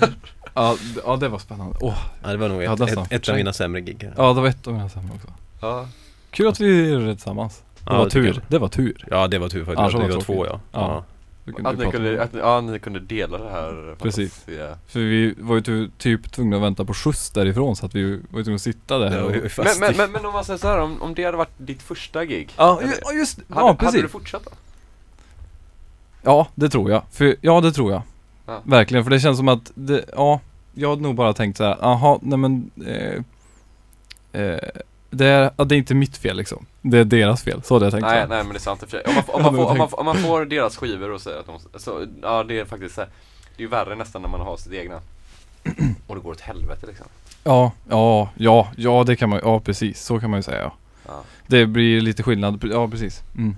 Ja, 0.54 0.78
ja, 1.06 1.16
det 1.16 1.28
var 1.30 1.40
spännande. 1.40 1.76
Åh, 1.82 1.98
Ja 2.24 2.30
det 2.30 2.38
var 2.38 2.50
nog 2.50 2.64
ett, 2.64 2.80
ett, 2.82 3.12
ett 3.12 3.30
av 3.30 3.36
mina 3.36 3.54
sämre 3.54 3.82
gig 3.82 4.04
här. 4.04 4.14
ja 4.18 4.34
det 4.34 4.42
var 4.42 4.48
ett 4.48 4.68
av 4.68 4.74
mina 4.74 4.90
sämre 4.90 5.10
också. 5.16 5.28
Ja, 5.62 5.88
Kul 6.32 6.48
att 6.48 6.60
vi 6.60 6.90
gjorde 6.92 7.06
det 7.06 7.16
tillsammans. 7.16 7.62
Det 7.90 7.96
Ja, 7.96 8.00
var 8.04 8.10
tur. 8.10 8.42
Det 8.48 8.60
var 8.60 8.68
tur. 8.68 9.06
Ja 9.12 9.28
det 9.28 9.40
var 9.40 9.50
tur 9.50 9.60
faktiskt, 9.66 9.80
Annars 9.80 9.94
att 9.96 10.02
var 10.02 10.08
det 10.08 10.14
var 10.16 10.22
två 10.22 10.46
ja. 10.46 10.60
ja. 10.72 10.80
Ja. 10.80 11.04
Så 11.46 11.54
kunde 11.56 11.70
Att 11.70 11.78
ni 11.78 11.84
prata 11.84 11.98
kunde, 11.98 12.24
att, 12.24 12.34
ja, 12.34 12.62
ni 12.62 12.80
kunde 12.80 13.00
dela 13.00 13.38
det 13.38 13.50
här 13.50 13.96
Precis. 14.00 14.34
fantastiska- 14.34 14.78
För 14.88 15.00
vi 15.00 15.36
var 15.40 15.56
ju 15.56 15.62
ty- 15.62 15.90
typ 15.98 16.32
tvungna 16.32 16.56
att 16.58 16.62
vänta 16.64 16.86
på 16.86 16.94
skjuts 16.94 17.30
därifrån 17.32 17.76
så 17.76 17.86
att 17.86 17.96
vi 17.96 18.04
var 18.30 18.40
ju 18.40 18.44
tvungna 18.44 18.56
att 18.56 18.62
sitta 18.62 18.98
där 18.98 19.24
och... 19.24 19.32
Men, 19.32 19.66
men, 19.80 19.98
men, 19.98 20.12
men 20.12 20.26
om 20.26 20.34
man 20.34 20.44
säger 20.46 20.58
så 20.58 20.68
här, 20.68 20.80
om, 20.80 21.02
om 21.02 21.14
det 21.14 21.24
hade 21.24 21.38
varit 21.38 21.54
ditt 21.58 21.82
första 21.82 22.26
gig 22.26 22.54
Ja, 22.58 22.78
eller- 22.82 22.92
ju- 22.92 22.98
ja 23.02 23.12
just 23.14 23.38
hade, 23.50 23.62
ja 23.62 23.68
hade 23.68 23.78
precis. 23.80 24.02
du 24.02 24.08
fortsatt 24.08 24.44
då? 24.46 24.52
Ja, 26.22 26.48
det 26.56 26.70
tror 26.70 26.92
jag. 26.92 27.02
För, 27.12 27.36
ja, 27.42 27.62
det 27.62 27.72
tror 27.72 27.92
jag. 27.92 28.02
Ja. 28.46 28.62
Verkligen, 28.64 29.04
för 29.04 29.12
det 29.12 29.20
känns 29.20 29.38
som 29.38 29.48
att 29.48 29.72
det, 29.76 30.06
ja, 30.16 30.40
jag 30.74 30.90
hade 30.90 31.02
nog 31.02 31.16
bara 31.16 31.34
tänkt 31.34 31.58
så 31.58 31.64
här, 31.64 31.78
jaha, 31.82 32.20
nej 32.22 32.38
men 32.38 32.72
eh, 32.88 33.22
eh, 34.42 34.60
det, 35.10 35.26
är, 35.26 35.52
ja, 35.58 35.64
det 35.64 35.76
är 35.76 35.78
inte 35.78 35.96
mitt 35.96 36.18
fel 36.18 36.38
liksom. 36.38 36.66
Det 36.82 36.98
är 36.98 37.06
deras 37.06 37.44
fel, 37.44 37.64
så 37.64 37.76
hade 37.76 37.86
jag 37.86 37.92
tänkt. 37.94 38.06
Nej, 38.08 38.26
nej 38.30 38.44
men 38.44 38.50
det 38.50 38.58
är 38.58 38.60
sant 38.60 38.94
i. 38.94 38.98
Om 39.08 39.14
man, 39.16 39.24
får- 39.24 39.34
om, 39.34 39.46
om, 39.82 39.90
får- 39.90 40.00
om 40.00 40.06
man 40.06 40.18
får 40.18 40.46
deras 40.46 40.78
skivor 40.78 41.12
och 41.12 41.22
säger 41.22 41.40
att 41.40 41.46
de, 41.46 41.80
så, 41.80 42.06
ja 42.22 42.44
det 42.44 42.60
är 42.60 42.66
faktiskt 42.66 42.96
så 42.96 43.02
här, 43.02 43.10
Det 43.58 43.64
är 43.64 43.66
ju 43.66 43.68
värre 43.68 43.96
nästan 43.96 44.22
när 44.22 44.30
man 44.30 44.42
har 44.42 44.58
sitt 44.58 44.74
egna 44.74 44.96
Och 46.08 46.16
det 46.16 46.22
går 46.22 46.32
åt 46.32 46.42
helvete 46.42 46.88
liksom 46.88 47.06
Ja, 47.44 47.72
ja, 47.90 48.30
ja, 48.36 48.72
ja 48.78 49.04
det 49.04 49.16
kan 49.16 49.30
man 49.30 49.40
ja 49.44 49.60
precis, 49.60 50.02
så 50.04 50.20
kan 50.20 50.30
man 50.30 50.40
ju 50.40 50.44
säga 50.44 50.62
ja. 50.62 50.74
Ja. 51.08 51.22
Det 51.48 51.66
blir 51.66 52.02
lite 52.02 52.24
skillnad, 52.24 52.64
ja 52.72 52.88
precis. 52.88 53.24
Mm. 53.38 53.56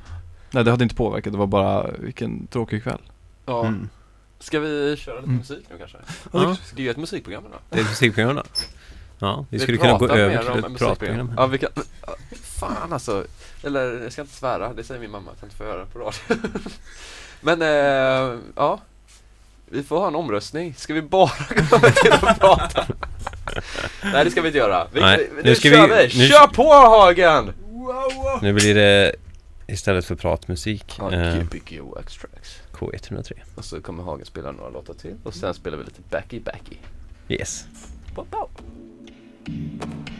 Nej 0.51 0.63
det 0.63 0.71
hade 0.71 0.83
inte 0.83 0.95
påverkat, 0.95 1.33
det 1.33 1.39
var 1.39 1.47
bara 1.47 1.87
vilken 1.99 2.47
tråkig 2.47 2.83
kväll. 2.83 3.01
Ja. 3.45 3.65
Mm. 3.65 3.89
Ska 4.39 4.59
vi 4.59 4.95
köra 4.97 5.15
lite 5.15 5.25
Mm. 5.27 5.37
musik 5.37 5.65
nu 5.71 5.77
kanske? 5.77 5.97
Ja. 6.33 6.55
Det 6.75 6.81
är 6.81 6.83
ju 6.83 6.89
ett 6.91 6.97
musikprogram 6.97 7.43
idag 7.47 7.59
Det 7.69 7.77
är 7.77 7.81
ett 7.81 7.89
musikprogram 7.89 8.35
då. 8.35 8.43
Ja, 9.21 9.45
vi 9.49 9.57
Vi 9.57 9.63
skulle 9.63 9.77
kunna 9.77 9.97
gå 9.97 10.07
över 10.09 10.53
till 10.53 10.65
ett 10.65 10.77
pratprogram. 10.77 11.33
Ja 11.37 11.47
vi 11.47 11.57
kan, 11.57 11.69
fan 12.43 12.93
alltså. 12.93 13.25
Eller 13.63 14.03
jag 14.03 14.11
ska 14.11 14.21
inte 14.21 14.33
svära, 14.35 14.73
det 14.73 14.83
säger 14.83 15.01
min 15.01 15.11
mamma 15.11 15.31
att 15.31 15.37
jag 15.41 15.45
inte 15.47 15.55
får 15.55 15.65
göra 15.67 15.85
på 15.85 15.99
radio. 15.99 16.49
Men 17.41 17.61
eh, 17.61 18.39
ja. 18.55 18.79
Vi 19.73 19.83
får 19.83 19.99
ha 19.99 20.07
en 20.07 20.15
omröstning, 20.15 20.73
ska 20.77 20.93
vi 20.93 21.01
bara 21.01 21.29
komma 21.69 21.89
till 21.89 22.11
att 22.13 22.39
prata? 22.39 22.87
Nej 24.03 24.25
det 24.25 24.31
ska 24.31 24.41
vi 24.41 24.47
inte 24.47 24.57
göra, 24.57 24.87
vi, 24.93 24.99
Nej, 25.01 25.29
nu 25.35 25.41
nu 25.43 25.55
ska 25.55 25.69
kör 25.69 25.87
vi- 25.87 26.07
vi, 26.07 26.19
nu- 26.19 26.27
kör 26.27 26.47
på 26.47 26.63
Hagen! 26.73 27.53
Nu 28.41 28.53
blir 28.53 28.75
det 28.75 29.15
istället 29.67 30.05
för 30.05 30.15
pratmusik 30.15 30.95
Ja, 30.99 31.11
eh, 31.13 31.33
Tracks 31.47 32.61
K103. 32.73 33.31
Och 33.55 33.65
så 33.65 33.81
kommer 33.81 34.03
Hagen 34.03 34.25
spela 34.25 34.51
några 34.51 34.69
låtar 34.69 34.93
till. 34.93 35.15
Och 35.23 35.33
sen 35.33 35.53
spelar 35.53 35.77
vi 35.77 35.83
lite 35.83 36.01
Backy 36.09 36.39
Backy. 36.39 36.75
Yes. 37.29 37.65
Pop, 38.15 38.27
Thank 39.43 39.85
you. 39.85 40.10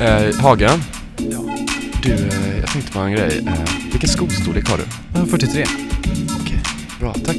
Eh, 0.00 0.34
Hagen? 0.40 0.82
Ja. 1.16 1.38
Du, 2.02 2.12
eh, 2.12 2.58
jag 2.60 2.70
tänkte 2.70 2.92
på 2.92 2.98
en 2.98 3.12
grej. 3.12 3.44
Eh, 3.46 3.52
vilken 3.92 4.08
skostorlek 4.08 4.68
har 4.68 4.76
du? 4.78 4.84
Ja, 5.14 5.26
43. 5.30 5.64
Okej, 6.40 6.60
bra, 7.00 7.14
tack. 7.14 7.36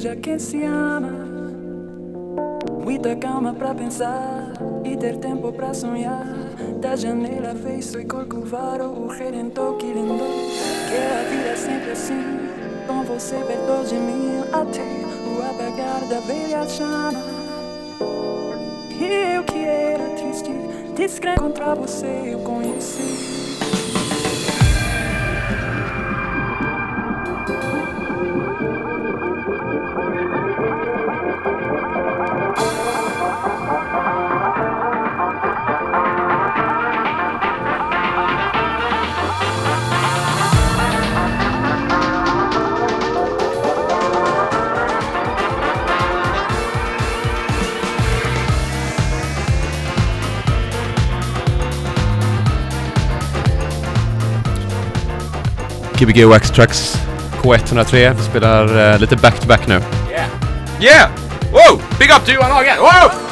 Feliz, 0.00 0.02
já 0.02 0.16
que 0.16 0.38
se 0.38 0.64
ama. 0.64 1.10
Muita 2.82 3.14
calma 3.16 3.52
pra 3.52 3.74
pensar 3.74 4.52
e 4.84 4.96
ter 4.96 5.16
tempo 5.18 5.52
pra 5.52 5.74
sonhar. 5.74 6.26
Da 6.80 6.96
janela 6.96 7.54
vejo 7.54 8.00
e 8.00 8.04
corcovado 8.04 8.84
o 8.84 9.06
redentor 9.08 9.76
que 9.76 9.86
lindo. 9.86 10.24
Que 10.88 10.96
a 10.96 11.30
vida 11.30 11.48
é 11.50 11.56
sempre 11.56 11.90
assim, 11.90 12.40
com 12.86 13.02
você 13.04 13.36
perto 13.36 13.88
de 13.88 13.94
mim. 13.94 14.40
Até 14.52 14.82
o 14.82 15.42
apagar 15.42 16.00
da 16.08 16.20
velha 16.20 16.66
chama. 16.66 17.20
E 18.98 19.36
eu 19.36 19.44
que 19.44 19.58
era 19.58 20.04
triste, 20.16 20.50
discreto 20.94 21.40
contra 21.40 21.74
você 21.74 22.06
eu 22.32 22.38
conheci. 22.40 23.39
Gbg 56.10 56.28
Wax 56.28 56.50
Trucks 56.50 56.98
K103. 57.42 58.14
Vi 58.14 58.22
spelar 58.22 58.92
eh, 58.92 59.00
lite 59.00 59.16
back-to-back 59.16 59.66
nu. 59.66 59.80
Yeah! 60.10 60.28
Yeah! 60.80 61.10
Wow! 61.52 61.80
Big 61.98 62.10
up 62.10 62.24
to 62.24 62.32
Johan 62.32 62.50
Hagen! 62.50 62.82
Wow! 62.82 63.29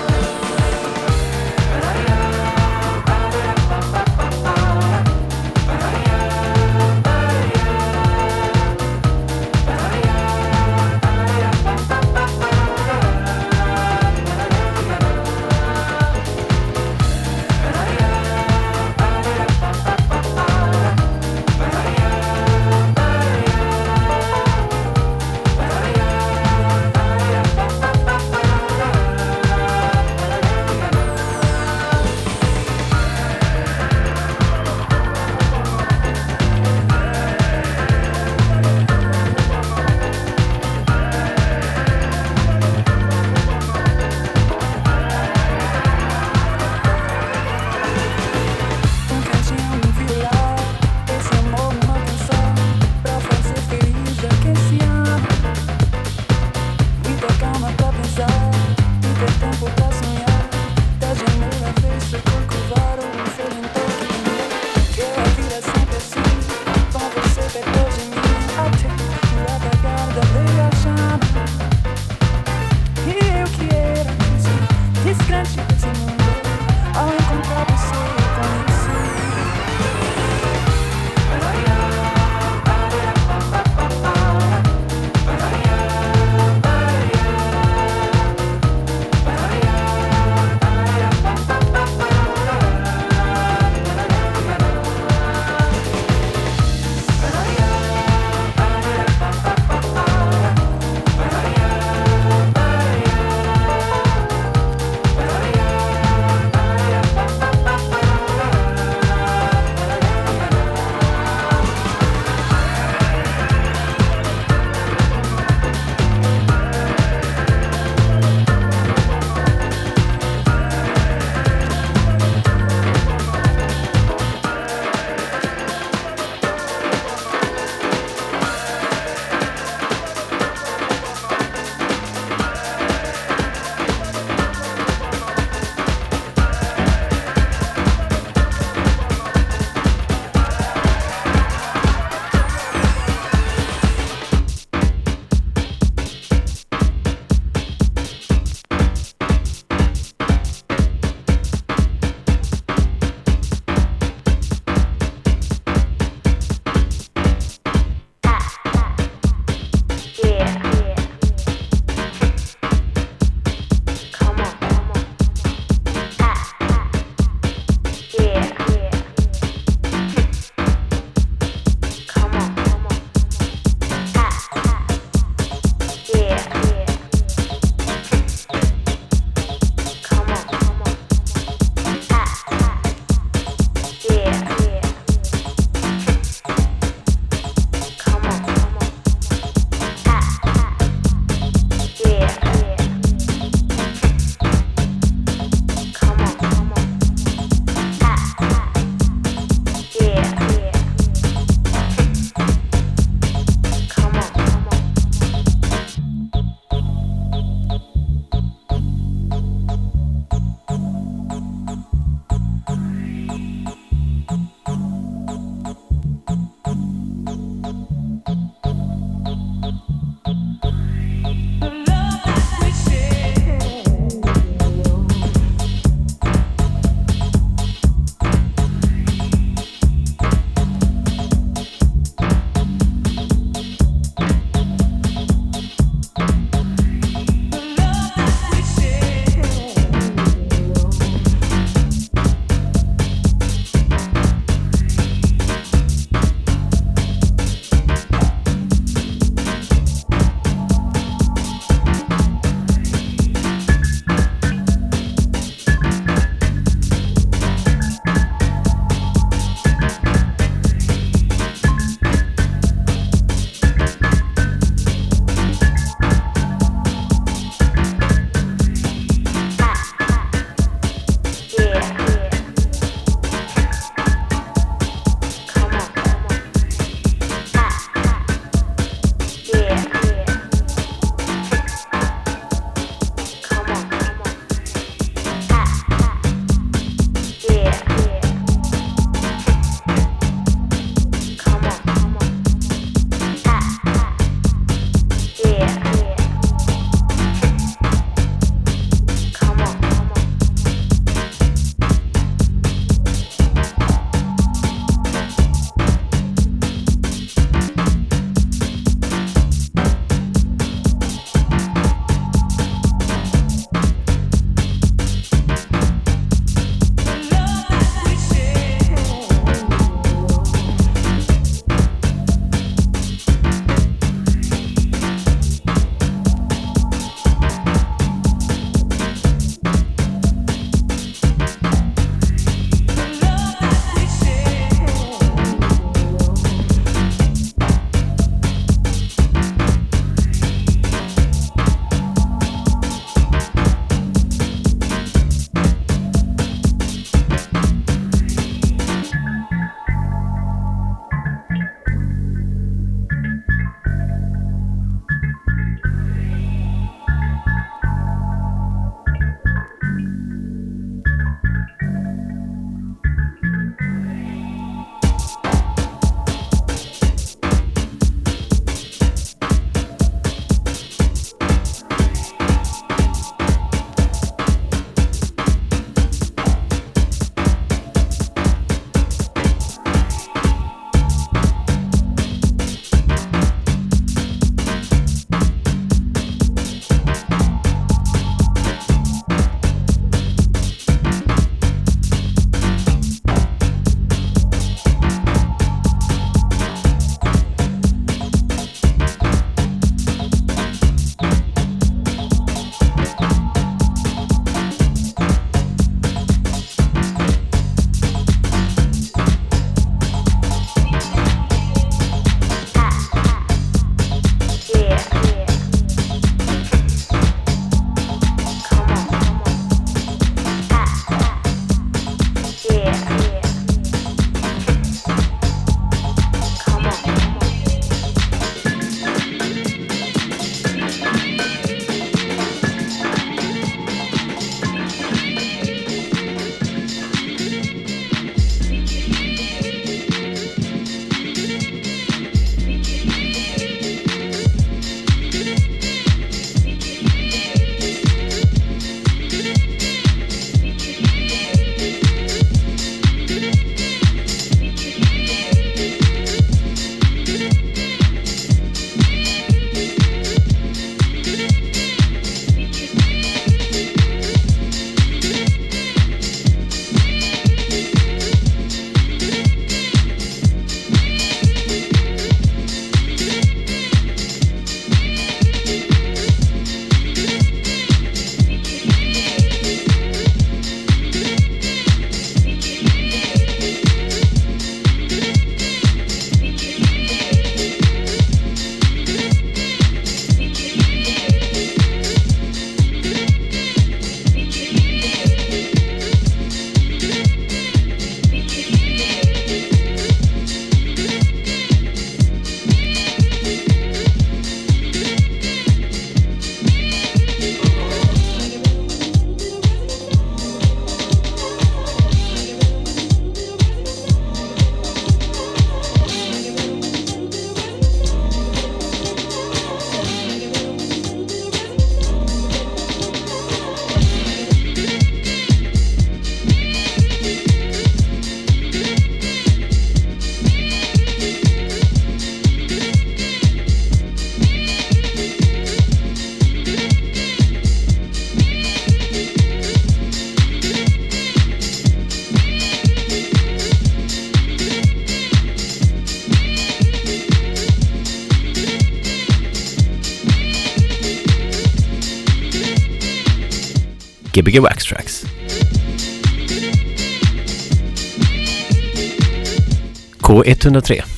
103 560.48 561.17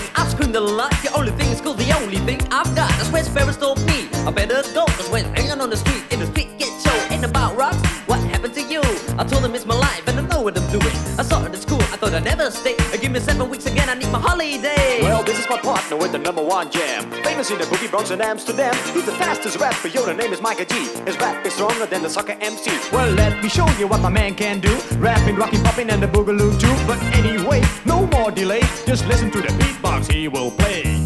my 15.51 15.61
partner 15.61 15.97
with 15.97 16.13
the 16.13 16.17
number 16.17 16.41
one 16.41 16.71
jam. 16.71 17.11
Famous 17.23 17.51
in 17.51 17.57
the 17.57 17.65
boogie 17.65 17.89
Bronx 17.89 18.09
and 18.09 18.21
Amsterdam. 18.21 18.73
He's 18.93 19.05
the 19.05 19.11
fastest 19.11 19.57
rapper, 19.57 19.89
yo, 19.89 20.05
the 20.05 20.13
name 20.13 20.31
is 20.31 20.41
Micah 20.41 20.63
G. 20.63 20.75
His 21.05 21.17
rap 21.19 21.45
is 21.45 21.53
stronger 21.53 21.85
than 21.85 22.01
the 22.03 22.09
soccer 22.09 22.37
MC. 22.39 22.71
Well, 22.93 23.11
let 23.15 23.43
me 23.43 23.49
show 23.49 23.67
you 23.77 23.87
what 23.87 23.99
my 23.99 24.09
man 24.09 24.33
can 24.33 24.61
do. 24.61 24.73
Rapping, 24.95 25.35
rocking, 25.35 25.61
popping, 25.61 25.89
and 25.89 26.01
the 26.01 26.07
boogaloo 26.07 26.57
too. 26.57 26.87
But 26.87 27.01
anyway, 27.13 27.61
no 27.85 28.05
more 28.07 28.31
delay. 28.31 28.61
Just 28.85 29.05
listen 29.07 29.29
to 29.31 29.41
the 29.41 29.49
beatbox 29.49 30.09
he 30.09 30.29
will 30.29 30.51
play. 30.51 31.05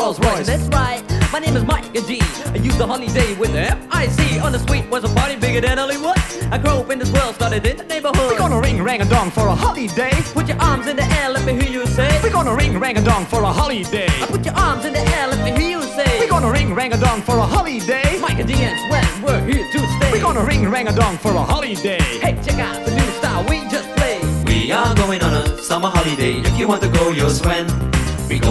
Rolls 0.00 0.18
Royce. 0.20 0.46
That's 0.46 0.66
right, 0.68 1.04
my 1.30 1.40
name 1.40 1.54
is 1.56 1.64
Mike 1.64 1.84
and 1.94 2.06
G. 2.06 2.22
I 2.46 2.56
use 2.56 2.76
the 2.78 2.86
holiday 2.86 3.34
with 3.36 3.52
the 3.52 3.60
F-I-C. 3.60 4.38
On 4.38 4.50
the 4.50 4.58
street 4.58 4.88
was 4.88 5.04
a 5.04 5.08
party 5.08 5.36
bigger 5.36 5.60
than 5.60 5.76
Hollywood. 5.76 6.16
I 6.50 6.56
grew 6.56 6.70
up 6.70 6.90
in 6.90 6.98
this 6.98 7.12
world, 7.12 7.34
started 7.34 7.66
in 7.66 7.76
the 7.76 7.84
neighborhood. 7.84 8.30
We're 8.30 8.38
gonna 8.38 8.58
ring 8.58 8.82
rang 8.82 9.02
a 9.02 9.04
dong 9.04 9.30
for 9.30 9.46
a 9.46 9.54
holiday. 9.54 10.12
Put 10.32 10.48
your 10.48 10.58
arms 10.58 10.86
in 10.86 10.96
the 10.96 11.04
air, 11.20 11.28
let 11.28 11.44
me 11.44 11.52
hear 11.52 11.70
you 11.70 11.86
say. 11.86 12.18
We're 12.22 12.32
gonna 12.32 12.54
ring 12.54 12.80
rang 12.80 12.96
a 12.96 13.04
dong 13.04 13.26
for 13.26 13.42
a 13.42 13.52
holiday. 13.52 14.08
I 14.08 14.26
Put 14.26 14.46
your 14.46 14.54
arms 14.54 14.86
in 14.86 14.94
the 14.94 15.00
air, 15.00 15.28
let 15.28 15.44
me 15.44 15.50
hear 15.60 15.78
you 15.78 15.82
say. 15.82 16.18
We're 16.18 16.30
gonna 16.30 16.50
ring 16.50 16.72
rang 16.74 16.94
a 16.94 16.98
dong 16.98 17.20
for 17.20 17.36
a 17.36 17.42
holiday. 17.42 18.18
Mike 18.20 18.38
and 18.38 18.48
D 18.48 18.54
and 18.54 18.78
Swen, 18.88 19.22
we're 19.22 19.44
here 19.44 19.70
to 19.70 19.78
stay. 19.96 20.12
We're 20.12 20.22
gonna 20.22 20.44
ring 20.44 20.66
rang 20.70 20.88
a 20.88 20.94
dong 20.96 21.18
for 21.18 21.32
a 21.32 21.42
holiday. 21.42 22.00
Hey, 22.24 22.38
check 22.42 22.58
out 22.58 22.82
the 22.86 22.94
new 22.94 23.10
style 23.20 23.44
we 23.50 23.60
just 23.68 23.88
played. 23.96 24.24
We 24.48 24.72
are 24.72 24.94
going 24.94 25.22
on 25.22 25.34
a 25.34 25.58
summer 25.58 25.88
holiday. 25.88 26.40
If 26.40 26.58
you 26.58 26.66
want 26.68 26.80
to 26.82 26.88
go, 26.88 27.10
you'll 27.10 27.28
swim. 27.28 27.59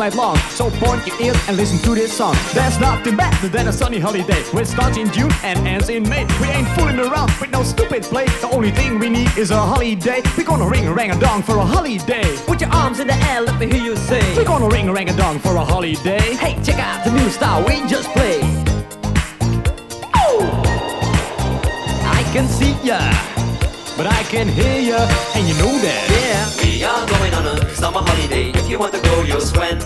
night 0.00 0.14
long. 0.14 0.36
So 0.56 0.70
point 0.70 1.06
your 1.06 1.20
ears 1.20 1.36
and 1.46 1.58
listen 1.58 1.78
to 1.80 1.94
this 1.94 2.10
song. 2.16 2.34
There's 2.54 2.80
nothing 2.80 3.16
better 3.16 3.48
than 3.48 3.68
a 3.68 3.72
sunny 3.72 3.98
holiday. 3.98 4.42
Which 4.56 4.68
starts 4.68 4.96
in 4.96 5.12
June 5.12 5.30
and 5.44 5.58
ends 5.68 5.90
in 5.90 6.08
May. 6.08 6.24
We 6.40 6.46
ain't 6.48 6.68
fooling 6.68 6.98
around 6.98 7.30
with 7.38 7.50
no 7.50 7.62
stupid 7.62 8.04
play. 8.04 8.24
The 8.40 8.48
only 8.50 8.70
thing 8.70 8.98
we 8.98 9.10
need 9.10 9.36
is 9.36 9.50
a 9.50 9.58
holiday. 9.58 10.22
We're 10.38 10.44
gonna 10.44 10.66
ring 10.66 10.86
a 10.86 10.94
rang 10.94 11.10
a 11.10 11.20
dong 11.20 11.42
for 11.42 11.58
a 11.58 11.64
holiday. 11.64 12.34
Put 12.46 12.62
your 12.62 12.70
arms 12.70 12.98
in 13.00 13.08
the 13.08 13.18
air, 13.30 13.42
let 13.42 13.60
me 13.60 13.66
hear 13.66 13.82
you 13.82 13.96
say. 13.96 14.22
We're 14.36 14.44
gonna 14.44 14.68
ring 14.68 14.88
a 14.88 14.92
rang 14.92 15.10
a 15.10 15.16
dong 15.16 15.38
for 15.38 15.54
a 15.56 15.64
holiday. 15.64 16.34
Hey, 16.36 16.58
check 16.64 16.78
out 16.78 17.04
the 17.04 17.12
new 17.12 17.28
style 17.28 17.62
we 17.66 17.86
just 17.86 18.08
played. 18.10 18.42
Oh! 20.14 20.40
I 22.18 22.22
can 22.32 22.48
see 22.48 22.72
ya, 22.82 22.98
But 24.00 24.14
I 24.16 24.22
can 24.32 24.48
hear 24.48 24.80
ya, 24.80 24.96
and 25.36 25.46
you 25.46 25.52
know 25.60 25.76
that. 25.84 26.04
yeah. 26.08 26.48
We 26.64 26.80
are 26.88 27.04
going 27.04 27.34
on 27.36 27.44
a 27.52 27.68
summer 27.74 28.00
holiday. 28.00 28.48
If 28.48 28.64
you 28.66 28.78
want 28.78 28.94
to 28.94 29.00
go, 29.02 29.20
you'll 29.28 29.44
swim. 29.44 29.76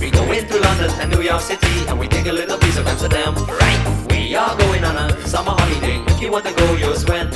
We 0.00 0.08
go 0.08 0.24
into 0.32 0.56
London 0.58 0.88
and 0.96 1.12
New 1.12 1.20
York 1.20 1.42
City 1.42 1.84
and 1.86 1.98
we 2.00 2.08
take 2.08 2.24
a 2.24 2.32
little 2.32 2.56
piece 2.56 2.78
of 2.78 2.88
Amsterdam, 2.88 3.34
right? 3.60 3.80
We 4.08 4.34
are 4.34 4.56
going 4.56 4.82
on 4.82 4.96
a 4.96 5.28
summer 5.28 5.52
holiday. 5.52 6.00
If 6.08 6.22
you 6.22 6.32
want 6.32 6.46
to 6.46 6.54
go, 6.54 6.72
you'll 6.80 6.96
swim. 6.96 7.28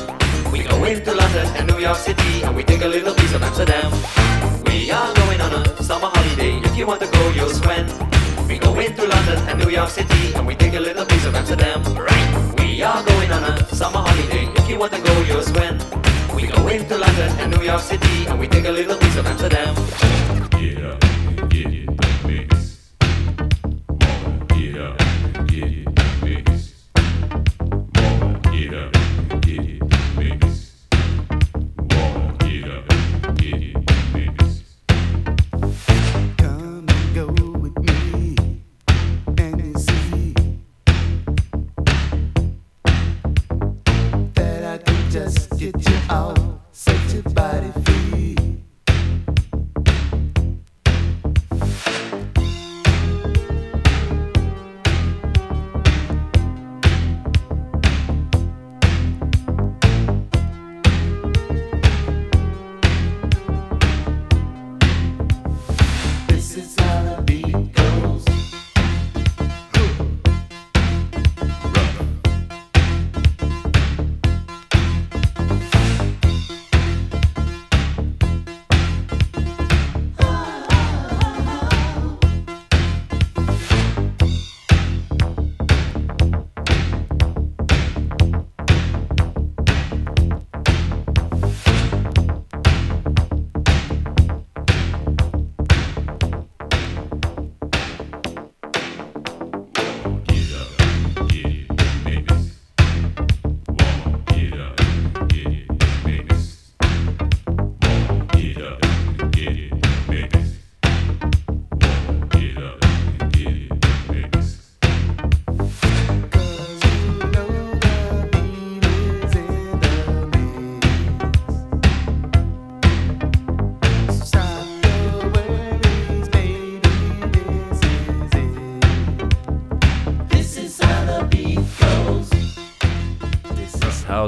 We 0.51 0.63
go 0.65 0.83
into 0.85 1.13
London 1.13 1.47
and 1.61 1.69
New 1.69 1.77
York 1.79 1.99
City 1.99 2.43
and 2.43 2.57
we 2.57 2.65
take 2.65 2.81
a 2.81 2.89
little 2.89 3.13
piece 3.13 3.35
of 3.35 3.43
Amsterdam. 3.43 3.93
We 4.65 4.91
are 4.91 5.13
going 5.13 5.43
on 5.43 5.53
a 5.53 5.83
summer 5.83 6.09
holiday. 6.09 6.57
If 6.65 6.75
you 6.75 6.87
want 6.87 7.03
to 7.03 7.07
go, 7.07 7.23
you'll 7.37 7.53
swim. 7.53 7.85
We 8.49 8.57
go 8.57 8.73
into 8.81 9.05
London 9.07 9.39
and 9.45 9.61
New 9.61 9.69
York 9.69 9.91
City 9.91 10.33
and 10.33 10.47
we 10.47 10.55
take 10.57 10.73
a 10.73 10.81
little 10.81 11.05
piece 11.05 11.27
of 11.27 11.35
Amsterdam, 11.35 11.85
right? 12.01 12.55
We 12.57 12.81
are 12.81 13.05
going 13.05 13.31
on 13.31 13.45
a 13.45 13.67
summer 13.77 14.01
holiday. 14.01 14.49
If 14.57 14.71
you 14.71 14.79
want 14.79 14.95
to 14.95 15.03
go, 15.03 15.13
you'll 15.29 15.43
swim. 15.43 16.04
We 16.45 16.51
go 16.51 16.69
into 16.69 16.99
London 16.99 17.33
and 17.39 17.57
New 17.57 17.65
York 17.65 17.81
City 17.81 18.27
and 18.27 18.39
we 18.39 18.47
take 18.47 18.67
a 18.67 18.71
little 18.71 18.99
piece 18.99 19.17
of 19.17 19.27
Amsterdam. 19.27 19.75
Get 20.51 21.14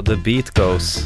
the 0.07 0.15
beat 0.15 0.49
goes. 0.57 1.05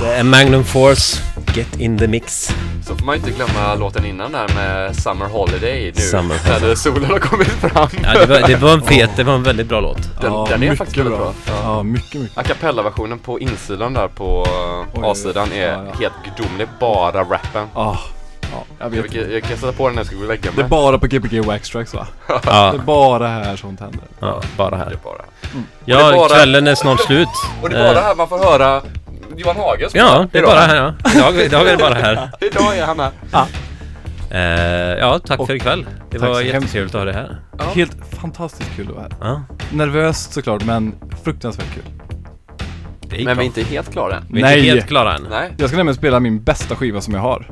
Det 0.00 0.14
är 0.14 0.22
Magnum 0.22 0.64
Force, 0.64 1.22
Get 1.54 1.80
in 1.80 1.98
the 1.98 2.06
mix. 2.08 2.48
Så 2.86 2.96
får 2.96 3.06
man 3.06 3.14
inte 3.16 3.30
glömma 3.30 3.74
låten 3.74 4.04
innan 4.06 4.32
där 4.32 4.48
med 4.54 4.96
Summer 4.96 5.26
Holiday 5.26 5.92
nu. 5.96 6.00
Summer 6.00 6.34
När 6.44 6.52
Holiday. 6.54 6.76
solen 6.76 7.04
har 7.10 7.18
kommit 7.18 7.48
fram. 7.48 7.88
Ja, 8.02 8.12
det 8.20 8.26
var, 8.26 8.48
det 8.48 8.56
var 8.56 8.72
en 8.74 8.82
fet, 8.82 9.10
det 9.16 9.24
var 9.24 9.34
en 9.34 9.42
väldigt 9.42 9.66
bra 9.68 9.80
låt. 9.80 9.96
Den, 10.20 10.32
Ja, 10.32 10.46
den 10.50 10.54
är 10.54 10.58
mycket 10.58 10.78
faktiskt 10.78 10.98
väldigt 10.98 11.18
bra. 11.18 11.32
bra. 11.46 11.54
Ja, 11.62 11.82
mycket, 11.82 12.20
mycket. 12.20 12.38
A 12.38 12.42
cappella-versionen 12.42 13.18
på 13.18 13.40
insidan 13.40 13.92
där 13.94 14.08
på 14.08 14.46
A-sidan 15.02 15.52
är 15.52 15.66
ja, 15.72 15.84
ja. 15.86 15.92
helt 16.00 16.14
gudomlig. 16.24 16.68
Bara 16.80 17.20
rappen. 17.24 17.66
Ah, 17.74 17.96
ja, 18.52 18.64
jag 18.78 18.94
Jag, 18.96 19.02
vet. 19.02 19.14
jag, 19.14 19.32
jag 19.32 19.42
kan 19.42 19.56
sätta 19.56 19.72
på 19.72 19.86
den 19.86 19.94
när 19.94 20.00
jag 20.00 20.06
ska 20.06 20.16
gå 20.16 20.22
och 20.22 20.28
lägga 20.28 20.42
Det 20.42 20.48
är 20.48 20.62
mig. 20.62 20.64
bara 20.68 20.98
på 20.98 21.06
Gbg 21.06 21.40
Wax 21.44 21.70
Tracks 21.70 21.94
va? 21.94 22.06
Ja. 22.28 22.38
Det 22.72 22.78
är 22.78 22.78
bara 22.78 23.28
här 23.28 23.56
sånt 23.56 23.80
händer. 23.80 24.00
Ja, 24.20 24.40
bara 24.56 24.70
Det 24.70 24.76
här. 24.76 24.86
är 24.86 24.96
bara. 25.04 25.22
det 25.84 25.92
är 25.92 25.98
Ja, 26.00 26.12
bara- 26.16 26.28
kvällen 26.28 26.66
är 26.66 26.74
snart 26.74 27.00
slut. 27.00 27.28
Och 27.62 27.70
det 27.70 27.76
är 27.78 27.84
bara 27.94 27.98
Eh, 27.98 28.04
här 28.04 28.14
man 28.14 28.28
får 28.28 28.38
höra 28.38 28.82
Johan 29.36 29.56
Hagen. 29.56 29.90
Ja, 29.94 30.26
det 30.32 30.38
är 30.38 30.42
bara 30.42 30.60
här 30.60 30.76
ja. 30.76 31.10
Idag, 31.14 31.34
idag 31.44 31.66
är 31.68 31.70
det 31.70 31.82
bara 31.82 31.94
här. 31.94 32.30
Idag 32.40 32.76
är 32.78 32.86
han 32.86 33.00
här. 33.00 33.10
Eh, 34.30 34.98
ja, 34.98 35.18
tack 35.18 35.40
Och- 35.40 35.46
för 35.46 35.54
ikväll. 35.54 35.86
Det 36.10 36.18
var 36.18 36.40
jättetrevligt 36.40 36.94
att 36.94 37.00
ha 37.00 37.04
dig 37.04 37.14
här. 37.14 37.36
Ja. 37.58 37.64
Helt 37.74 37.96
fantastiskt 38.20 38.70
kul 38.76 38.88
att 38.88 38.94
vara 38.94 39.02
här. 39.02 39.12
Ja, 39.20 39.42
Nervöst 39.72 40.32
såklart, 40.32 40.64
men 40.64 40.94
fruktansvärt 41.24 41.74
kul. 41.74 41.82
det 43.00 43.16
Men 43.16 43.24
bra. 43.24 43.34
vi 43.34 43.40
är 43.40 43.44
inte 43.44 43.62
helt 43.62 43.92
klara 43.92 44.16
än. 44.16 44.22
Vi 44.30 44.40
är 44.40 44.44
Nej. 44.44 44.58
inte 44.58 44.70
helt 44.74 44.86
klara 44.86 45.14
än. 45.14 45.26
Nej. 45.30 45.52
Jag 45.56 45.68
ska 45.68 45.76
nämligen 45.76 45.96
spela 45.96 46.20
min 46.20 46.42
bästa 46.42 46.76
skiva 46.76 47.00
som 47.00 47.14
jag 47.14 47.20
har. 47.20 47.50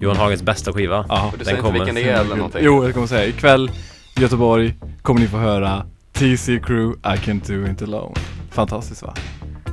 Johan 0.00 0.16
Hagens 0.16 0.42
bästa 0.42 0.72
skiva. 0.72 1.04
Ja. 1.08 1.24
Och 1.26 1.30
du 1.32 1.36
Den 1.36 1.44
säger 1.44 1.58
inte 1.58 1.66
kommer. 1.68 1.78
vilken 1.78 1.94
det 1.94 2.10
är 2.10 2.20
eller 2.20 2.36
någonting? 2.36 2.60
Jo, 2.64 2.84
jag 2.84 2.94
kommer 2.94 3.06
säga 3.06 3.26
ikväll 3.26 3.70
Göteborg 4.16 4.74
kommer 5.02 5.20
ni 5.20 5.26
få 5.28 5.36
höra 5.36 5.86
TC 6.12 6.60
Crew, 6.60 6.98
I 7.04 7.16
Can't 7.18 7.46
Do 7.64 7.72
It 7.72 7.82
Alone. 7.82 8.14
Fantastiskt 8.50 9.02
va? 9.02 9.14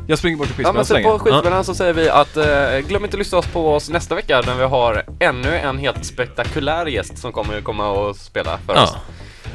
Jag 0.08 0.20
springer 0.20 0.38
bort 0.38 0.48
till 0.48 0.64
Ja 0.64 0.74
men 0.74 0.86
skivspelaren 0.86 0.86
så 0.86 0.94
så 0.94 0.94
på 0.94 1.00
länge. 1.10 1.20
skivspelaren 1.20 1.64
så 1.64 1.76
säger 1.76 1.94
vi 1.94 2.10
att 2.10 2.38
eh, 2.38 2.88
glöm 2.88 3.04
inte 3.04 3.16
att 3.16 3.20
lyssna 3.20 3.42
på 3.42 3.74
oss 3.76 3.90
nästa 3.90 4.16
vecka 4.16 4.42
när 4.46 4.56
vi 4.56 4.64
har 4.64 5.04
ännu 5.20 5.58
en 5.58 5.78
helt 5.78 6.06
spektakulär 6.06 6.86
gäst 6.86 7.18
som 7.18 7.32
kommer 7.32 7.62
komma 7.62 7.90
och 7.90 8.16
spela 8.16 8.58
för 8.58 8.76
Ja. 8.76 8.84
oss. 8.84 8.96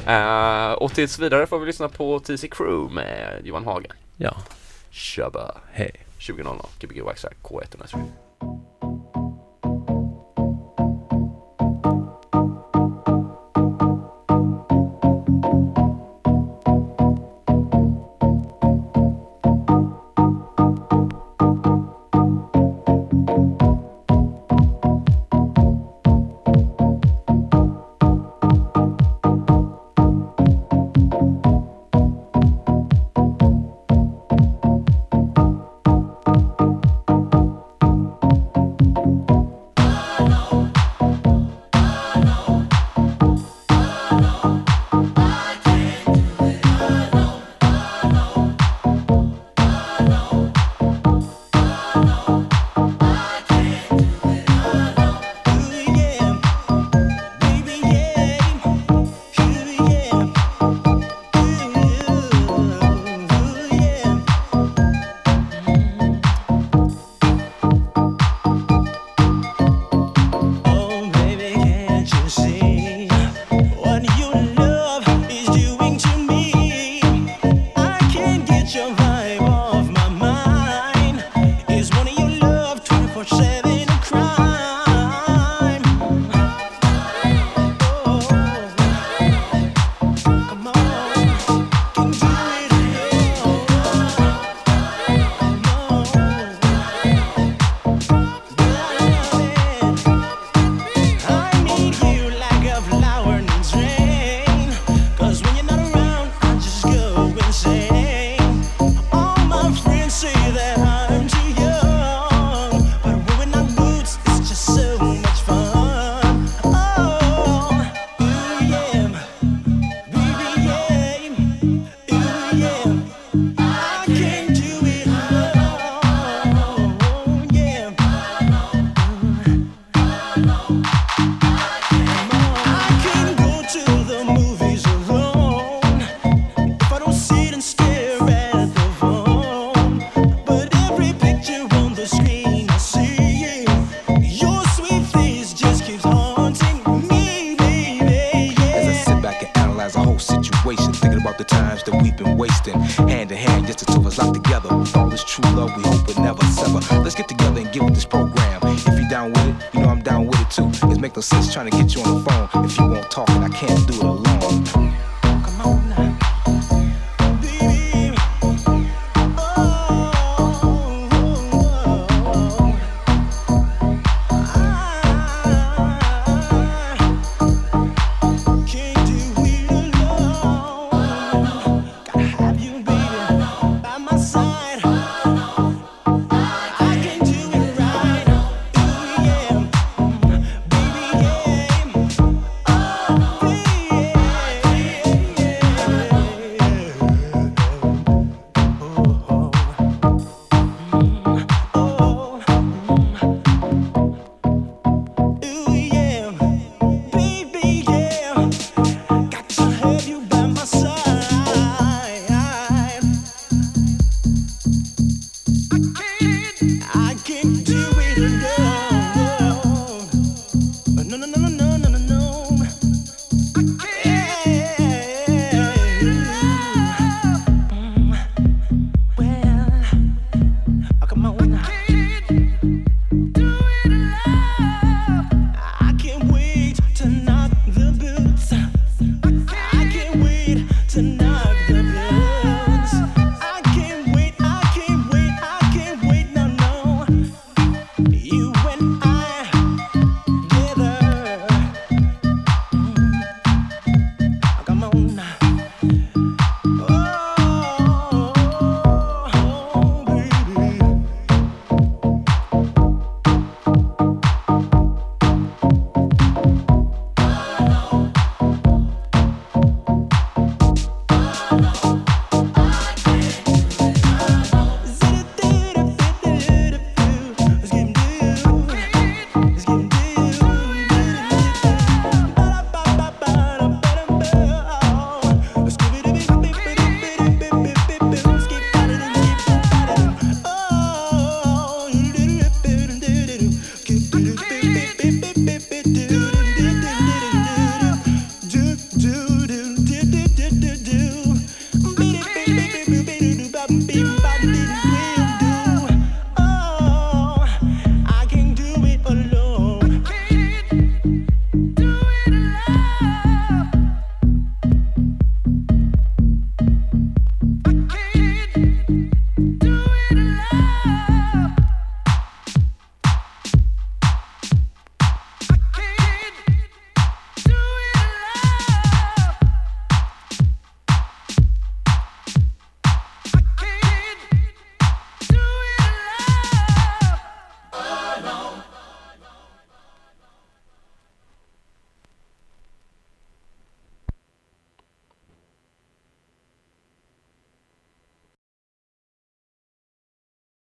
Eh, 0.06 0.72
och 0.72 0.92
tills 0.94 1.18
vidare 1.18 1.46
får 1.46 1.58
vi 1.58 1.66
lyssna 1.66 1.88
på 1.88 2.18
TC 2.20 2.48
Crew 2.48 2.94
med 2.94 3.40
Johan 3.44 3.64
Hagen. 3.64 3.92
Ja. 4.16 4.34
Tjabba! 4.90 5.54
Hej. 5.72 5.90
20.00, 6.18 6.66
Gbg 6.80 7.02
Waxtrack 7.02 7.36
K103. 7.42 7.98